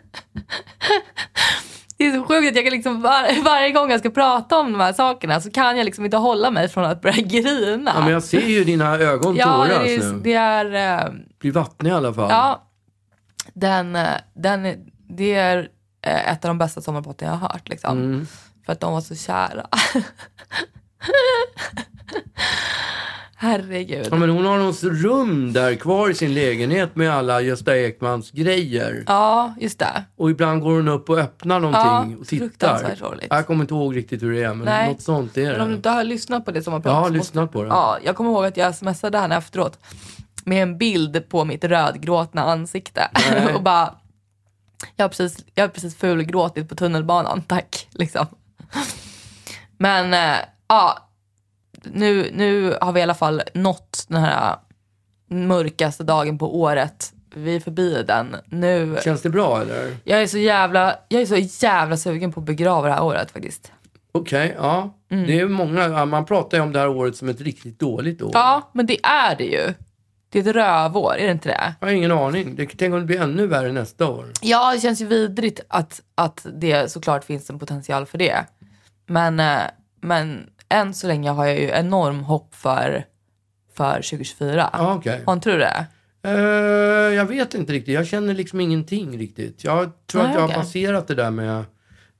Det 1.98 2.06
är 2.06 2.12
så 2.12 2.22
sjukt 2.26 2.48
att 2.48 2.56
jag 2.56 2.64
kan 2.64 2.72
liksom 2.72 3.02
var, 3.02 3.42
varje 3.44 3.70
gång 3.72 3.90
jag 3.90 4.00
ska 4.00 4.10
prata 4.10 4.58
om 4.58 4.72
de 4.72 4.80
här 4.80 4.92
sakerna 4.92 5.40
så 5.40 5.50
kan 5.50 5.76
jag 5.76 5.84
liksom 5.84 6.04
inte 6.04 6.16
hålla 6.16 6.50
mig 6.50 6.68
från 6.68 6.84
att 6.84 7.00
börja 7.02 7.16
grina. 7.22 7.92
Ja, 7.94 8.00
men 8.00 8.12
jag 8.12 8.22
ser 8.22 8.46
ju 8.46 8.64
dina 8.64 8.96
ögon 8.98 9.36
Ja, 9.36 9.44
tåras 9.44 9.82
det 9.82 9.94
är, 9.94 10.12
nu. 10.12 10.20
det 10.22 10.32
är 10.34 11.04
eh, 11.06 11.12
Blir 11.38 11.52
vattnig 11.52 11.90
i 11.90 11.94
alla 11.94 12.14
fall. 12.14 12.30
Ja, 12.30 12.62
den, 13.54 13.96
eh, 13.96 14.08
den, 14.34 14.90
det 15.08 15.34
är 15.34 15.68
eh, 16.02 16.32
ett 16.32 16.44
av 16.44 16.48
de 16.48 16.58
bästa 16.58 16.80
sommarpraten 16.80 17.28
jag 17.28 17.34
har 17.36 17.48
hört. 17.48 17.68
Liksom. 17.68 17.98
Mm. 17.98 18.26
För 18.66 18.72
att 18.72 18.80
de 18.80 18.92
var 18.92 19.00
så 19.00 19.14
kära. 19.14 19.66
Herregud. 23.38 24.08
Ja, 24.10 24.16
men 24.16 24.30
hon 24.30 24.44
har 24.46 24.58
något 24.58 24.82
rum 24.82 25.52
där 25.52 25.74
kvar 25.74 26.10
i 26.10 26.14
sin 26.14 26.34
lägenhet 26.34 26.96
med 26.96 27.10
alla 27.12 27.40
Gösta 27.40 27.76
Ekmans 27.78 28.30
grejer. 28.30 29.04
Ja, 29.06 29.54
just 29.60 29.78
det. 29.78 30.04
Och 30.16 30.30
ibland 30.30 30.62
går 30.62 30.70
hon 30.76 30.88
upp 30.88 31.10
och 31.10 31.18
öppnar 31.18 31.60
någonting 31.60 32.12
Ja, 32.12 32.20
och 32.20 32.26
tittar. 32.26 32.96
Jag 33.30 33.46
kommer 33.46 33.64
inte 33.64 33.74
ihåg 33.74 33.96
riktigt 33.96 34.22
hur 34.22 34.32
det 34.32 34.42
är, 34.42 34.54
men 34.54 34.64
Nej. 34.64 34.88
något 34.92 35.02
sånt 35.02 35.36
är 35.36 35.52
Men 35.52 35.60
om 35.60 35.66
du 35.66 35.72
det. 35.72 35.76
inte 35.76 35.88
har 35.90 36.04
lyssnat 36.04 36.44
på 36.44 36.50
det. 36.50 36.62
Jag 36.66 36.72
har 36.72 36.82
så 36.82 36.92
måste- 37.00 37.12
lyssnat 37.12 37.52
på 37.52 37.62
det. 37.62 37.68
Ja, 37.68 37.98
jag 38.04 38.16
kommer 38.16 38.30
ihåg 38.30 38.44
att 38.46 38.56
jag 38.56 38.74
smsade 38.74 39.18
henne 39.18 39.36
efteråt. 39.36 39.78
Med 40.44 40.62
en 40.62 40.78
bild 40.78 41.28
på 41.28 41.44
mitt 41.44 41.64
rödgråtna 41.64 42.42
ansikte. 42.42 43.08
Och 43.54 43.62
bara, 43.62 43.94
jag 44.96 45.04
har 45.04 45.08
precis, 45.08 45.44
jag 45.54 45.64
har 45.64 45.68
precis 45.68 45.96
fulgråtit 45.96 46.68
på 46.68 46.74
tunnelbanan, 46.74 47.42
tack. 47.42 47.88
Liksom. 47.92 48.26
Men 49.78 50.14
eh, 50.14 50.36
ja, 50.68 51.05
nu, 51.92 52.30
nu 52.34 52.76
har 52.80 52.92
vi 52.92 53.00
i 53.00 53.02
alla 53.02 53.14
fall 53.14 53.42
nått 53.54 54.04
den 54.08 54.20
här 54.20 54.56
mörkaste 55.30 56.04
dagen 56.04 56.38
på 56.38 56.60
året. 56.60 57.12
Vi 57.34 57.56
är 57.56 57.60
förbi 57.60 58.02
den. 58.06 58.36
Nu, 58.46 58.98
Känns 59.04 59.22
det 59.22 59.30
bra 59.30 59.62
eller? 59.62 59.96
jag, 60.04 60.22
är 60.22 60.26
så 60.26 60.38
jävla, 60.38 60.96
jag 61.08 61.22
är 61.22 61.26
så 61.26 61.66
jävla 61.66 61.96
sugen 61.96 62.32
på 62.32 62.40
att 62.40 62.46
begrava 62.46 62.88
det 62.88 62.94
här 62.94 63.04
året 63.04 63.30
faktiskt. 63.30 63.72
Okej, 64.12 64.54
ja. 64.58 64.94
Mm. 65.10 65.26
Det 65.26 65.40
är 65.40 65.48
många, 65.48 66.04
man 66.04 66.24
pratar 66.24 66.58
ju 66.58 66.62
om 66.62 66.72
det 66.72 66.78
här 66.78 66.88
året 66.88 67.16
som 67.16 67.28
ett 67.28 67.40
riktigt 67.40 67.78
dåligt 67.78 68.22
år. 68.22 68.30
Ja, 68.34 68.70
men 68.72 68.86
det 68.86 69.06
är 69.06 69.36
det 69.36 69.44
ju. 69.44 69.74
Det 70.28 70.38
är 70.38 70.48
ett 70.48 70.56
rövår, 70.56 71.14
är 71.18 71.26
det 71.26 71.32
inte 71.32 71.48
det? 71.48 71.74
Jag 71.80 71.88
har 71.88 71.94
ingen 71.94 72.12
aning. 72.12 72.56
Det, 72.56 72.66
tänk 72.66 72.94
om 72.94 73.00
det 73.00 73.06
blir 73.06 73.20
ännu 73.20 73.46
värre 73.46 73.72
nästa 73.72 74.06
år. 74.06 74.32
Ja, 74.42 74.72
det 74.74 74.80
känns 74.80 75.00
ju 75.00 75.06
vidrigt 75.06 75.60
att, 75.68 76.00
att 76.14 76.46
det 76.54 76.90
såklart 76.90 77.24
finns 77.24 77.50
en 77.50 77.58
potential 77.58 78.06
för 78.06 78.18
det. 78.18 78.44
Men, 79.06 79.40
eh, 79.40 79.60
men 80.00 80.46
än 80.68 80.94
så 80.94 81.06
länge 81.06 81.30
har 81.30 81.46
jag 81.46 81.58
ju 81.60 81.68
enorm 81.70 82.20
hopp 82.20 82.54
för, 82.54 83.04
för 83.74 83.94
2024. 83.94 84.70
Ja, 84.72 84.94
okej. 84.94 85.22
Har 85.26 85.32
inte 85.32 85.50
du 85.50 85.58
det? 85.58 85.86
Eh, 86.22 87.14
jag 87.14 87.26
vet 87.26 87.54
inte 87.54 87.72
riktigt. 87.72 87.94
Jag 87.94 88.06
känner 88.06 88.34
liksom 88.34 88.60
ingenting 88.60 89.18
riktigt. 89.18 89.64
Jag 89.64 89.92
tror 90.06 90.22
Nej, 90.22 90.30
att 90.30 90.34
jag 90.34 90.44
okej. 90.44 90.56
har 90.56 90.62
passerat 90.62 91.08
det 91.08 91.14
där 91.14 91.30
med, 91.30 91.64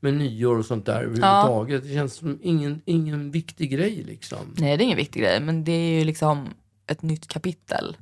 med 0.01 0.15
nyår 0.15 0.59
och 0.59 0.65
sånt 0.65 0.87
där 0.87 0.97
överhuvudtaget. 1.01 1.83
Det 1.83 1.95
känns 1.95 2.15
som 2.15 2.39
ingen, 2.43 2.83
ingen 2.85 3.31
viktig 3.31 3.71
grej 3.71 4.05
liksom. 4.07 4.55
Nej, 4.57 4.77
det 4.77 4.83
är 4.83 4.85
ingen 4.85 4.97
viktig 4.97 5.23
grej, 5.23 5.41
men 5.41 5.65
det 5.65 5.73
är 5.73 5.99
ju 5.99 6.05
liksom 6.05 6.49
ett 6.87 7.03
nytt 7.03 7.29
kapitel. 7.29 7.97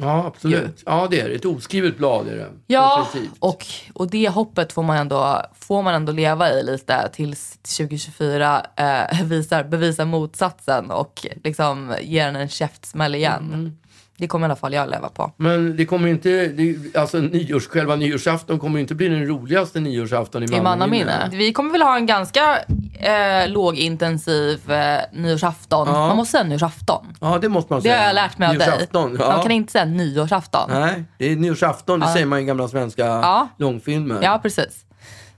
Ja, 0.00 0.26
absolut. 0.26 0.82
Ja, 0.86 1.08
det 1.10 1.20
är 1.20 1.28
det. 1.28 1.34
Ett 1.34 1.44
oskrivet 1.44 1.98
blad 1.98 2.28
är 2.28 2.36
det. 2.36 2.50
Ja, 2.66 3.06
Definitivt. 3.06 3.36
och, 3.38 3.66
och 3.94 4.10
det 4.10 4.28
hoppet 4.28 4.72
får 4.72 4.82
man, 4.82 4.96
ändå, 4.96 5.42
får 5.54 5.82
man 5.82 5.94
ändå 5.94 6.12
leva 6.12 6.52
i 6.52 6.62
lite 6.62 7.08
tills 7.12 7.58
2024 7.58 8.66
eh, 8.76 9.22
visar, 9.24 9.64
bevisar 9.64 10.04
motsatsen 10.04 10.90
och 10.90 11.26
liksom 11.44 11.94
ger 12.00 12.26
den 12.26 12.36
en 12.36 12.48
käftsmäll 12.48 13.14
igen. 13.14 13.44
Mm. 13.54 13.76
Det 14.18 14.26
kommer 14.28 14.46
i 14.46 14.48
alla 14.48 14.56
fall 14.56 14.72
jag 14.72 14.90
leva 14.90 15.08
på. 15.08 15.32
Men 15.36 15.76
det 15.76 15.84
kommer 15.86 16.08
inte, 16.08 16.46
det, 16.46 16.96
alltså 16.96 17.18
nyårs, 17.18 17.66
själva 17.68 17.96
nyårsafton 17.96 18.58
kommer 18.58 18.80
inte 18.80 18.94
bli 18.94 19.08
den 19.08 19.26
roligaste 19.26 19.80
nyårsafton 19.80 20.42
i 20.42 20.46
I 20.56 20.60
mannaminne. 20.60 21.28
Vi 21.32 21.52
kommer 21.52 21.70
väl 21.72 21.82
ha 21.82 21.96
en 21.96 22.06
ganska 22.06 22.58
eh, 23.00 23.48
lågintensiv 23.48 24.70
eh, 24.72 24.98
nyårsafton. 25.12 25.88
Ja. 25.88 25.92
Man 26.08 26.16
måste 26.16 26.32
säga 26.32 26.44
nyårsafton. 26.44 27.06
Ja, 27.20 27.38
det 27.38 27.48
måste 27.48 27.72
man 27.72 27.80
Det 27.82 27.88
säga. 27.88 27.98
har 28.00 28.06
jag 28.06 28.14
lärt 28.14 28.38
mig 28.38 28.48
av 28.48 28.54
dig. 28.58 28.88
Ja. 28.92 29.08
Man 29.32 29.42
kan 29.42 29.50
inte 29.50 29.72
säga 29.72 29.84
nyårsafton. 29.84 30.70
Nej, 30.70 31.04
det 31.18 31.32
är 31.32 31.36
nyårsafton. 31.36 32.00
Det 32.00 32.08
säger 32.08 32.26
man 32.26 32.38
i 32.38 32.44
gamla 32.44 32.68
svenska 32.68 33.04
Ja. 33.04 33.48
långfilmer. 33.58 34.18
Ja, 34.22 34.38
precis. 34.42 34.82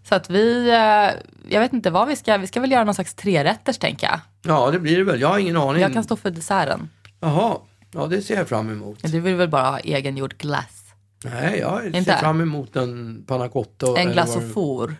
Så 0.09 0.15
att 0.15 0.31
vi, 0.31 0.69
eh, 0.71 1.21
jag 1.55 1.61
vet 1.61 1.73
inte 1.73 1.91
vad 1.91 2.09
vi 2.09 2.17
ska, 2.17 2.37
vi 2.37 2.47
ska 2.47 2.61
väl 2.61 2.73
göra 2.73 2.85
någon 2.85 2.95
slags 2.95 3.15
trerätters 3.15 3.79
tänker 3.79 4.07
jag. 4.07 4.21
Ja, 4.43 4.71
det 4.71 4.79
blir 4.79 4.99
det 4.99 5.05
väl. 5.05 5.21
Jag 5.21 5.29
har 5.29 5.39
ingen 5.39 5.57
aning. 5.57 5.83
Jag 5.83 5.93
kan 5.95 6.05
stå 6.05 6.17
för 6.17 6.31
desserten. 6.31 6.89
Jaha, 7.21 7.57
ja 7.95 8.07
det 8.07 8.23
ser 8.23 8.37
jag 8.37 8.49
fram 8.49 8.71
emot. 8.73 8.99
Du 9.03 9.21
vill 9.21 9.35
väl 9.35 9.49
bara 9.49 9.71
ha 9.71 9.79
egengjord 9.79 10.35
glass? 10.39 10.65
Nej, 11.25 11.59
jag 11.59 11.81
ser 11.83 11.97
Inte? 11.97 12.17
fram 12.17 12.41
emot 12.41 12.77
en 12.77 13.25
panna 13.27 13.49
cotta. 13.49 13.87
En 13.87 13.97
eller 13.97 14.13
glass 14.13 14.29
vad 14.29 14.37
och 14.37 14.43
det- 14.43 14.49
for. 14.49 14.95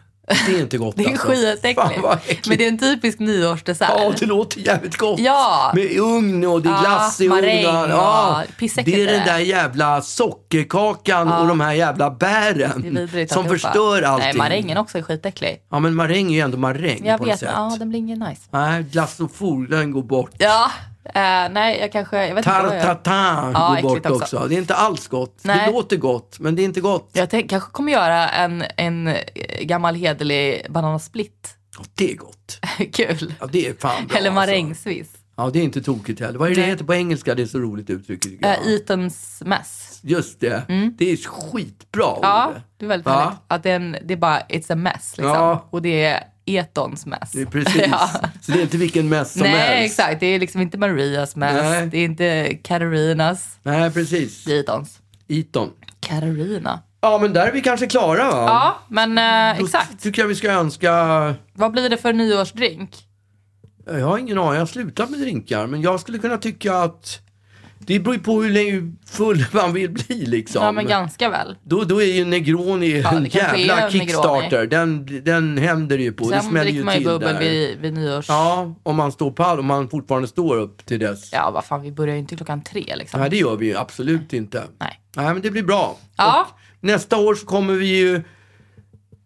Är 0.49 0.61
inte 0.61 0.79
gott 0.79 0.97
Det 0.97 1.05
är 1.05 1.11
alltså. 1.11 1.27
skitäckligt. 1.29 2.49
Men 2.49 2.59
det 2.59 2.65
är 2.65 2.69
en 2.69 2.79
typisk 2.79 3.19
nyårsdessert. 3.19 3.91
Ja, 3.97 4.13
det 4.21 4.27
låter 4.27 4.61
jävligt 4.61 4.97
gott. 4.97 5.19
Ja. 5.21 5.73
Med 5.75 5.99
ugn 5.99 6.45
och 6.47 6.63
det 6.63 6.69
är 6.69 6.73
Ja, 6.73 6.81
glass 6.81 7.21
i 7.21 7.29
maräng 7.29 7.65
ugnen. 7.65 7.91
Ja. 7.91 8.43
Det 8.85 9.03
är 9.03 9.07
den 9.07 9.27
där 9.27 9.39
jävla 9.39 10.03
sockerkakan 10.03 11.33
och 11.33 11.49
de 11.49 11.61
här 11.61 11.73
jävla 11.73 12.11
bären 12.11 13.09
som 13.29 13.49
förstör 13.49 14.03
allting. 14.03 14.29
Nej, 14.29 14.37
marängen 14.37 14.77
också 14.79 14.99
är 14.99 15.03
skitäcklig. 15.03 15.63
Ja, 15.71 15.79
men 15.79 15.95
maräng 15.95 16.27
är 16.31 16.35
ju 16.35 16.41
ändå 16.41 16.59
maräng 16.59 17.07
Jag 17.07 17.19
på 17.19 17.25
vet, 17.25 17.33
något 17.33 17.41
sätt. 17.41 17.51
ja 17.55 17.77
den 17.79 17.89
blir 17.89 17.99
ingen 17.99 18.19
nice. 18.19 18.43
Nej, 18.51 18.83
glass 18.83 19.21
och 19.21 19.33
four, 19.35 19.67
den 19.67 19.91
går 19.93 20.03
bort. 20.03 20.31
Ja, 20.39 20.71
eh, 21.15 21.53
nej 21.53 21.79
jag 21.81 21.93
kanske, 21.93 22.27
jag 22.27 22.35
vet. 22.35 22.45
Tartatin 22.45 23.13
Ja, 23.55 23.79
går 23.83 23.89
bort 23.89 24.07
också. 24.07 24.15
också. 24.37 24.49
Det 24.49 24.55
är 24.55 24.59
inte 24.59 24.75
alls 24.75 25.09
gott. 25.09 25.39
Det 25.43 25.49
Nej. 25.49 25.73
låter 25.73 25.97
gott, 25.97 26.37
men 26.41 26.57
det 26.57 26.63
är 26.63 26.65
inte 26.65 26.81
gott. 26.81 27.11
Jag 27.13 27.31
tänk, 27.31 27.51
kanske 27.51 27.71
kommer 27.71 27.93
göra 27.93 28.29
en, 28.29 28.65
en 28.77 29.07
eh, 29.07 29.15
gammal 29.61 29.95
hederlig 29.95 30.67
bananasplit. 30.71 31.55
Ja, 31.79 31.85
det 31.95 32.13
är 32.13 32.17
gott. 32.17 32.59
Kul. 32.93 33.35
Ja, 33.41 33.47
det 33.53 33.67
är 33.69 33.75
fan 33.75 34.07
bra. 34.07 34.19
Eller 34.19 34.31
Alltså. 34.31 34.53
marängsviss. 34.53 35.09
Ja, 35.37 35.51
det 35.53 35.59
är 35.59 35.63
inte 35.63 35.83
tokigt 35.83 36.21
heller. 36.21 36.39
Vad 36.39 36.51
är 36.51 36.55
det 36.55 36.61
Nej. 36.61 36.71
heter 36.71 36.85
på 36.85 36.95
engelska? 36.95 37.35
Det 37.35 37.43
är 37.43 37.47
så 37.47 37.59
roligt 37.59 37.91
uttryck. 37.91 38.25
Uh, 38.25 38.73
Eatons 38.73 39.43
mess. 39.47 40.01
Just 40.03 40.41
det. 40.41 40.63
Det 40.99 41.13
är 41.13 41.17
skitbra 41.17 42.19
Ja, 42.23 42.53
det 42.77 42.85
är 42.85 42.89
väldigt 42.89 43.09
härligt. 43.09 43.39
Att 43.49 43.63
det 43.63 43.71
är, 43.71 43.77
en, 43.77 43.97
det 44.05 44.15
är 44.15 44.19
bara, 44.19 44.41
it's 44.41 44.73
a 44.73 44.77
mess 44.77 45.15
liksom. 45.17 45.35
Ja. 45.35 45.69
Och 45.71 45.83
det 45.83 46.05
är 46.05 46.25
Etons 46.57 47.07
är 47.07 47.45
precis. 47.45 47.83
ja. 47.91 48.11
Så 48.41 48.53
det 48.53 48.59
är 48.59 48.63
inte 48.63 48.77
vilken 48.77 49.09
mess 49.09 49.33
som 49.33 49.43
Nej, 49.43 49.51
helst. 49.51 49.93
exakt. 50.01 50.21
Det 50.21 50.27
är 50.27 50.39
liksom 50.39 50.61
inte 50.61 50.79
Marias 50.79 51.37
mess. 51.37 51.63
Nej. 51.63 51.87
Det 51.87 51.99
är 51.99 52.05
inte 52.05 52.55
Katarinas. 52.63 53.59
Nej, 53.63 53.91
precis. 53.91 54.45
Det 54.45 54.53
är 54.57 54.61
Etons. 54.61 54.99
Eton. 55.29 55.71
Katarina. 56.01 56.83
Ja, 57.01 57.19
men 57.19 57.33
där 57.33 57.47
är 57.47 57.53
vi 57.53 57.61
kanske 57.61 57.87
klara 57.87 58.31
va? 58.31 58.45
Ja, 58.47 58.79
men 58.89 59.19
eh, 59.19 59.59
Då 59.59 59.65
exakt. 59.65 60.03
tycker 60.03 60.23
jag 60.23 60.29
vi 60.29 60.35
ska 60.35 60.51
önska... 60.51 60.93
Vad 61.53 61.73
blir 61.73 61.91
det 61.91 61.97
för 61.97 62.13
nyårsdrink? 62.13 62.91
Jag 63.87 64.07
har 64.07 64.19
ingen 64.19 64.39
aning, 64.39 64.53
jag 64.53 64.61
har 64.61 64.67
slutat 64.67 65.11
med 65.11 65.21
drinkar. 65.21 65.67
Men 65.67 65.83
jag 65.83 66.01
skulle 66.01 66.19
kunna 66.19 66.39
tycka 66.39 66.77
att... 66.77 67.21
Det 67.79 68.01
beror 68.01 68.15
ju 68.15 68.21
på 68.23 68.43
hur 68.43 68.93
full 69.07 69.45
man 69.53 69.73
vill 69.73 69.91
bli 69.91 70.27
liksom. 70.27 70.63
Ja, 70.63 70.73
men 70.73 70.87
ganska 70.87 71.29
väl. 71.29 71.57
Då, 71.63 71.85
då 71.85 72.03
är 72.03 72.07
ju 72.07 72.25
Negroni 72.25 73.01
Ja, 73.01 73.11
en 73.11 73.23
det 73.23 73.29
jävla 73.35 73.91
kickstarter. 73.91 74.67
Den, 74.67 75.21
den 75.25 75.59
händer 75.59 75.97
det 75.99 76.03
ju 76.05 76.13
på. 76.13 76.25
det 76.25 76.41
Sen 76.41 76.51
smäller 76.51 76.65
dricker 76.65 76.79
ju 76.79 76.85
man 76.85 76.95
till 76.95 77.05
bubbel 77.05 77.35
där. 77.35 77.41
vid, 77.41 77.79
vid 77.79 77.93
nyårs... 77.95 78.29
Ja, 78.29 78.75
om 78.83 78.97
man 78.97 79.13
står 79.13 79.31
pall, 79.31 79.59
om 79.59 79.67
man 79.67 79.89
fortfarande 79.89 80.29
står 80.29 80.57
upp 80.57 80.87
till 80.87 80.99
dess. 80.99 81.33
Ja, 81.33 81.51
vad 81.51 81.65
fan, 81.65 81.83
vi 81.83 81.93
börjar 81.93 82.15
ju 82.15 82.21
inte 82.21 82.37
klockan 82.37 82.63
tre 82.63 82.97
liksom. 82.97 83.21
Nej, 83.21 83.31
det 83.31 83.37
gör 83.37 83.57
vi 83.57 83.67
ju 83.67 83.77
absolut 83.77 84.33
inte. 84.33 84.65
Nej. 84.81 85.01
Nej, 85.17 85.33
men 85.33 85.43
det 85.43 85.51
blir 85.51 85.63
bra. 85.63 85.97
Ja. 86.17 86.47
Och 86.51 86.85
nästa 86.85 87.17
år 87.17 87.35
så 87.35 87.47
kommer 87.47 87.75
vi 87.75 87.87
ju 87.99 88.23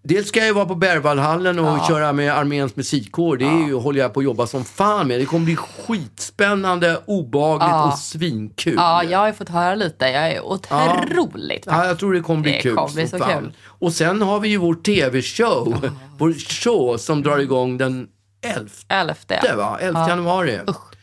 Dels 0.05 0.29
ska 0.29 0.47
jag 0.47 0.55
vara 0.55 0.67
på 0.67 0.75
Berwaldhallen 0.75 1.59
och 1.59 1.87
köra 1.89 2.13
med 2.13 2.33
arméns 2.39 2.77
musikkår. 2.77 3.37
Det 3.37 3.45
är 3.45 3.67
ju, 3.67 3.75
håller 3.75 4.01
jag 4.01 4.15
på 4.15 4.21
att 4.21 4.25
jobba 4.25 4.47
som 4.47 4.65
fan 4.65 5.09
med. 5.09 5.21
Det 5.21 5.25
kommer 5.27 5.45
bli 5.45 5.57
skitspännande, 5.57 7.01
obehagligt 7.07 7.93
och 7.93 7.99
svinkul. 7.99 8.75
Ja, 8.77 9.05
jag 9.05 9.19
har 9.19 9.27
ju 9.27 9.33
fått 9.33 9.49
höra 9.49 9.75
lite. 9.75 10.05
Jag 10.07 10.29
är 10.33 10.41
otroligt 10.45 11.63
Ja, 11.67 11.87
jag 11.87 11.99
tror 11.99 12.13
det 12.13 12.21
kommer 12.21 12.41
bli 12.43 12.53
Det 12.53 12.61
kul. 12.63 12.77
kommer 12.77 12.95
bli 12.95 13.09
så 13.09 13.19
fan. 13.19 13.43
kul. 13.43 13.53
Och 13.67 13.93
sen 13.93 14.23
har 14.23 14.41
vi 14.41 14.49
ju 14.49 14.57
vår 14.57 14.75
tv-show. 14.75 15.91
Vår 16.19 16.33
show 16.33 16.97
som 16.97 17.23
drar 17.23 17.39
igång 17.39 17.79
den 17.79 18.07
11, 18.43 18.69
Elfte. 18.89 19.55
va? 19.57 19.79
11 19.81 20.09
januari. 20.09 20.61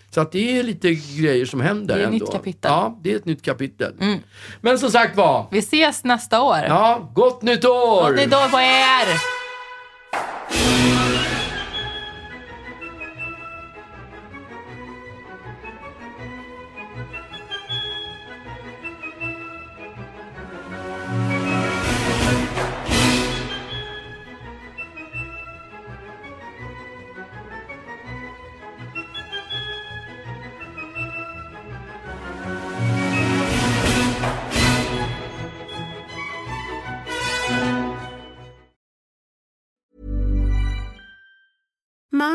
Så 0.09 0.21
att 0.21 0.31
det 0.31 0.59
är 0.59 0.63
lite 0.63 0.93
grejer 0.93 1.45
som 1.45 1.61
händer 1.61 1.95
Det 1.95 2.01
är 2.01 2.07
ett 2.07 2.13
ändå. 2.13 2.25
nytt 2.25 2.33
kapitel. 2.33 2.71
Mm. 2.71 2.83
Ja, 2.83 2.99
det 3.03 3.11
är 3.11 3.15
ett 3.15 3.25
nytt 3.25 3.41
kapitel. 3.41 3.93
Men 4.61 4.79
som 4.79 4.91
sagt 4.91 5.17
var, 5.17 5.45
Vi 5.51 5.59
ses 5.59 6.03
nästa 6.03 6.41
år. 6.41 6.57
ja, 6.67 7.11
gott 7.13 7.41
nytt 7.41 7.65
år! 7.65 8.07
Gott 8.11 8.15
nytt 8.15 8.33
år 8.33 8.49
på 8.49 8.57
er! 8.59 9.39